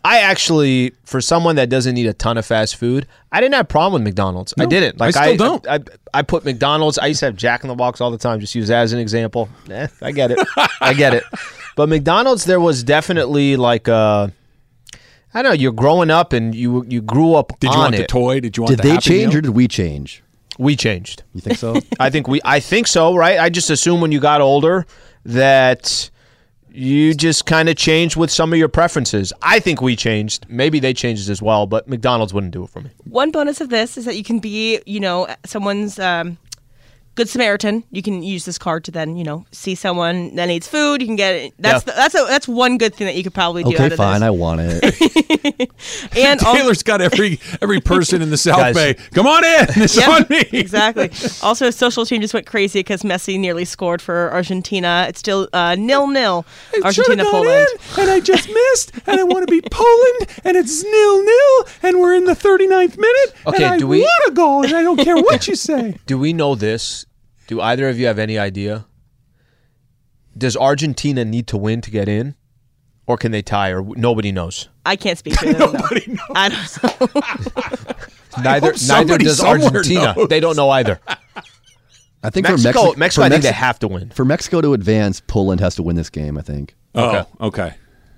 I 0.04 0.20
actually 0.20 0.92
for 1.04 1.20
someone 1.20 1.56
that 1.56 1.68
doesn't 1.70 1.96
eat 1.96 2.06
a 2.06 2.12
ton 2.12 2.36
of 2.38 2.44
fast 2.46 2.76
food, 2.76 3.06
I 3.32 3.40
didn't 3.40 3.54
have 3.54 3.64
a 3.64 3.68
problem 3.68 4.02
with 4.02 4.08
McDonald's. 4.08 4.52
I 4.58 4.66
didn't. 4.66 5.00
I 5.00 5.06
Like 5.06 5.14
still 5.14 5.36
don't. 5.36 5.66
I, 5.68 5.80
I 6.12 6.22
put 6.22 6.44
McDonald's. 6.44 6.98
I 6.98 7.06
used 7.06 7.20
to 7.20 7.26
have 7.26 7.36
Jack 7.36 7.64
in 7.64 7.68
the 7.68 7.74
Box 7.74 8.00
all 8.00 8.10
the 8.10 8.18
time. 8.18 8.40
Just 8.40 8.54
use 8.54 8.68
that 8.68 8.82
as 8.82 8.92
an 8.92 8.98
example. 8.98 9.48
Eh, 9.70 9.86
I 10.02 10.12
get 10.12 10.30
it. 10.30 10.38
I 10.80 10.92
get 10.94 11.14
it. 11.14 11.24
But 11.76 11.88
McDonald's, 11.88 12.44
there 12.44 12.60
was 12.60 12.82
definitely 12.82 13.56
like 13.56 13.88
uh 13.88 14.28
I 15.34 15.42
don't 15.42 15.52
know. 15.52 15.56
You're 15.60 15.72
growing 15.72 16.10
up 16.10 16.32
and 16.32 16.54
you 16.54 16.84
you 16.88 17.00
grew 17.02 17.34
up 17.34 17.58
Did 17.60 17.68
you 17.68 17.72
on 17.74 17.78
want 17.78 17.96
the 17.96 18.02
it. 18.02 18.08
toy? 18.08 18.40
Did 18.40 18.56
you 18.56 18.64
want 18.64 18.70
Did 18.70 18.78
the 18.78 18.82
they 18.88 18.94
Happy 18.94 19.02
change 19.10 19.28
Meal? 19.30 19.38
or 19.38 19.40
did 19.42 19.50
we 19.50 19.68
change? 19.68 20.22
we 20.58 20.76
changed. 20.76 21.22
You 21.32 21.40
think 21.40 21.56
so? 21.58 21.76
I 22.00 22.10
think 22.10 22.28
we. 22.28 22.40
I 22.44 22.60
think 22.60 22.86
so. 22.86 23.14
Right. 23.16 23.38
I 23.38 23.48
just 23.48 23.70
assume 23.70 24.00
when 24.00 24.12
you 24.12 24.20
got 24.20 24.40
older 24.40 24.86
that 25.24 26.10
you 26.72 27.14
just 27.14 27.46
kind 27.46 27.68
of 27.68 27.76
changed 27.76 28.16
with 28.16 28.30
some 28.30 28.52
of 28.52 28.58
your 28.58 28.68
preferences. 28.68 29.32
I 29.42 29.58
think 29.60 29.80
we 29.82 29.96
changed. 29.96 30.46
Maybe 30.48 30.78
they 30.78 30.92
changed 30.94 31.28
as 31.30 31.40
well, 31.42 31.66
but 31.66 31.88
McDonald's 31.88 32.32
wouldn't 32.34 32.52
do 32.52 32.62
it 32.64 32.70
for 32.70 32.80
me. 32.80 32.90
One 33.04 33.30
bonus 33.30 33.60
of 33.60 33.70
this 33.70 33.96
is 33.98 34.04
that 34.04 34.16
you 34.16 34.22
can 34.22 34.38
be, 34.38 34.80
you 34.86 35.00
know, 35.00 35.26
someone's 35.44 35.98
um, 35.98 36.38
good 37.14 37.28
Samaritan. 37.28 37.84
You 37.90 38.02
can 38.02 38.22
use 38.22 38.44
this 38.44 38.56
card 38.58 38.84
to 38.84 38.90
then, 38.90 39.16
you 39.16 39.24
know, 39.24 39.44
see 39.52 39.74
someone 39.74 40.34
that 40.36 40.46
needs 40.46 40.66
food. 40.66 41.00
You 41.02 41.06
can 41.06 41.16
get 41.16 41.34
it. 41.34 41.54
That's 41.58 41.84
Yeah. 41.86 41.92
the, 41.92 41.96
that's 41.96 42.14
a, 42.14 42.24
that's 42.28 42.48
one 42.48 42.78
good 42.78 42.94
thing 42.94 43.06
that 43.06 43.16
you 43.16 43.22
could 43.22 43.34
probably 43.34 43.62
do. 43.64 43.70
out 43.70 43.74
okay, 43.74 43.86
of 43.86 43.94
fine. 43.94 44.20
This. 44.20 44.26
I 44.26 44.30
want 44.30 44.60
it. 44.62 45.70
and 46.16 46.40
Taylor's 46.40 46.82
got 46.82 47.00
every 47.00 47.38
every 47.60 47.80
person 47.80 48.22
in 48.22 48.30
the 48.30 48.36
South 48.36 48.58
Guys. 48.58 48.74
Bay. 48.74 48.94
Come 49.12 49.26
on 49.26 49.44
in. 49.44 49.66
It's 49.82 49.96
Yep, 49.96 50.08
on 50.08 50.26
me. 50.30 50.44
exactly. 50.52 51.10
Also, 51.42 51.70
social 51.70 52.04
team 52.06 52.20
just 52.20 52.32
went 52.34 52.46
crazy 52.46 52.80
because 52.80 53.02
Messi 53.02 53.38
nearly 53.38 53.64
scored 53.64 54.00
for 54.00 54.32
Argentina. 54.32 55.06
It's 55.08 55.18
still 55.18 55.48
uh, 55.52 55.74
nil 55.74 56.06
nil. 56.06 56.44
Argentina 56.84 57.24
Poland. 57.24 57.68
and 57.98 58.10
I 58.10 58.20
just 58.20 58.48
missed, 58.48 58.92
and 59.06 59.20
I 59.20 59.24
want 59.24 59.46
to 59.46 59.50
be 59.50 59.60
Poland, 59.70 60.26
and 60.44 60.56
it's 60.56 60.82
nil 60.84 61.22
nil, 61.24 61.66
and 61.82 62.00
we're 62.00 62.14
in 62.14 62.24
the 62.24 62.34
39th 62.34 62.96
minute, 62.96 63.34
Okay, 63.46 63.64
and 63.64 63.82
I 63.82 63.84
we- 63.86 64.00
want 64.00 64.24
to 64.26 64.32
go, 64.32 64.62
and 64.62 64.72
I 64.74 64.82
don't 64.82 64.98
care 64.98 65.16
what 65.16 65.48
you 65.48 65.54
say. 65.56 65.96
Do 66.06 66.18
we 66.18 66.32
know 66.32 66.54
this? 66.54 67.06
Do 67.50 67.60
either 67.60 67.88
of 67.88 67.98
you 67.98 68.06
have 68.06 68.20
any 68.20 68.38
idea? 68.38 68.86
Does 70.38 70.56
Argentina 70.56 71.24
need 71.24 71.48
to 71.48 71.56
win 71.56 71.80
to 71.80 71.90
get 71.90 72.08
in, 72.08 72.36
or 73.08 73.16
can 73.16 73.32
they 73.32 73.42
tie? 73.42 73.70
Or 73.70 73.82
nobody 73.82 74.30
knows. 74.30 74.68
I 74.86 74.94
can't 74.94 75.18
speak 75.18 75.34
for 75.36 75.46
them. 75.52 75.72
Nobody 75.72 76.06
knows. 76.06 76.20
I 76.32 76.48
don't 76.48 77.14
know. 77.16 77.94
Neither 78.44 78.66
hope 78.70 78.76
neither 78.86 79.18
does 79.18 79.40
Argentina. 79.40 80.14
knows. 80.16 80.28
They 80.28 80.38
don't 80.38 80.54
know 80.54 80.70
either. 80.70 81.00
I 82.22 82.30
think 82.30 82.46
Mexico, 82.48 82.92
for 82.92 82.96
Mexico, 82.96 82.98
Mexico, 83.00 83.22
for 83.22 83.26
I 83.26 83.28
think 83.30 83.40
Mexi- 83.40 83.48
they 83.48 83.52
have 83.52 83.78
to 83.80 83.88
win. 83.88 84.10
For 84.10 84.24
Mexico 84.24 84.60
to 84.60 84.72
advance, 84.74 85.20
Poland 85.20 85.60
has 85.60 85.74
to 85.74 85.82
win 85.82 85.96
this 85.96 86.08
game. 86.08 86.38
I 86.38 86.42
think. 86.42 86.76
Oh, 86.94 87.26
okay. 87.40 87.74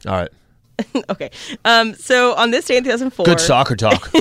All 0.07 0.13
right. 0.13 0.29
okay. 1.11 1.31
Um, 1.65 1.95
so 1.95 2.35
on 2.35 2.51
this 2.51 2.67
day 2.67 2.77
in 2.77 2.85
2004, 2.85 3.25
Good 3.25 3.41
soccer 3.41 3.77
talk. 3.77 4.13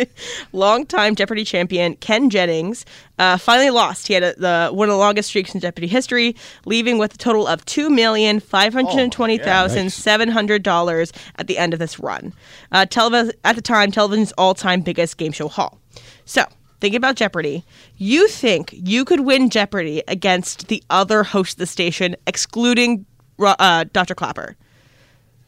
longtime 0.52 1.14
Jeopardy 1.14 1.44
champion 1.44 1.94
Ken 1.96 2.30
Jennings 2.30 2.84
uh, 3.18 3.36
finally 3.36 3.70
lost. 3.70 4.08
He 4.08 4.14
had 4.14 4.22
a, 4.22 4.34
the 4.34 4.70
one 4.72 4.88
of 4.88 4.92
the 4.92 4.98
longest 4.98 5.28
streaks 5.28 5.54
in 5.54 5.60
Jeopardy 5.60 5.86
history, 5.86 6.34
leaving 6.64 6.98
with 6.98 7.14
a 7.14 7.18
total 7.18 7.46
of 7.46 7.64
two 7.66 7.90
million 7.90 8.40
five 8.40 8.72
hundred 8.72 9.12
twenty 9.12 9.38
thousand 9.38 9.92
seven 9.92 10.28
hundred 10.28 10.62
dollars 10.62 11.12
at 11.36 11.46
the 11.46 11.58
end 11.58 11.72
of 11.72 11.78
this 11.78 11.98
run. 11.98 12.32
Uh, 12.72 12.86
televis- 12.86 13.32
at 13.44 13.56
the 13.56 13.62
time, 13.62 13.90
television's 13.90 14.32
all-time 14.32 14.80
biggest 14.80 15.16
game 15.16 15.32
show 15.32 15.48
haul. 15.48 15.78
So. 16.24 16.44
Think 16.80 16.94
about 16.94 17.16
Jeopardy. 17.16 17.62
You 17.98 18.26
think 18.26 18.70
you 18.72 19.04
could 19.04 19.20
win 19.20 19.50
Jeopardy 19.50 20.02
against 20.08 20.68
the 20.68 20.82
other 20.88 21.22
host 21.22 21.56
of 21.56 21.58
the 21.58 21.66
station, 21.66 22.16
excluding 22.26 23.04
uh, 23.38 23.84
Dr. 23.92 24.14
Clapper. 24.14 24.56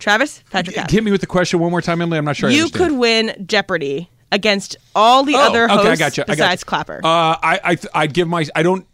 Travis, 0.03 0.43
Patrick, 0.51 0.77
Cap. 0.77 0.91
Hit 0.91 1.05
me 1.05 1.11
with 1.13 1.21
the 1.21 1.27
question 1.27 1.61
one 1.61 1.71
more 1.71 1.81
time, 1.81 2.03
Emily. 2.03 2.19
I'm 2.19 2.25
not 2.25 2.37
sure. 2.37 2.49
I 2.49 2.53
You 2.53 2.65
understand. 2.65 2.91
could 2.91 2.99
win 2.99 3.45
Jeopardy 3.47 4.11
against 4.33 4.77
all 4.95 5.23
the 5.25 5.35
Oh, 5.37 5.41
other 5.49 5.65
okay, 5.65 5.75
hosts 5.75 5.89
I 5.91 5.97
got 5.97 6.17
you. 6.17 6.23
I 6.25 6.27
got 6.27 6.37
besides. 6.37 6.65
Clapper. 6.65 7.01
Uh, 7.05 7.09
I, 7.43 7.61
I, 7.65 7.79
I'd 7.95 8.13
give 8.15 8.27
my, 8.29 8.45
I 8.57 8.63
don't, 8.63 8.87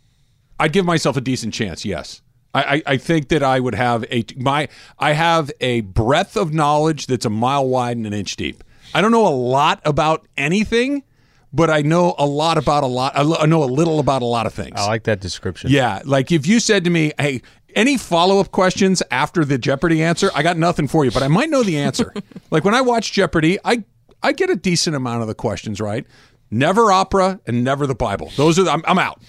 I'd 0.60 0.72
give 0.72 0.84
myself 0.84 1.16
a 1.16 1.20
decent 1.20 1.54
chance. 1.54 1.84
Yes, 1.84 2.20
I, 2.52 2.62
I, 2.76 2.82
I 2.86 2.96
think 2.96 3.28
that 3.28 3.42
I 3.42 3.60
would 3.60 3.74
have 3.74 4.04
a 4.10 4.24
my, 4.36 4.68
I 4.98 5.12
have 5.12 5.50
a 5.60 5.80
breadth 5.82 6.36
of 6.36 6.52
knowledge 6.52 7.06
that's 7.06 7.24
a 7.24 7.30
mile 7.30 7.66
wide 7.68 7.96
and 7.96 8.06
an 8.06 8.12
inch 8.12 8.36
deep. 8.36 8.62
I 8.94 9.00
don't 9.00 9.12
know 9.12 9.26
a 9.26 9.30
lot 9.30 9.80
about 9.84 10.26
anything, 10.36 11.04
but 11.52 11.70
I 11.70 11.82
know 11.82 12.14
a 12.18 12.26
lot 12.26 12.58
about 12.58 12.82
a 12.82 12.86
lot. 12.88 13.16
I 13.16 13.22
lo- 13.22 13.36
I 13.38 13.46
know 13.46 13.62
a 13.62 13.66
little 13.66 14.00
about 14.00 14.22
a 14.22 14.26
lot 14.26 14.46
of 14.46 14.52
things. 14.54 14.74
I 14.76 14.86
like 14.86 15.04
that 15.04 15.20
description. 15.20 15.70
Yeah, 15.70 16.02
like 16.04 16.32
if 16.32 16.46
you 16.46 16.58
said 16.58 16.84
to 16.84 16.90
me, 16.90 17.12
"Hey, 17.18 17.42
any 17.78 17.96
follow-up 17.96 18.50
questions 18.50 19.02
after 19.10 19.44
the 19.44 19.56
Jeopardy 19.56 20.02
answer?" 20.02 20.30
I 20.34 20.42
got 20.42 20.56
nothing 20.58 20.88
for 20.88 21.04
you, 21.04 21.10
but 21.10 21.22
I 21.22 21.28
might 21.28 21.48
know 21.48 21.62
the 21.62 21.78
answer. 21.78 22.12
like 22.50 22.64
when 22.64 22.74
I 22.74 22.80
watch 22.82 23.12
Jeopardy, 23.12 23.58
I 23.64 23.84
I 24.22 24.32
get 24.32 24.50
a 24.50 24.56
decent 24.56 24.96
amount 24.96 25.22
of 25.22 25.28
the 25.28 25.34
questions 25.34 25.80
right. 25.80 26.04
Never 26.50 26.90
opera 26.92 27.40
and 27.46 27.62
never 27.62 27.86
the 27.86 27.94
Bible. 27.94 28.30
Those 28.36 28.58
are 28.58 28.62
the, 28.64 28.70
I'm, 28.72 28.82
I'm 28.86 28.98
out. 28.98 29.22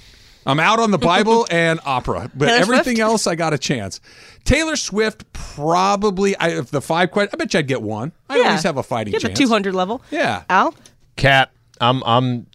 I'm 0.46 0.60
out 0.60 0.80
on 0.80 0.92
the 0.92 0.98
Bible 0.98 1.46
and 1.52 1.80
opera, 1.86 2.32
but 2.34 2.46
Taylor 2.46 2.58
everything 2.60 2.96
Swift? 2.96 3.00
else 3.12 3.28
I 3.28 3.36
got 3.36 3.54
a 3.54 3.58
chance. 3.58 4.00
Taylor 4.46 4.76
Swift 4.78 5.32
probably. 5.34 6.36
I, 6.38 6.50
if 6.60 6.72
the 6.72 6.82
five 6.82 7.12
questions, 7.12 7.34
I 7.34 7.38
bet 7.38 7.54
you 7.54 7.60
I'd 7.60 7.68
get 7.68 7.82
one. 7.82 8.14
I 8.30 8.40
always 8.40 8.64
have 8.64 8.78
a 8.78 8.84
fighting 8.84 9.14
you 9.14 9.18
have 9.18 9.22
chance. 9.30 9.38
a 9.40 9.44
200 9.44 9.76
level. 9.76 10.02
Yeah. 10.12 10.44
Al? 10.50 10.74
Cat, 11.18 11.52
I'm 11.82 12.02
I'm 12.06 12.48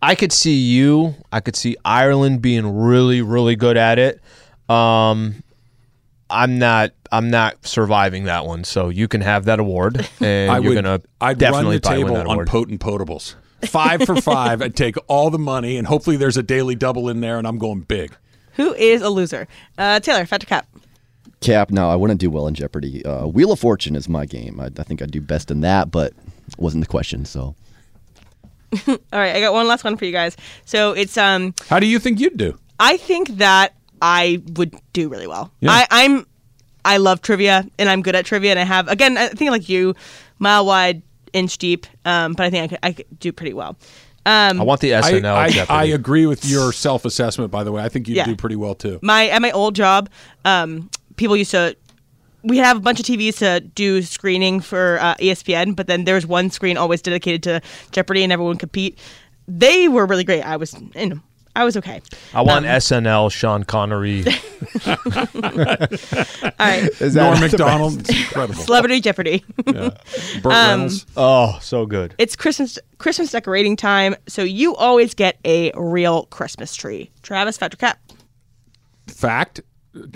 I 0.00 0.14
could 0.14 0.32
see 0.32 0.56
you. 0.56 1.14
I 1.30 1.40
could 1.40 1.54
see 1.56 1.76
Ireland 1.84 2.40
being 2.40 2.66
really, 2.74 3.20
really 3.20 3.54
good 3.54 3.76
at 3.76 3.98
it. 3.98 4.20
Um 4.70 5.42
I'm 6.28 6.58
not 6.58 6.92
I'm 7.12 7.30
not 7.30 7.66
surviving 7.66 8.24
that 8.24 8.46
one, 8.46 8.64
so 8.64 8.88
you 8.88 9.08
can 9.08 9.20
have 9.20 9.44
that 9.44 9.60
award 9.60 10.08
and 10.20 10.50
I 10.50 10.58
you're 10.58 10.74
would. 10.74 10.82
gonna 10.82 11.00
I'd 11.20 11.38
definitely 11.38 11.66
run 11.66 11.74
the 11.74 11.80
table 11.80 12.30
on 12.30 12.46
potent 12.46 12.80
potables. 12.80 13.34
Five 13.64 14.02
for 14.02 14.20
five. 14.20 14.60
I'd 14.60 14.76
take 14.76 14.96
all 15.08 15.30
the 15.30 15.38
money, 15.38 15.76
and 15.76 15.86
hopefully 15.86 16.16
there's 16.16 16.36
a 16.36 16.42
daily 16.42 16.74
double 16.74 17.08
in 17.08 17.20
there, 17.20 17.38
and 17.38 17.46
I'm 17.46 17.58
going 17.58 17.80
big. 17.80 18.14
Who 18.54 18.74
is 18.74 19.02
a 19.02 19.08
loser? 19.08 19.48
Uh, 19.78 19.98
Taylor, 20.00 20.26
Fact 20.26 20.44
or 20.44 20.46
Cap. 20.46 20.66
Cap, 21.40 21.70
no, 21.70 21.90
I 21.90 21.96
wouldn't 21.96 22.20
do 22.20 22.30
well 22.30 22.46
in 22.46 22.54
Jeopardy. 22.54 23.04
Uh, 23.04 23.26
Wheel 23.26 23.52
of 23.52 23.58
Fortune 23.60 23.96
is 23.96 24.08
my 24.08 24.26
game. 24.26 24.60
I, 24.60 24.66
I 24.66 24.82
think 24.82 25.00
I'd 25.02 25.10
do 25.10 25.20
best 25.20 25.50
in 25.50 25.60
that, 25.62 25.90
but 25.90 26.12
wasn't 26.58 26.84
the 26.84 26.88
question. 26.88 27.24
So 27.24 27.54
All 28.88 28.98
right, 29.12 29.34
I 29.36 29.40
got 29.40 29.52
one 29.52 29.66
last 29.68 29.84
one 29.84 29.96
for 29.96 30.04
you 30.04 30.12
guys. 30.12 30.36
So 30.64 30.92
it's 30.92 31.16
um, 31.16 31.54
How 31.68 31.78
do 31.78 31.86
you 31.86 31.98
think 31.98 32.20
you'd 32.20 32.36
do? 32.36 32.58
I 32.78 32.96
think 32.96 33.28
that 33.38 33.74
I 34.02 34.42
would 34.54 34.74
do 34.92 35.08
really 35.08 35.26
well. 35.26 35.52
Yeah. 35.60 35.70
I, 35.72 35.86
I'm, 35.90 36.26
I 36.84 36.98
love 36.98 37.20
trivia 37.22 37.66
and 37.78 37.88
I'm 37.88 38.02
good 38.02 38.14
at 38.14 38.24
trivia 38.24 38.50
and 38.50 38.60
I 38.60 38.64
have 38.64 38.88
again 38.88 39.16
I 39.18 39.28
think 39.28 39.50
like 39.50 39.68
you, 39.68 39.94
mile 40.38 40.64
wide, 40.66 41.02
inch 41.32 41.58
deep. 41.58 41.86
Um, 42.04 42.34
but 42.34 42.46
I 42.46 42.50
think 42.50 42.64
I 42.64 42.68
could, 42.68 42.78
I 42.82 42.92
could 42.92 43.20
do 43.20 43.32
pretty 43.32 43.54
well. 43.54 43.76
Um, 44.24 44.60
I 44.60 44.64
want 44.64 44.80
the 44.80 44.94
I, 44.94 45.00
SNL. 45.02 45.34
I, 45.34 45.48
Jeopardy. 45.50 45.72
I 45.78 45.84
agree 45.84 46.26
with 46.26 46.44
your 46.44 46.72
self 46.72 47.04
assessment, 47.04 47.50
by 47.52 47.62
the 47.64 47.70
way. 47.72 47.82
I 47.82 47.88
think 47.88 48.08
you'd 48.08 48.16
Yeah. 48.16 48.26
do 48.26 48.34
pretty 48.36 48.56
well 48.56 48.74
too. 48.74 48.98
my 49.02 49.28
at 49.28 49.40
my 49.40 49.52
old 49.52 49.74
job, 49.76 50.08
um, 50.44 50.90
people 51.16 51.36
used 51.36 51.52
to. 51.52 51.76
We 52.42 52.58
have 52.58 52.76
a 52.76 52.80
bunch 52.80 53.00
of 53.00 53.06
TVs 53.06 53.38
to 53.38 53.60
do 53.60 54.02
screening 54.02 54.60
for 54.60 54.98
uh, 55.00 55.14
ESPN, 55.16 55.74
but 55.74 55.88
then 55.88 56.04
there's 56.04 56.26
one 56.26 56.50
screen 56.50 56.76
always 56.76 57.02
dedicated 57.02 57.42
to 57.44 57.60
Jeopardy, 57.90 58.22
and 58.22 58.32
everyone 58.32 58.56
compete. 58.56 58.98
They 59.48 59.88
were 59.88 60.06
really 60.06 60.22
great. 60.24 60.42
I 60.42 60.56
was, 60.56 60.74
you 60.94 61.06
know, 61.06 61.20
I 61.56 61.64
was 61.64 61.76
okay. 61.78 62.00
I 62.34 62.42
want 62.42 62.66
Um, 62.66 62.70
SNL, 62.72 63.32
Sean 63.32 63.64
Connery. 63.64 64.24
All 64.86 64.92
right, 66.58 66.88
Norm 67.00 67.40
Macdonald, 67.40 68.00
it's 68.00 68.10
incredible. 68.20 68.62
Celebrity 68.62 69.00
Jeopardy. 69.00 69.44
Burt 69.64 69.76
Um, 69.76 70.42
Reynolds. 70.44 71.06
oh, 71.16 71.58
so 71.62 71.86
good. 71.86 72.14
it's 72.18 72.36
Christmas 72.36 72.78
Christmas 72.98 73.30
decorating 73.32 73.76
time, 73.76 74.14
so 74.28 74.42
you 74.42 74.74
always 74.76 75.14
get 75.14 75.38
a 75.44 75.72
real 75.74 76.26
Christmas 76.26 76.74
tree. 76.74 77.10
Travis 77.22 77.56
Fact 77.58 77.74
or 77.74 77.76
Cap. 77.78 77.98
fact 79.08 79.56
ti- 79.56 79.62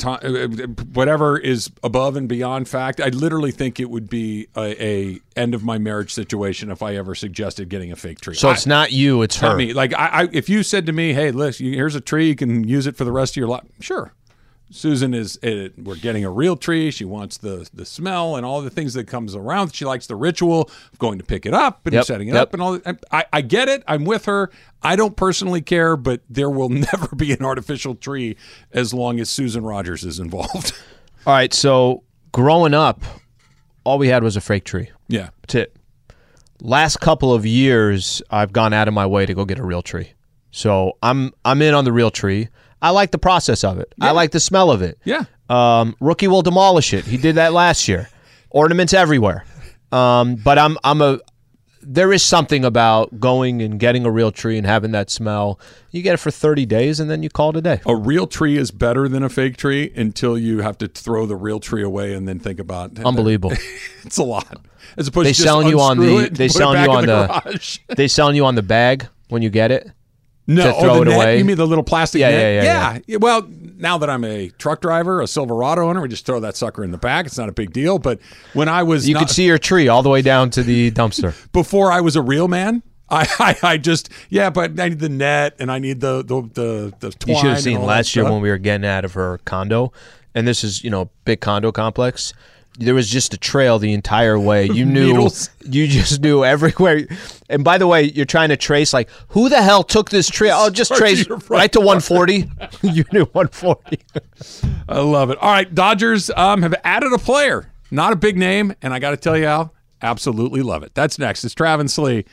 Uh, 0.04 0.46
whatever 0.92 1.38
is 1.38 1.70
above 1.82 2.16
and 2.16 2.28
beyond 2.28 2.68
fact 2.68 3.00
i 3.00 3.08
literally 3.08 3.50
think 3.50 3.80
it 3.80 3.88
would 3.88 4.08
be 4.10 4.46
a, 4.56 4.84
a 4.84 5.20
end 5.36 5.54
of 5.54 5.62
my 5.64 5.78
marriage 5.78 6.12
situation 6.12 6.70
if 6.70 6.82
i 6.82 6.94
ever 6.96 7.14
suggested 7.14 7.68
getting 7.68 7.90
a 7.92 7.96
fake 7.96 8.20
tree. 8.20 8.34
So 8.34 8.48
I- 8.48 8.52
it's 8.52 8.66
not 8.66 8.92
you, 8.92 9.22
it's 9.22 9.36
her. 9.38 9.56
me. 9.56 9.72
Like 9.72 9.94
I, 9.94 10.06
I 10.24 10.28
if 10.32 10.48
you 10.48 10.62
said 10.62 10.86
to 10.86 10.92
me 10.92 11.12
hey 11.12 11.30
listen 11.30 11.66
here's 11.72 11.94
a 11.94 12.00
tree 12.00 12.28
you 12.28 12.36
can 12.36 12.66
use 12.68 12.86
it 12.86 12.96
for 12.96 13.04
the 13.04 13.12
rest 13.12 13.32
of 13.32 13.36
your 13.36 13.48
life 13.48 13.64
sure 13.80 14.12
Susan 14.72 15.14
is 15.14 15.36
uh, 15.42 15.68
we're 15.78 15.96
getting 15.96 16.24
a 16.24 16.30
real 16.30 16.56
tree. 16.56 16.90
She 16.90 17.04
wants 17.04 17.38
the 17.38 17.68
the 17.74 17.84
smell 17.84 18.36
and 18.36 18.46
all 18.46 18.62
the 18.62 18.70
things 18.70 18.94
that 18.94 19.04
comes 19.08 19.34
around. 19.34 19.74
She 19.74 19.84
likes 19.84 20.06
the 20.06 20.14
ritual 20.16 20.70
of 20.92 20.98
going 20.98 21.18
to 21.18 21.24
pick 21.24 21.44
it 21.44 21.52
up 21.54 21.84
and 21.86 21.94
Yep, 21.94 22.04
setting 22.04 22.28
it 22.28 22.34
yep. 22.34 22.42
up 22.44 22.52
and 22.54 22.62
all. 22.62 22.78
that. 22.78 23.04
I 23.10 23.24
I 23.32 23.40
get 23.40 23.68
it. 23.68 23.82
I'm 23.88 24.04
with 24.04 24.26
her. 24.26 24.50
I 24.82 24.94
don't 24.96 25.16
personally 25.16 25.60
care, 25.60 25.96
but 25.96 26.22
there 26.30 26.48
will 26.50 26.68
never 26.92 27.14
be 27.16 27.32
an 27.32 27.44
artificial 27.44 27.94
tree 27.96 28.36
as 28.72 28.94
long 28.94 29.18
as 29.18 29.28
Susan 29.28 29.64
Rogers 29.64 30.04
is 30.04 30.18
involved. 30.20 30.72
All 31.26 31.34
right, 31.34 31.52
so 31.52 32.04
growing 32.32 32.72
up, 32.72 33.02
all 33.84 33.98
we 33.98 34.08
had 34.08 34.22
was 34.22 34.36
a 34.36 34.40
fake 34.40 34.64
tree. 34.64 34.90
yeah. 35.08 35.30
That's 35.42 35.54
it. 35.56 35.76
Last 36.62 37.00
couple 37.00 37.32
of 37.34 37.44
years, 37.46 38.22
I've 38.30 38.52
gone 38.52 38.72
out 38.72 38.86
of 38.88 38.94
my 38.94 39.06
way 39.06 39.26
to 39.26 39.34
go 39.34 39.44
get 39.44 39.58
a 39.58 39.62
real 39.64 39.82
tree. 39.82 40.12
So 40.50 40.96
I'm 41.02 41.32
I'm 41.44 41.60
in 41.62 41.74
on 41.74 41.84
the 41.84 41.92
real 41.92 42.10
tree. 42.10 42.48
I 42.82 42.90
like 42.90 43.10
the 43.10 43.18
process 43.18 43.62
of 43.64 43.78
it. 43.78 43.94
I 44.00 44.10
like 44.12 44.30
the 44.30 44.40
smell 44.40 44.70
of 44.70 44.82
it. 44.82 44.98
Yeah. 45.04 45.24
Um, 45.48 45.96
rookie 46.00 46.28
will 46.28 46.42
demolish 46.42 46.94
it. 46.94 47.04
He 47.04 47.16
did 47.16 47.34
that 47.36 47.52
last 47.52 47.88
year. 47.88 48.08
Ornaments 48.50 48.94
everywhere. 48.94 49.44
Um, 49.92 50.36
but 50.36 50.58
I'm 50.58 50.78
I'm 50.84 51.02
a 51.02 51.18
there 51.82 52.12
is 52.12 52.22
something 52.22 52.62
about 52.64 53.18
going 53.18 53.62
and 53.62 53.80
getting 53.80 54.04
a 54.04 54.10
real 54.10 54.30
tree 54.30 54.58
and 54.58 54.66
having 54.66 54.92
that 54.92 55.08
smell. 55.10 55.58
You 55.90 56.02
get 56.02 56.12
it 56.14 56.18
for 56.18 56.30
30 56.30 56.66
days 56.66 57.00
and 57.00 57.10
then 57.10 57.22
you 57.22 57.30
call 57.30 57.50
it 57.50 57.56
a 57.56 57.62
day. 57.62 57.80
A 57.86 57.96
real 57.96 58.26
tree 58.26 58.58
is 58.58 58.70
better 58.70 59.08
than 59.08 59.22
a 59.22 59.28
fake 59.30 59.56
tree 59.56 59.90
until 59.96 60.36
you 60.38 60.60
have 60.60 60.76
to 60.78 60.88
throw 60.88 61.24
the 61.26 61.36
real 61.36 61.58
tree 61.58 61.82
away 61.82 62.12
and 62.12 62.28
then 62.28 62.38
think 62.38 62.60
about 62.60 62.98
Unbelievable. 62.98 63.52
It's 64.04 64.18
a 64.18 64.22
lot. 64.24 64.60
As 64.96 65.08
opposed 65.08 65.26
They 65.26 65.30
to 65.32 65.36
just 65.36 65.42
selling 65.46 65.68
you 65.68 65.80
on 65.80 65.98
the- 65.98 66.28
they 66.30 66.48
selling 66.48 66.82
you 66.82 66.90
on 66.90 67.06
the, 67.06 67.80
the- 67.88 67.94
they 67.94 68.08
selling 68.08 68.36
you 68.36 68.44
on 68.44 68.54
the 68.56 68.62
bag 68.62 69.06
when 69.28 69.40
you 69.42 69.48
get 69.50 69.70
it. 69.70 69.90
No, 70.54 70.64
to 70.64 70.74
oh, 70.74 70.80
throw 70.80 70.94
the 70.96 71.02
it 71.02 71.04
net? 71.06 71.16
away? 71.16 71.38
You 71.38 71.44
mean 71.44 71.56
the 71.56 71.66
little 71.66 71.84
plastic 71.84 72.20
Yeah, 72.20 72.30
net? 72.30 72.40
yeah, 72.40 72.62
yeah, 72.62 72.92
yeah. 72.94 72.98
yeah. 73.06 73.16
Well, 73.18 73.48
now 73.76 73.98
that 73.98 74.10
I'm 74.10 74.24
a 74.24 74.50
truck 74.58 74.80
driver, 74.80 75.20
a 75.20 75.26
Silverado 75.26 75.88
owner, 75.88 76.00
we 76.00 76.08
just 76.08 76.26
throw 76.26 76.40
that 76.40 76.56
sucker 76.56 76.84
in 76.84 76.90
the 76.90 76.98
back. 76.98 77.26
It's 77.26 77.38
not 77.38 77.48
a 77.48 77.52
big 77.52 77.72
deal. 77.72 77.98
But 77.98 78.20
when 78.52 78.68
I 78.68 78.82
was 78.82 79.08
You 79.08 79.14
not, 79.14 79.20
could 79.20 79.30
see 79.30 79.46
your 79.46 79.58
tree 79.58 79.88
all 79.88 80.02
the 80.02 80.08
way 80.10 80.22
down 80.22 80.50
to 80.50 80.62
the 80.62 80.90
dumpster. 80.90 81.34
before 81.52 81.90
I 81.92 82.00
was 82.00 82.16
a 82.16 82.22
real 82.22 82.48
man, 82.48 82.82
I, 83.08 83.26
I, 83.62 83.72
I 83.74 83.76
just 83.78 84.10
yeah, 84.28 84.50
but 84.50 84.78
I 84.78 84.88
need 84.90 84.98
the 85.00 85.08
net 85.08 85.56
and 85.58 85.70
I 85.70 85.78
need 85.78 86.00
the 86.00 86.22
the 86.24 86.42
the, 86.52 86.94
the 87.00 87.10
twine. 87.12 87.34
You 87.36 87.40
should 87.40 87.50
have 87.50 87.60
seen 87.60 87.82
last 87.82 88.14
year 88.14 88.24
when 88.30 88.40
we 88.40 88.50
were 88.50 88.58
getting 88.58 88.86
out 88.86 89.04
of 89.04 89.14
her 89.14 89.38
condo, 89.44 89.92
and 90.34 90.46
this 90.46 90.62
is 90.64 90.84
you 90.84 90.90
know 90.90 91.10
big 91.24 91.40
condo 91.40 91.72
complex. 91.72 92.32
There 92.80 92.94
was 92.94 93.10
just 93.10 93.34
a 93.34 93.36
trail 93.38 93.78
the 93.78 93.92
entire 93.92 94.38
way. 94.38 94.68
You 94.80 94.86
knew, 94.86 95.28
you 95.66 95.86
just 95.86 96.22
knew 96.22 96.44
everywhere. 96.44 97.06
And 97.50 97.62
by 97.62 97.76
the 97.76 97.86
way, 97.86 98.04
you're 98.04 98.24
trying 98.24 98.48
to 98.48 98.56
trace 98.56 98.94
like 98.94 99.10
who 99.28 99.48
the 99.50 99.60
hell 99.60 99.82
took 99.82 100.08
this 100.08 100.28
trail? 100.28 100.56
I'll 100.56 100.70
just 100.70 100.88
Start 100.88 101.00
trace 101.00 101.26
front 101.26 101.50
right 101.50 101.72
to 101.72 101.80
140. 101.80 102.50
you 102.82 103.04
knew 103.12 103.26
140. 103.26 103.98
I 104.88 105.00
love 105.00 105.30
it. 105.30 105.38
All 105.38 105.50
right, 105.50 105.72
Dodgers 105.74 106.30
um, 106.30 106.62
have 106.62 106.74
added 106.82 107.12
a 107.12 107.18
player, 107.18 107.70
not 107.90 108.12
a 108.14 108.16
big 108.16 108.38
name, 108.38 108.74
and 108.80 108.94
I 108.94 108.98
got 108.98 109.10
to 109.10 109.16
tell 109.18 109.36
you, 109.36 109.44
Al, 109.44 109.74
absolutely 110.00 110.62
love 110.62 110.82
it. 110.82 110.94
That's 110.94 111.18
next. 111.18 111.44
It's 111.44 111.54
Travis 111.54 111.98
Lee. 111.98 112.24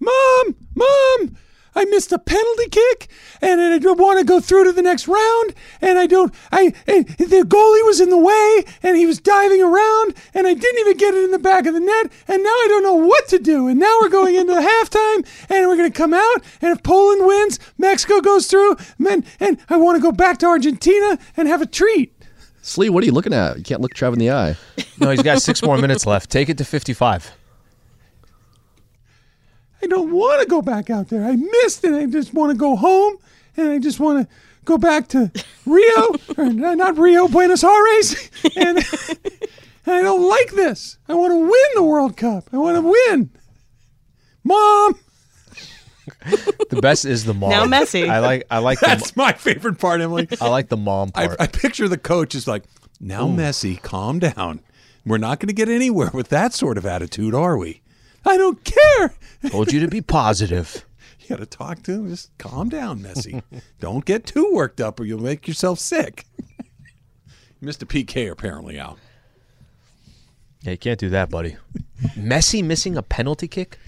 Mom, 0.00 0.56
mom, 0.74 1.36
I 1.74 1.84
missed 1.86 2.12
a 2.12 2.18
penalty 2.18 2.68
kick, 2.70 3.08
and 3.40 3.60
I 3.60 3.78
don't 3.78 3.98
want 3.98 4.18
to 4.18 4.24
go 4.24 4.40
through 4.40 4.64
to 4.64 4.72
the 4.72 4.82
next 4.82 5.08
round, 5.08 5.54
and 5.80 5.98
I 5.98 6.06
don't. 6.06 6.34
I 6.50 6.72
and 6.86 7.06
the 7.06 7.44
goalie 7.46 7.86
was 7.86 8.00
in 8.00 8.10
the 8.10 8.18
way, 8.18 8.64
and 8.82 8.96
he 8.96 9.06
was 9.06 9.18
diving 9.18 9.62
around, 9.62 10.14
and 10.34 10.46
I 10.46 10.54
didn't 10.54 10.80
even 10.80 10.96
get 10.96 11.14
it 11.14 11.24
in 11.24 11.30
the 11.30 11.38
back 11.38 11.66
of 11.66 11.74
the 11.74 11.80
net, 11.80 12.12
and 12.28 12.42
now 12.42 12.50
I 12.50 12.66
don't 12.68 12.82
know 12.82 12.94
what 12.94 13.28
to 13.28 13.38
do. 13.38 13.68
And 13.68 13.78
now 13.80 13.98
we're 14.00 14.08
going 14.08 14.34
into 14.34 14.54
the 14.54 14.60
halftime, 14.84 15.26
and 15.48 15.68
we're 15.68 15.76
going 15.76 15.90
to 15.90 15.96
come 15.96 16.14
out, 16.14 16.42
and 16.60 16.76
if 16.76 16.82
Poland 16.82 17.26
wins, 17.26 17.58
Mexico 17.78 18.20
goes 18.20 18.46
through, 18.46 18.76
and 18.98 19.24
and 19.40 19.58
I 19.68 19.76
want 19.76 19.96
to 19.96 20.02
go 20.02 20.12
back 20.12 20.38
to 20.38 20.46
Argentina 20.46 21.18
and 21.36 21.48
have 21.48 21.62
a 21.62 21.66
treat. 21.66 22.12
Slee, 22.64 22.90
what 22.90 23.02
are 23.02 23.06
you 23.06 23.12
looking 23.12 23.34
at? 23.34 23.56
You 23.58 23.64
can't 23.64 23.80
look 23.80 23.92
Trav 23.92 24.12
in 24.12 24.20
the 24.20 24.30
eye. 24.30 24.56
No, 25.00 25.10
he's 25.10 25.22
got 25.22 25.42
six 25.42 25.62
more 25.62 25.78
minutes 25.78 26.06
left. 26.06 26.30
Take 26.30 26.48
it 26.48 26.58
to 26.58 26.64
55. 26.64 27.32
I 29.82 29.86
don't 29.86 30.12
want 30.12 30.40
to 30.42 30.48
go 30.48 30.62
back 30.62 30.90
out 30.90 31.08
there. 31.08 31.24
I 31.24 31.36
missed 31.36 31.84
it. 31.84 31.92
I 31.94 32.06
just 32.06 32.32
want 32.32 32.52
to 32.52 32.56
go 32.56 32.76
home 32.76 33.16
and 33.56 33.68
I 33.70 33.78
just 33.78 33.98
want 34.00 34.28
to 34.28 34.34
go 34.64 34.78
back 34.78 35.08
to 35.08 35.30
Rio 35.66 36.14
or 36.36 36.50
not 36.52 36.96
Rio, 36.96 37.28
Buenos 37.28 37.64
Aires. 37.64 38.30
And, 38.56 38.78
and 39.86 39.94
I 39.96 40.02
don't 40.02 40.28
like 40.28 40.52
this. 40.52 40.98
I 41.08 41.14
want 41.14 41.32
to 41.32 41.38
win 41.38 41.70
the 41.74 41.82
World 41.82 42.16
Cup. 42.16 42.44
I 42.52 42.58
want 42.58 42.76
to 42.76 42.82
win. 42.82 43.30
Mom, 44.44 44.94
The 46.70 46.80
best 46.80 47.04
is 47.04 47.24
the 47.24 47.34
mom. 47.34 47.50
Now 47.50 47.64
Messi. 47.64 48.08
I 48.08 48.18
like. 48.18 48.44
I 48.50 48.58
like. 48.58 48.80
The, 48.80 48.86
that's 48.86 49.16
my 49.16 49.32
favorite 49.32 49.78
part, 49.78 50.00
Emily. 50.00 50.28
I 50.40 50.48
like 50.48 50.68
the 50.68 50.76
mom 50.76 51.10
part. 51.10 51.36
I 51.40 51.46
picture 51.46 51.88
the 51.88 51.98
coach 51.98 52.34
is 52.34 52.46
like, 52.48 52.64
now, 53.00 53.26
Messi, 53.26 53.80
calm 53.80 54.18
down. 54.18 54.60
We're 55.04 55.18
not 55.18 55.40
going 55.40 55.48
to 55.48 55.54
get 55.54 55.68
anywhere 55.68 56.10
with 56.14 56.28
that 56.28 56.52
sort 56.52 56.78
of 56.78 56.86
attitude, 56.86 57.34
are 57.34 57.56
we? 57.58 57.81
I 58.24 58.36
don't 58.36 58.62
care. 58.64 59.14
Told 59.48 59.72
you 59.72 59.80
to 59.80 59.88
be 59.88 60.00
positive. 60.00 60.84
You 61.20 61.28
got 61.28 61.38
to 61.38 61.46
talk 61.46 61.84
to 61.84 61.92
him. 61.92 62.08
Just 62.08 62.36
calm 62.38 62.68
down, 62.68 62.98
Messi. 62.98 63.44
Don't 63.78 64.04
get 64.04 64.26
too 64.26 64.50
worked 64.52 64.80
up 64.80 64.98
or 64.98 65.04
you'll 65.04 65.22
make 65.22 65.46
yourself 65.46 65.78
sick. 65.78 66.26
you 66.58 66.64
missed 67.60 67.80
a 67.80 67.86
PK 67.86 68.28
apparently, 68.28 68.76
out. 68.80 68.98
Yeah, 70.62 70.72
you 70.72 70.78
can't 70.78 70.98
do 70.98 71.08
that, 71.10 71.30
buddy. 71.30 71.56
Messi 72.16 72.64
missing 72.64 72.96
a 72.96 73.04
penalty 73.04 73.46
kick. 73.46 73.78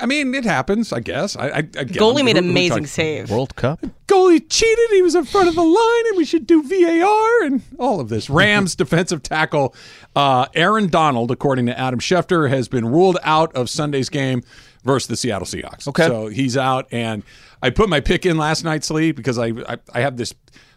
I 0.00 0.06
mean, 0.06 0.34
it 0.34 0.44
happens, 0.44 0.92
I 0.92 1.00
guess. 1.00 1.36
I, 1.36 1.46
I, 1.46 1.58
again, 1.58 1.86
Goalie 1.88 2.24
made 2.24 2.36
an 2.36 2.48
amazing 2.50 2.84
talks- 2.84 2.92
save. 2.92 3.30
World 3.30 3.56
Cup. 3.56 3.80
Goalie 4.06 4.44
cheated. 4.48 4.90
He 4.90 5.02
was 5.02 5.14
in 5.14 5.24
front 5.24 5.48
of 5.48 5.54
the 5.54 5.62
line, 5.62 6.06
and 6.08 6.16
we 6.16 6.24
should 6.24 6.46
do 6.46 6.62
VAR 6.62 7.44
and 7.44 7.62
all 7.78 8.00
of 8.00 8.08
this. 8.08 8.28
Rams 8.30 8.74
defensive 8.74 9.22
tackle 9.22 9.74
uh, 10.14 10.46
Aaron 10.54 10.88
Donald, 10.88 11.30
according 11.30 11.66
to 11.66 11.78
Adam 11.78 12.00
Schefter, 12.00 12.48
has 12.48 12.68
been 12.68 12.86
ruled 12.86 13.18
out 13.22 13.54
of 13.54 13.68
Sunday's 13.70 14.08
game 14.08 14.42
versus 14.84 15.08
the 15.08 15.16
Seattle 15.16 15.46
Seahawks. 15.46 15.88
Okay. 15.88 16.06
so 16.06 16.28
he's 16.28 16.56
out, 16.56 16.86
and 16.92 17.22
I 17.62 17.70
put 17.70 17.88
my 17.88 18.00
pick 18.00 18.24
in 18.26 18.36
last 18.36 18.64
night's 18.64 18.86
sleep 18.86 19.16
because 19.16 19.38
I, 19.38 19.46
I 19.68 19.78
I 19.92 20.00
have 20.00 20.16
this. 20.16 20.34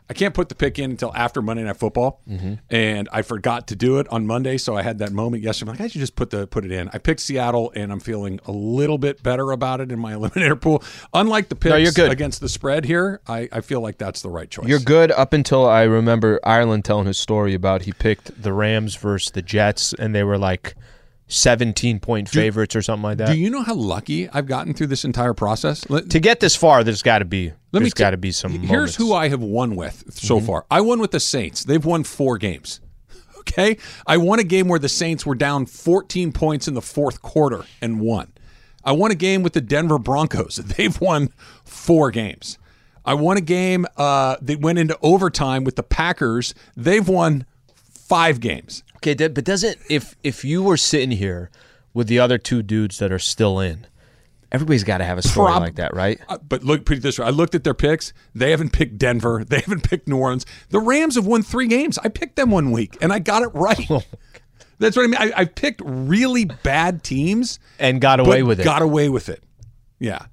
I 0.10 0.14
can't 0.14 0.34
put 0.34 0.50
the 0.50 0.56
pick 0.56 0.80
in 0.80 0.90
until 0.90 1.16
after 1.16 1.40
Monday 1.40 1.64
Night 1.64 1.78
Football, 1.78 2.20
mm-hmm. 2.28 2.56
and 2.72 3.08
I 3.12 3.22
forgot 3.22 3.68
to 3.68 3.76
do 3.76 4.00
it 4.00 4.08
on 4.10 4.26
Monday. 4.26 4.58
So 4.58 4.76
I 4.76 4.82
had 4.82 4.98
that 5.00 5.12
moment 5.12 5.44
yesterday. 5.44 5.70
I'm 5.70 5.78
like, 5.78 5.82
I 5.86 5.88
should 5.88 6.02
just 6.02 6.16
put 6.16 6.32
the 6.32 6.48
put 6.48 6.66
it 6.66 6.72
in. 6.72 6.90
I 6.92 6.98
picked 6.98 7.20
Seattle, 7.20 7.72
and 7.76 7.92
I'm 7.92 8.00
feeling 8.00 8.40
a 8.46 8.52
little 8.52 8.98
bit 8.98 9.22
better 9.22 9.52
about 9.52 9.82
it 9.82 9.92
in 9.92 10.00
my 10.00 10.14
eliminator 10.16 10.60
pool. 10.60 10.84
Unlike 11.14 11.50
the 11.50 11.56
picks 11.56 11.70
No, 11.70 11.76
you're 11.76 11.92
good. 11.92 12.12
against 12.12 12.42
the 12.42 12.50
spread 12.50 12.86
here, 12.86 13.22
I, 13.28 13.48
I 13.52 13.62
feel 13.62 13.82
like 13.82 14.00
that's 14.00 14.24
the 14.24 14.30
right 14.30 14.50
choice. 14.50 14.68
You're 14.68 14.80
good 14.80 15.12
up 15.12 15.32
until 15.34 15.68
I 15.68 15.84
remember 15.84 16.40
Ireland 16.44 16.86
telling 16.86 17.06
his 17.06 17.20
story 17.20 17.54
about 17.54 17.84
he 17.84 17.92
picked 17.94 18.42
the 18.42 18.52
Rams 18.52 18.96
versus 18.96 19.32
the 19.32 19.44
Jets, 19.44 19.94
and 19.94 20.16
they 20.16 20.24
were 20.24 20.40
like 20.40 20.76
17 21.30 22.00
point 22.00 22.28
favorites 22.28 22.76
or 22.76 22.82
something 22.82 23.04
like 23.04 23.20
that. 23.20 23.30
Do 23.30 23.38
you 23.38 23.50
know 23.50 23.62
how 23.62 23.76
lucky 23.76 24.28
I've 24.30 24.48
gotten 24.48 24.74
through 24.74 24.88
this 24.88 25.06
entire 25.06 25.34
process? 25.34 25.90
Let, 25.90 26.10
to 26.10 26.20
get 26.20 26.40
this 26.40 26.56
far, 26.56 26.84
there's 26.84 27.04
got 27.04 27.20
to 27.20 27.26
be 27.26 27.54
let 27.72 27.84
me 27.84 27.92
got 27.92 28.12
to 28.12 28.18
be 28.18 28.32
some. 28.32 28.52
Here's 28.52 28.70
moments. 28.70 28.96
who 28.96 29.14
I 29.14 29.30
have 29.30 29.42
won 29.42 29.76
with 29.76 30.12
so 30.14 30.40
far. 30.40 30.66
I 30.70 30.82
won 30.82 31.00
with 31.00 31.12
the 31.12 31.20
Saints. 31.20 31.64
They've 31.64 31.84
won 31.84 32.04
four 32.04 32.38
games. 32.38 32.82
Okay, 33.40 33.78
I 34.06 34.18
won 34.18 34.38
a 34.38 34.44
game 34.44 34.68
where 34.68 34.78
the 34.78 34.90
Saints 34.90 35.26
were 35.26 35.34
down 35.34 35.66
14 35.66 36.34
points 36.34 36.68
in 36.68 36.76
the 36.76 36.84
fourth 36.84 37.22
quarter 37.24 37.64
and 37.82 38.00
won. 38.00 38.32
I 38.84 38.92
won 38.92 39.10
a 39.12 39.16
game 39.16 39.42
with 39.42 39.54
the 39.54 39.62
Denver 39.62 39.98
Broncos. 39.98 40.56
They've 40.78 41.00
won 41.00 41.30
four 41.64 42.12
games. 42.12 42.60
I 43.06 43.16
won 43.16 43.38
a 43.38 43.42
game 43.42 43.88
uh, 43.98 44.36
that 44.42 44.60
went 44.60 44.78
into 44.78 45.00
overtime 45.02 45.64
with 45.64 45.78
the 45.78 45.84
Packers. 45.84 46.54
They've 46.76 47.08
won 47.08 47.46
five 48.10 48.42
games. 48.42 48.84
Okay, 48.98 49.14
but 49.14 49.46
doesn't 49.46 49.78
if 49.90 50.16
if 50.24 50.44
you 50.44 50.62
were 50.62 50.76
sitting 50.76 51.12
here 51.12 51.50
with 51.94 52.08
the 52.08 52.20
other 52.20 52.38
two 52.38 52.62
dudes 52.62 53.00
that 53.00 53.12
are 53.14 53.20
still 53.20 53.60
in, 53.60 53.88
everybody's 54.52 54.84
got 54.84 54.98
to 54.98 55.06
have 55.06 55.18
a 55.18 55.22
story 55.22 55.52
Prob- 55.52 55.62
like 55.62 55.76
that, 55.76 55.94
right? 55.94 56.20
Uh, 56.28 56.38
but 56.38 56.64
look, 56.64 56.84
put 56.86 57.02
this 57.02 57.18
way: 57.18 57.26
I 57.26 57.30
looked 57.30 57.56
at 57.56 57.64
their 57.64 57.74
picks. 57.74 58.12
They 58.36 58.52
haven't 58.52 58.74
picked 58.74 58.98
Denver. 58.98 59.46
They 59.50 59.62
haven't 59.62 59.88
picked 59.88 60.08
New 60.10 60.18
Orleans. 60.18 60.46
The 60.70 60.80
Rams 60.80 61.16
have 61.16 61.26
won 61.26 61.44
three 61.44 61.68
games. 61.68 61.98
I 62.00 62.10
picked 62.10 62.36
them 62.36 62.52
one 62.52 62.72
week, 62.72 62.98
and 63.02 63.14
I 63.14 63.20
got 63.20 63.44
it 63.44 63.52
right. 63.54 63.90
Oh 63.90 64.04
That's 64.80 64.96
what 64.96 65.04
I 65.04 65.08
mean. 65.08 65.18
I, 65.18 65.42
I 65.42 65.46
picked 65.46 65.82
really 65.84 66.46
bad 66.46 67.04
teams 67.04 67.60
And 67.80 68.00
got 68.00 68.20
away 68.22 68.44
with 68.44 68.62
it. 68.62 68.64
Got 68.64 68.82
away 68.82 69.10
with 69.10 69.28
it. 69.28 69.44
Yeah. 70.00 70.26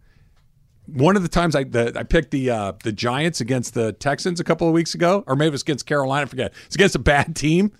One 0.86 1.16
of 1.16 1.22
the 1.22 1.28
times 1.28 1.54
I 1.56 1.64
the, 1.64 1.92
I 1.98 2.02
picked 2.02 2.30
the 2.30 2.50
uh, 2.50 2.72
the 2.82 2.92
Giants 2.92 3.40
against 3.40 3.74
the 3.74 3.92
Texans 3.92 4.40
a 4.40 4.44
couple 4.44 4.66
of 4.66 4.72
weeks 4.74 4.94
ago, 4.94 5.24
or 5.26 5.36
maybe 5.36 5.48
it 5.48 5.52
was 5.52 5.62
against 5.62 5.86
Carolina. 5.86 6.22
I 6.22 6.26
forget. 6.26 6.52
It's 6.66 6.74
against 6.74 6.94
a 6.94 7.00
bad 7.00 7.34
team. 7.36 7.72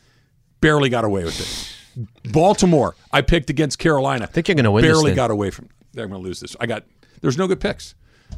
Barely 0.61 0.89
got 0.89 1.05
away 1.05 1.25
with 1.25 1.41
it. 1.41 2.33
Baltimore, 2.33 2.95
I 3.13 3.23
picked 3.23 3.51
against 3.51 3.79
Carolina. 3.79 4.25
I 4.25 4.27
think 4.27 4.49
you're 4.49 4.55
gonna 4.55 4.71
win 4.71 4.83
this 4.83 4.93
Barely 4.93 5.15
got 5.15 5.31
away 5.31 5.51
from. 5.51 5.69
They're 5.93 6.07
going 6.07 6.21
to 6.21 6.27
lose 6.27 6.41
this. 6.41 6.55
I 6.61 6.67
got. 6.67 6.85
There's 7.23 7.39
no 7.39 7.47
good 7.49 7.61
picks. 7.61 7.95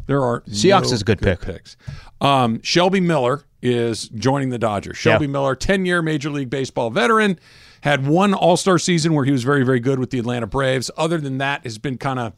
There 0.06 0.22
are 0.22 0.42
Seahawks 0.42 0.82
no 0.88 0.92
is 0.92 1.02
a 1.02 1.04
good 1.04 1.20
pick. 1.20 1.40
picks. 1.40 1.76
Um, 2.20 2.62
Shelby 2.62 3.00
Miller 3.00 3.44
is 3.62 4.08
joining 4.10 4.50
the 4.50 4.58
Dodgers. 4.58 4.96
Shelby 4.96 5.24
Yeah. 5.26 5.32
Miller, 5.32 5.56
10 5.56 5.84
year 5.86 6.02
Major 6.02 6.30
League 6.30 6.50
Baseball 6.50 6.90
veteran, 6.90 7.38
had 7.80 8.06
one 8.06 8.32
All 8.34 8.56
Star 8.56 8.78
season 8.78 9.12
where 9.14 9.24
he 9.24 9.32
was 9.32 9.42
very, 9.42 9.64
very 9.64 9.80
good 9.80 9.98
with 9.98 10.10
the 10.10 10.18
Atlanta 10.20 10.46
Braves. 10.46 10.90
Other 10.96 11.18
than 11.18 11.38
that, 11.38 11.64
has 11.64 11.78
been 11.78 11.98
kind 11.98 12.20
of 12.20 12.32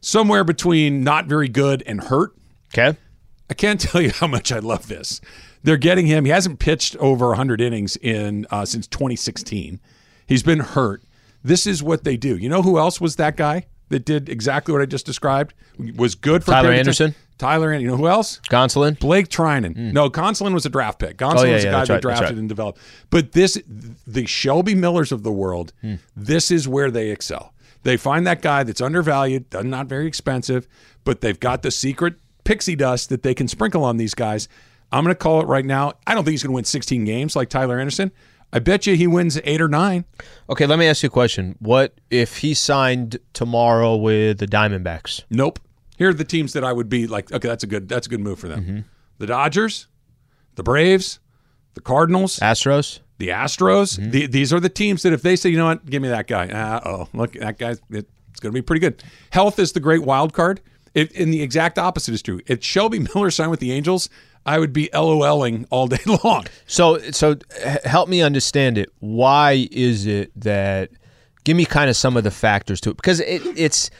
somewhere 0.00 0.44
between 0.44 1.02
not 1.04 1.26
very 1.26 1.48
good 1.48 1.82
and 1.86 2.02
hurt. 2.04 2.32
Okay. 2.74 2.96
I 3.48 3.54
can't 3.54 3.80
tell 3.80 4.00
you 4.00 4.10
how 4.10 4.26
much 4.26 4.52
I 4.52 4.58
love 4.58 4.88
this. 4.88 5.20
They're 5.62 5.76
getting 5.76 6.06
him. 6.06 6.24
He 6.24 6.30
hasn't 6.30 6.58
pitched 6.58 6.96
over 6.96 7.28
100 7.28 7.60
innings 7.60 7.96
in 7.96 8.46
uh, 8.50 8.64
since 8.64 8.86
2016. 8.86 9.78
He's 10.26 10.42
been 10.42 10.60
hurt. 10.60 11.02
This 11.44 11.66
is 11.66 11.82
what 11.82 12.04
they 12.04 12.16
do. 12.16 12.36
You 12.36 12.48
know 12.48 12.62
who 12.62 12.78
else 12.78 13.00
was 13.00 13.16
that 13.16 13.36
guy 13.36 13.66
that 13.88 14.04
did 14.04 14.28
exactly 14.28 14.72
what 14.72 14.80
I 14.80 14.86
just 14.86 15.04
described? 15.04 15.52
Was 15.96 16.14
good 16.14 16.44
for 16.44 16.52
Tyler 16.52 16.68
period 16.68 16.88
of 16.88 16.96
time? 16.96 17.04
Anderson? 17.08 17.14
Tyler 17.38 17.72
Anderson. 17.72 17.82
You 17.84 17.90
know 17.90 17.96
who 17.96 18.08
else? 18.08 18.40
Gonsolin. 18.50 18.98
Blake 18.98 19.28
Treinen. 19.28 19.74
No, 19.92 20.08
Gonsolin 20.08 20.54
was 20.54 20.64
a 20.64 20.68
draft 20.70 20.98
pick. 20.98 21.16
Gonsolin 21.16 21.32
Hmm. 21.32 21.38
Oh, 21.38 21.44
yeah, 21.44 21.54
was 21.54 21.64
a 21.64 21.66
yeah, 21.66 21.72
guy 21.72 21.84
they 21.86 21.92
right, 21.94 22.02
drafted 22.02 22.28
right. 22.28 22.38
and 22.38 22.48
developed. 22.48 22.78
But 23.10 23.32
this, 23.32 23.58
the 24.06 24.26
Shelby 24.26 24.74
Millers 24.74 25.12
of 25.12 25.22
the 25.24 25.32
world, 25.32 25.72
Hmm. 25.80 25.94
this 26.16 26.50
is 26.50 26.68
where 26.68 26.90
they 26.90 27.10
excel. 27.10 27.52
They 27.82 27.96
find 27.96 28.26
that 28.26 28.42
guy 28.42 28.62
that's 28.62 28.80
undervalued, 28.80 29.46
not 29.52 29.86
very 29.86 30.06
expensive, 30.06 30.68
but 31.04 31.20
they've 31.20 31.40
got 31.40 31.62
the 31.62 31.70
secret 31.70 32.14
pixie 32.44 32.76
dust 32.76 33.08
that 33.08 33.22
they 33.22 33.34
can 33.34 33.48
sprinkle 33.48 33.84
on 33.84 33.96
these 33.96 34.14
guys. 34.14 34.48
I'm 34.92 35.04
going 35.04 35.14
to 35.14 35.18
call 35.18 35.40
it 35.40 35.46
right 35.46 35.64
now. 35.64 35.94
I 36.06 36.14
don't 36.14 36.24
think 36.24 36.32
he's 36.32 36.42
going 36.42 36.52
to 36.52 36.56
win 36.56 36.64
16 36.64 37.04
games 37.04 37.36
like 37.36 37.48
Tyler 37.48 37.78
Anderson. 37.78 38.12
I 38.52 38.58
bet 38.58 38.86
you 38.86 38.96
he 38.96 39.06
wins 39.06 39.38
eight 39.44 39.60
or 39.60 39.68
nine. 39.68 40.04
Okay, 40.48 40.66
let 40.66 40.78
me 40.78 40.86
ask 40.86 41.02
you 41.02 41.06
a 41.06 41.10
question. 41.10 41.56
What 41.60 41.94
if 42.10 42.38
he 42.38 42.54
signed 42.54 43.18
tomorrow 43.32 43.96
with 43.96 44.38
the 44.38 44.46
Diamondbacks? 44.46 45.22
Nope. 45.30 45.60
Here 45.96 46.08
are 46.08 46.14
the 46.14 46.24
teams 46.24 46.52
that 46.54 46.64
I 46.64 46.72
would 46.72 46.88
be 46.88 47.06
like, 47.06 47.30
okay, 47.30 47.46
that's 47.46 47.62
a 47.62 47.66
good 47.66 47.88
that's 47.88 48.06
a 48.06 48.10
good 48.10 48.20
move 48.20 48.40
for 48.40 48.48
them. 48.48 48.62
Mm-hmm. 48.62 48.78
The 49.18 49.26
Dodgers, 49.26 49.86
the 50.56 50.62
Braves, 50.62 51.20
the 51.74 51.80
Cardinals, 51.80 52.38
Astros? 52.40 53.00
The 53.20 53.28
Astros. 53.28 53.98
Mm-hmm. 53.98 54.10
The, 54.10 54.26
these 54.26 54.52
are 54.52 54.58
the 54.58 54.68
teams 54.68 55.02
that 55.02 55.12
if 55.12 55.22
they 55.22 55.36
say, 55.36 55.50
you 55.50 55.56
know 55.56 55.66
what, 55.66 55.86
give 55.86 56.02
me 56.02 56.08
that 56.08 56.26
guy. 56.26 56.48
Uh 56.48 56.80
oh, 56.84 57.08
look, 57.12 57.34
that 57.34 57.58
guy's 57.58 57.80
it, 57.90 58.08
it's 58.30 58.40
going 58.40 58.52
to 58.52 58.54
be 58.54 58.62
pretty 58.62 58.80
good. 58.80 59.02
Health 59.30 59.58
is 59.58 59.72
the 59.72 59.80
great 59.80 60.02
wild 60.02 60.32
card. 60.32 60.60
It, 60.94 61.14
and 61.14 61.32
the 61.32 61.42
exact 61.42 61.78
opposite 61.78 62.14
is 62.14 62.22
true. 62.22 62.40
If 62.46 62.64
Shelby 62.64 62.98
Miller 63.14 63.30
signed 63.30 63.50
with 63.50 63.60
the 63.60 63.70
Angels, 63.70 64.08
I 64.46 64.58
would 64.58 64.72
be 64.72 64.88
LOLing 64.92 65.66
all 65.70 65.86
day 65.86 66.00
long. 66.24 66.46
So, 66.66 66.98
so 67.10 67.36
help 67.84 68.08
me 68.08 68.22
understand 68.22 68.78
it. 68.78 68.90
Why 68.98 69.68
is 69.70 70.06
it 70.06 70.32
that? 70.40 70.90
Give 71.44 71.56
me 71.56 71.64
kind 71.64 71.88
of 71.88 71.96
some 71.96 72.16
of 72.16 72.24
the 72.24 72.30
factors 72.30 72.80
to 72.82 72.90
it 72.90 72.96
because 72.96 73.20
it, 73.20 73.42
it's 73.56 73.90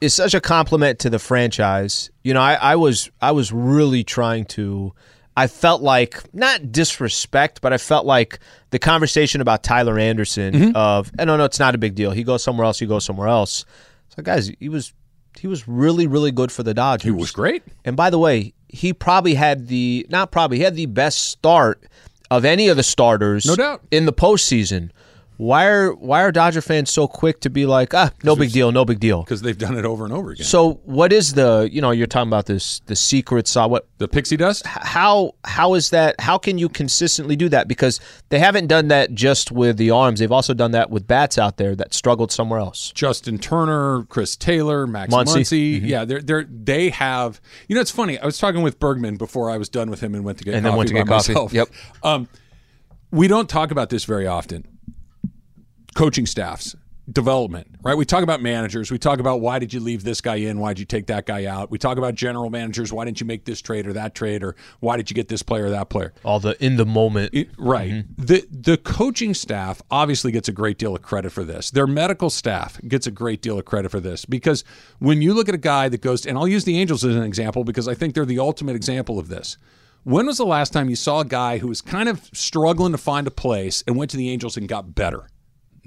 it's 0.00 0.14
such 0.14 0.34
a 0.34 0.40
compliment 0.40 1.00
to 1.00 1.10
the 1.10 1.18
franchise. 1.18 2.10
You 2.22 2.34
know, 2.34 2.40
I, 2.40 2.54
I 2.54 2.76
was 2.76 3.10
I 3.20 3.32
was 3.32 3.52
really 3.52 4.04
trying 4.04 4.44
to. 4.46 4.92
I 5.38 5.46
felt 5.46 5.82
like 5.82 6.34
not 6.34 6.72
disrespect, 6.72 7.60
but 7.60 7.72
I 7.72 7.78
felt 7.78 8.04
like 8.04 8.40
the 8.70 8.80
conversation 8.80 9.40
about 9.40 9.62
Tyler 9.62 9.96
Anderson 9.96 10.52
mm-hmm. 10.52 10.76
of, 10.76 11.12
and 11.16 11.28
no, 11.28 11.36
no, 11.36 11.44
it's 11.44 11.60
not 11.60 11.76
a 11.76 11.78
big 11.78 11.94
deal. 11.94 12.10
He 12.10 12.24
goes 12.24 12.42
somewhere 12.42 12.64
else. 12.64 12.80
He 12.80 12.86
goes 12.86 13.04
somewhere 13.04 13.28
else. 13.28 13.64
So, 14.16 14.22
guys, 14.24 14.50
he 14.58 14.68
was 14.68 14.92
he 15.38 15.46
was 15.46 15.68
really 15.68 16.08
really 16.08 16.32
good 16.32 16.50
for 16.50 16.64
the 16.64 16.74
Dodgers. 16.74 17.04
He 17.04 17.12
was 17.12 17.30
great. 17.30 17.62
And 17.84 17.96
by 17.96 18.10
the 18.10 18.18
way, 18.18 18.52
he 18.66 18.92
probably 18.92 19.34
had 19.34 19.68
the 19.68 20.04
not 20.10 20.32
probably 20.32 20.56
he 20.56 20.64
had 20.64 20.74
the 20.74 20.86
best 20.86 21.28
start 21.28 21.84
of 22.32 22.44
any 22.44 22.66
of 22.66 22.76
the 22.76 22.82
starters, 22.82 23.46
No 23.46 23.54
doubt. 23.54 23.82
in 23.92 24.06
the 24.06 24.12
postseason. 24.12 24.90
Why 25.38 25.66
are 25.66 25.94
why 25.94 26.22
are 26.24 26.32
Dodger 26.32 26.60
fans 26.60 26.90
so 26.90 27.06
quick 27.06 27.40
to 27.42 27.48
be 27.48 27.64
like, 27.64 27.94
ah, 27.94 28.10
no 28.24 28.34
big 28.34 28.50
deal, 28.50 28.72
no 28.72 28.84
big 28.84 28.98
deal? 28.98 29.22
Because 29.22 29.40
they've 29.40 29.56
done 29.56 29.78
it 29.78 29.84
over 29.84 30.04
and 30.04 30.12
over 30.12 30.32
again. 30.32 30.44
So 30.44 30.80
what 30.84 31.12
is 31.12 31.34
the 31.34 31.68
you 31.70 31.80
know 31.80 31.92
you're 31.92 32.08
talking 32.08 32.28
about 32.28 32.46
this 32.46 32.80
the 32.86 32.96
secret 32.96 33.46
sauce? 33.46 33.70
What 33.70 33.86
the 33.98 34.08
pixie 34.08 34.36
dust? 34.36 34.66
how 34.66 35.36
how 35.44 35.74
is 35.74 35.90
that? 35.90 36.20
How 36.20 36.38
can 36.38 36.58
you 36.58 36.68
consistently 36.68 37.36
do 37.36 37.48
that? 37.50 37.68
Because 37.68 38.00
they 38.30 38.40
haven't 38.40 38.66
done 38.66 38.88
that 38.88 39.14
just 39.14 39.52
with 39.52 39.76
the 39.76 39.92
arms. 39.92 40.18
They've 40.18 40.32
also 40.32 40.54
done 40.54 40.72
that 40.72 40.90
with 40.90 41.06
bats 41.06 41.38
out 41.38 41.56
there 41.56 41.76
that 41.76 41.94
struggled 41.94 42.32
somewhere 42.32 42.58
else. 42.58 42.90
Justin 42.92 43.38
Turner, 43.38 44.06
Chris 44.08 44.34
Taylor, 44.34 44.88
Max 44.88 45.14
Muncy. 45.14 45.80
Muncy. 45.80 45.80
Yeah, 45.86 46.04
they're 46.04 46.20
they're 46.20 46.48
they 46.50 46.90
have. 46.90 47.40
You 47.68 47.76
know, 47.76 47.80
it's 47.80 47.92
funny. 47.92 48.18
I 48.18 48.26
was 48.26 48.38
talking 48.38 48.62
with 48.62 48.80
Bergman 48.80 49.16
before 49.16 49.52
I 49.52 49.56
was 49.56 49.68
done 49.68 49.88
with 49.88 50.00
him 50.00 50.16
and 50.16 50.24
went 50.24 50.38
to 50.38 50.44
get 50.44 50.54
And 50.54 50.66
then 50.66 50.74
went 50.74 50.88
to 50.88 50.94
get 50.94 51.06
coffee. 51.06 51.32
myself. 51.32 51.52
Yep. 51.52 51.68
Um, 52.02 52.28
we 53.12 53.28
don't 53.28 53.48
talk 53.48 53.70
about 53.70 53.88
this 53.90 54.04
very 54.04 54.26
often. 54.26 54.66
Coaching 55.94 56.26
staffs, 56.26 56.76
development, 57.10 57.66
right? 57.82 57.96
We 57.96 58.04
talk 58.04 58.22
about 58.22 58.40
managers. 58.40 58.90
We 58.90 58.98
talk 58.98 59.18
about 59.18 59.40
why 59.40 59.58
did 59.58 59.72
you 59.72 59.80
leave 59.80 60.04
this 60.04 60.20
guy 60.20 60.36
in? 60.36 60.60
Why 60.60 60.72
did 60.74 60.78
you 60.80 60.84
take 60.84 61.06
that 61.06 61.26
guy 61.26 61.46
out? 61.46 61.70
We 61.70 61.78
talk 61.78 61.98
about 61.98 62.14
general 62.14 62.50
managers. 62.50 62.92
Why 62.92 63.04
didn't 63.04 63.20
you 63.20 63.26
make 63.26 63.44
this 63.46 63.60
trade 63.60 63.86
or 63.86 63.92
that 63.94 64.14
trade? 64.14 64.44
Or 64.44 64.54
why 64.80 64.96
did 64.96 65.10
you 65.10 65.14
get 65.14 65.28
this 65.28 65.42
player 65.42 65.64
or 65.64 65.70
that 65.70 65.88
player? 65.88 66.12
All 66.24 66.38
the 66.38 66.62
in 66.64 66.76
the 66.76 66.86
moment. 66.86 67.34
It- 67.34 67.48
right. 67.58 67.90
Mm-hmm. 67.90 68.22
The 68.22 68.46
the 68.50 68.76
coaching 68.76 69.34
staff 69.34 69.82
obviously 69.90 70.30
gets 70.30 70.48
a 70.48 70.52
great 70.52 70.78
deal 70.78 70.94
of 70.94 71.02
credit 71.02 71.32
for 71.32 71.42
this. 71.42 71.70
Their 71.70 71.86
medical 71.86 72.30
staff 72.30 72.80
gets 72.86 73.06
a 73.06 73.10
great 73.10 73.42
deal 73.42 73.58
of 73.58 73.64
credit 73.64 73.90
for 73.90 74.00
this 74.00 74.24
because 74.24 74.62
when 74.98 75.20
you 75.22 75.34
look 75.34 75.48
at 75.48 75.54
a 75.54 75.58
guy 75.58 75.88
that 75.88 76.02
goes 76.02 76.26
and 76.26 76.36
I'll 76.38 76.46
use 76.48 76.64
the 76.64 76.78
Angels 76.78 77.04
as 77.04 77.16
an 77.16 77.22
example 77.24 77.64
because 77.64 77.88
I 77.88 77.94
think 77.94 78.14
they're 78.14 78.24
the 78.26 78.38
ultimate 78.38 78.76
example 78.76 79.18
of 79.18 79.28
this. 79.28 79.56
When 80.04 80.26
was 80.26 80.38
the 80.38 80.46
last 80.46 80.72
time 80.72 80.88
you 80.88 80.96
saw 80.96 81.20
a 81.20 81.24
guy 81.24 81.58
who 81.58 81.66
was 81.68 81.80
kind 81.80 82.08
of 82.08 82.30
struggling 82.32 82.92
to 82.92 82.98
find 82.98 83.26
a 83.26 83.30
place 83.32 83.82
and 83.86 83.96
went 83.96 84.10
to 84.12 84.16
the 84.16 84.30
Angels 84.30 84.56
and 84.56 84.68
got 84.68 84.94
better? 84.94 85.28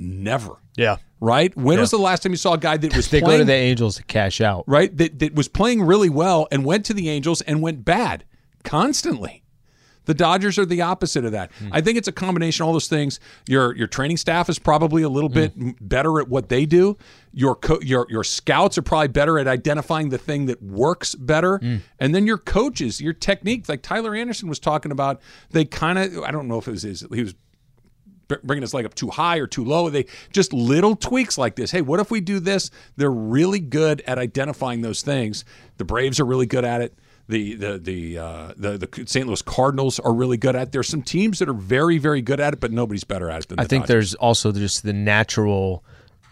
Never. 0.01 0.55
yeah, 0.75 0.97
Right? 1.19 1.55
When 1.55 1.79
was 1.79 1.91
the 1.91 1.97
last 1.99 2.23
time 2.23 2.31
you 2.31 2.37
saw 2.37 2.53
a 2.53 2.57
guy 2.57 2.77
that 2.77 2.95
was 2.95 3.07
they 3.09 3.21
go 3.21 3.37
to 3.37 3.45
the 3.45 3.53
Angels 3.53 3.97
to 3.97 4.03
cash 4.03 4.41
out. 4.41 4.63
right? 4.67 4.95
That, 4.97 5.19
that 5.19 5.35
was 5.35 5.47
playing 5.47 5.83
really 5.83 6.09
well 6.09 6.47
and 6.51 6.65
went 6.65 6.83
to 6.85 6.93
the 6.95 7.09
Angels 7.09 7.41
and 7.41 7.61
went 7.61 7.85
bad 7.85 8.25
constantly. 8.63 9.43
The 10.05 10.15
Dodgers 10.15 10.57
are 10.57 10.65
the 10.65 10.81
opposite 10.81 11.25
of 11.25 11.31
that. 11.33 11.51
Hmm. 11.59 11.69
I 11.71 11.79
think 11.81 11.95
it's 11.99 12.07
a 12.07 12.11
combination 12.11 12.63
of 12.63 12.67
all 12.67 12.73
those 12.73 12.87
things. 12.87 13.19
Your 13.47 13.75
your 13.77 13.85
training 13.85 14.17
staff 14.17 14.49
is 14.49 14.57
probably 14.57 15.03
a 15.03 15.09
little 15.09 15.29
bit 15.29 15.53
m- 15.55 15.75
better 15.79 16.19
at 16.19 16.27
what 16.27 16.49
they 16.49 16.65
do. 16.65 16.97
Your 17.33 17.55
co- 17.55 17.79
your 17.81 18.07
your 18.09 18.23
scouts 18.23 18.79
are 18.79 18.81
probably 18.81 19.09
better 19.09 19.37
at 19.37 19.47
identifying 19.47 20.09
the 20.09 20.17
thing 20.17 20.47
that 20.47 20.61
works 20.63 21.13
better. 21.13 21.59
Hmm. 21.59 21.75
And 21.99 22.15
then 22.15 22.25
your 22.25 22.39
coaches, 22.39 22.99
your 22.99 23.13
technique, 23.13 23.69
like 23.69 23.83
Tyler 23.83 24.15
Anderson 24.15 24.49
was 24.49 24.57
talking 24.57 24.91
about, 24.91 25.21
they 25.51 25.65
kind 25.65 25.99
of 25.99 26.17
I 26.23 26.31
don't 26.31 26.47
know 26.47 26.57
if 26.57 26.67
it 26.67 26.71
was 26.71 26.81
his, 26.81 27.05
he 27.13 27.21
was 27.21 27.33
br- 27.33 27.37
bringing 28.43 28.61
his 28.61 28.73
leg 28.73 28.85
up 28.85 28.93
too 28.95 29.09
high 29.09 29.37
or 29.37 29.47
too 29.47 29.63
low. 29.65 29.89
They 29.89 30.05
just 30.31 30.53
little 30.53 30.95
tweaks 30.95 31.37
like 31.37 31.55
this. 31.55 31.71
Hey, 31.71 31.81
what 31.81 31.99
if 31.99 32.11
we 32.11 32.21
do 32.21 32.39
this? 32.39 32.71
They're 32.97 33.11
really 33.11 33.59
good 33.59 34.01
at 34.07 34.17
identifying 34.17 34.81
those 34.81 35.01
things. 35.01 35.43
The 35.77 35.85
Braves 35.85 36.19
are 36.19 36.25
really 36.25 36.45
good 36.45 36.65
at 36.65 36.81
it. 36.81 36.93
The 37.27 37.55
the 37.55 37.77
the 37.77 38.17
uh, 38.17 38.53
the 38.57 38.77
the 38.77 39.05
St. 39.05 39.25
Louis 39.25 39.41
Cardinals 39.41 39.99
are 39.99 40.13
really 40.13 40.37
good 40.37 40.55
at. 40.55 40.63
it. 40.67 40.71
There's 40.71 40.89
some 40.89 41.01
teams 41.01 41.39
that 41.39 41.47
are 41.47 41.53
very 41.53 41.97
very 41.97 42.21
good 42.21 42.39
at 42.39 42.53
it, 42.53 42.59
but 42.59 42.71
nobody's 42.71 43.03
better 43.05 43.29
at 43.29 43.43
it 43.43 43.49
than 43.49 43.55
the 43.57 43.61
I 43.63 43.65
think 43.65 43.83
Dodgers. 43.83 44.11
there's 44.11 44.15
also 44.15 44.51
just 44.51 44.83
the 44.83 44.91
natural 44.93 45.83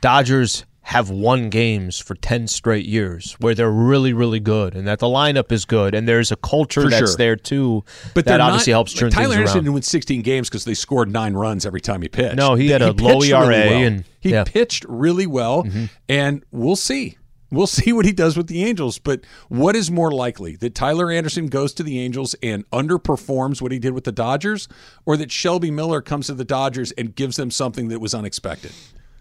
Dodgers 0.01 0.65
have 0.89 1.09
won 1.11 1.49
games 1.49 1.99
for 1.99 2.15
10 2.15 2.47
straight 2.47 2.85
years 2.85 3.35
where 3.39 3.53
they're 3.53 3.69
really 3.71 4.11
really 4.11 4.39
good 4.39 4.75
and 4.75 4.87
that 4.87 4.97
the 4.97 5.05
lineup 5.05 5.51
is 5.51 5.63
good 5.65 5.93
and 5.93 6.07
there's 6.07 6.31
a 6.31 6.35
culture 6.35 6.81
For 6.81 6.89
that's 6.89 7.11
sure. 7.11 7.17
there 7.17 7.35
too 7.35 7.83
But 8.15 8.25
that 8.25 8.41
obviously 8.41 8.71
not, 8.73 8.77
helps 8.77 8.93
turn 8.93 9.09
like 9.09 9.15
Tyler 9.17 9.27
things 9.27 9.37
Anderson 9.37 9.57
around. 9.57 9.63
didn't 9.65 9.73
win 9.75 9.83
16 9.83 10.21
games 10.23 10.49
because 10.49 10.65
they 10.65 10.73
scored 10.73 11.11
nine 11.11 11.35
runs 11.35 11.65
every 11.65 11.81
time 11.81 12.01
he 12.01 12.07
pitched. 12.09 12.35
No, 12.37 12.55
he 12.55 12.69
had 12.69 12.81
a 12.81 12.91
low 12.91 13.21
ERA 13.21 13.47
well. 13.47 13.71
and- 13.83 14.03
he 14.19 14.31
yeah. 14.31 14.43
Mm-hmm. 14.43 14.51
pitched 14.51 14.85
really 14.89 15.27
well, 15.27 15.65
and 16.09 16.43
we'll 16.51 16.75
see. 16.75 17.17
We'll 17.51 17.67
see 17.79 17.93
what 17.93 18.05
he 18.05 18.11
does 18.11 18.35
with 18.35 18.47
the 18.47 18.65
Angels. 18.65 18.99
But 18.99 19.21
what 19.47 19.75
is 19.77 19.89
more 19.89 20.11
likely 20.11 20.55
that 20.57 20.75
Tyler 20.75 21.09
Anderson 21.11 21.47
goes 21.47 21.73
to 21.75 21.83
the 21.83 21.99
Angels 22.01 22.35
and 22.43 22.69
underperforms 22.71 23.61
what 23.61 23.71
he 23.71 23.79
did 23.79 23.93
with 23.93 24.03
the 24.03 24.11
Dodgers, 24.11 24.67
or 25.05 25.15
that 25.17 25.31
Shelby 25.31 25.71
Miller 25.71 26.01
comes 26.01 26.27
to 26.27 26.33
the 26.33 26.43
Dodgers 26.43 26.91
and 26.93 27.15
gives 27.15 27.37
them 27.37 27.49
something 27.51 27.87
that 27.89 27.99
was 28.01 28.13
unexpected? 28.13 28.71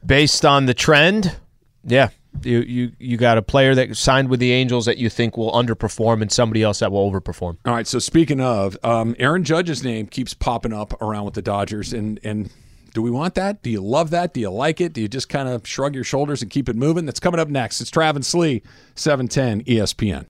Based 0.04 0.44
on 0.44 0.66
the 0.66 0.74
trend, 0.74 1.36
yeah. 1.84 2.10
You 2.42 2.60
you 2.60 2.92
you 2.98 3.16
got 3.16 3.38
a 3.38 3.42
player 3.42 3.74
that 3.74 3.96
signed 3.96 4.28
with 4.28 4.38
the 4.38 4.52
Angels 4.52 4.86
that 4.86 4.98
you 4.98 5.08
think 5.08 5.36
will 5.36 5.50
underperform, 5.52 6.22
and 6.22 6.30
somebody 6.30 6.62
else 6.62 6.78
that 6.80 6.92
will 6.92 7.10
overperform. 7.10 7.56
All 7.64 7.74
right. 7.74 7.86
So 7.86 7.98
speaking 7.98 8.40
of, 8.40 8.76
um, 8.84 9.16
Aaron 9.18 9.44
Judge's 9.44 9.82
name 9.82 10.06
keeps 10.06 10.34
popping 10.34 10.72
up 10.72 11.00
around 11.02 11.24
with 11.24 11.34
the 11.34 11.42
Dodgers, 11.42 11.92
and 11.92 12.20
and 12.22 12.50
do 12.94 13.02
we 13.02 13.10
want 13.10 13.34
that? 13.34 13.62
Do 13.62 13.70
you 13.70 13.80
love 13.80 14.10
that? 14.10 14.34
Do 14.34 14.40
you 14.40 14.50
like 14.50 14.80
it? 14.80 14.92
Do 14.92 15.00
you 15.00 15.08
just 15.08 15.28
kind 15.28 15.48
of 15.48 15.66
shrug 15.66 15.94
your 15.94 16.04
shoulders 16.04 16.42
and 16.42 16.50
keep 16.50 16.68
it 16.68 16.76
moving? 16.76 17.06
That's 17.06 17.20
coming 17.20 17.40
up 17.40 17.48
next. 17.48 17.80
It's 17.80 17.90
Travis 17.90 18.34
Lee, 18.34 18.62
seven 18.94 19.26
ten 19.26 19.64
ESPN. 19.64 20.26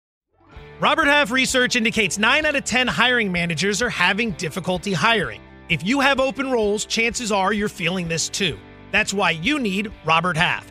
Robert 0.80 1.06
Half 1.08 1.32
research 1.32 1.74
indicates 1.74 2.18
9 2.18 2.46
out 2.46 2.54
of 2.54 2.64
10 2.64 2.86
hiring 2.86 3.32
managers 3.32 3.82
are 3.82 3.90
having 3.90 4.30
difficulty 4.32 4.92
hiring. 4.92 5.40
If 5.68 5.84
you 5.84 5.98
have 5.98 6.20
open 6.20 6.52
roles, 6.52 6.84
chances 6.84 7.32
are 7.32 7.52
you're 7.52 7.68
feeling 7.68 8.06
this 8.06 8.28
too. 8.28 8.56
That's 8.92 9.12
why 9.12 9.32
you 9.32 9.58
need 9.58 9.90
Robert 10.04 10.36
Half. 10.36 10.70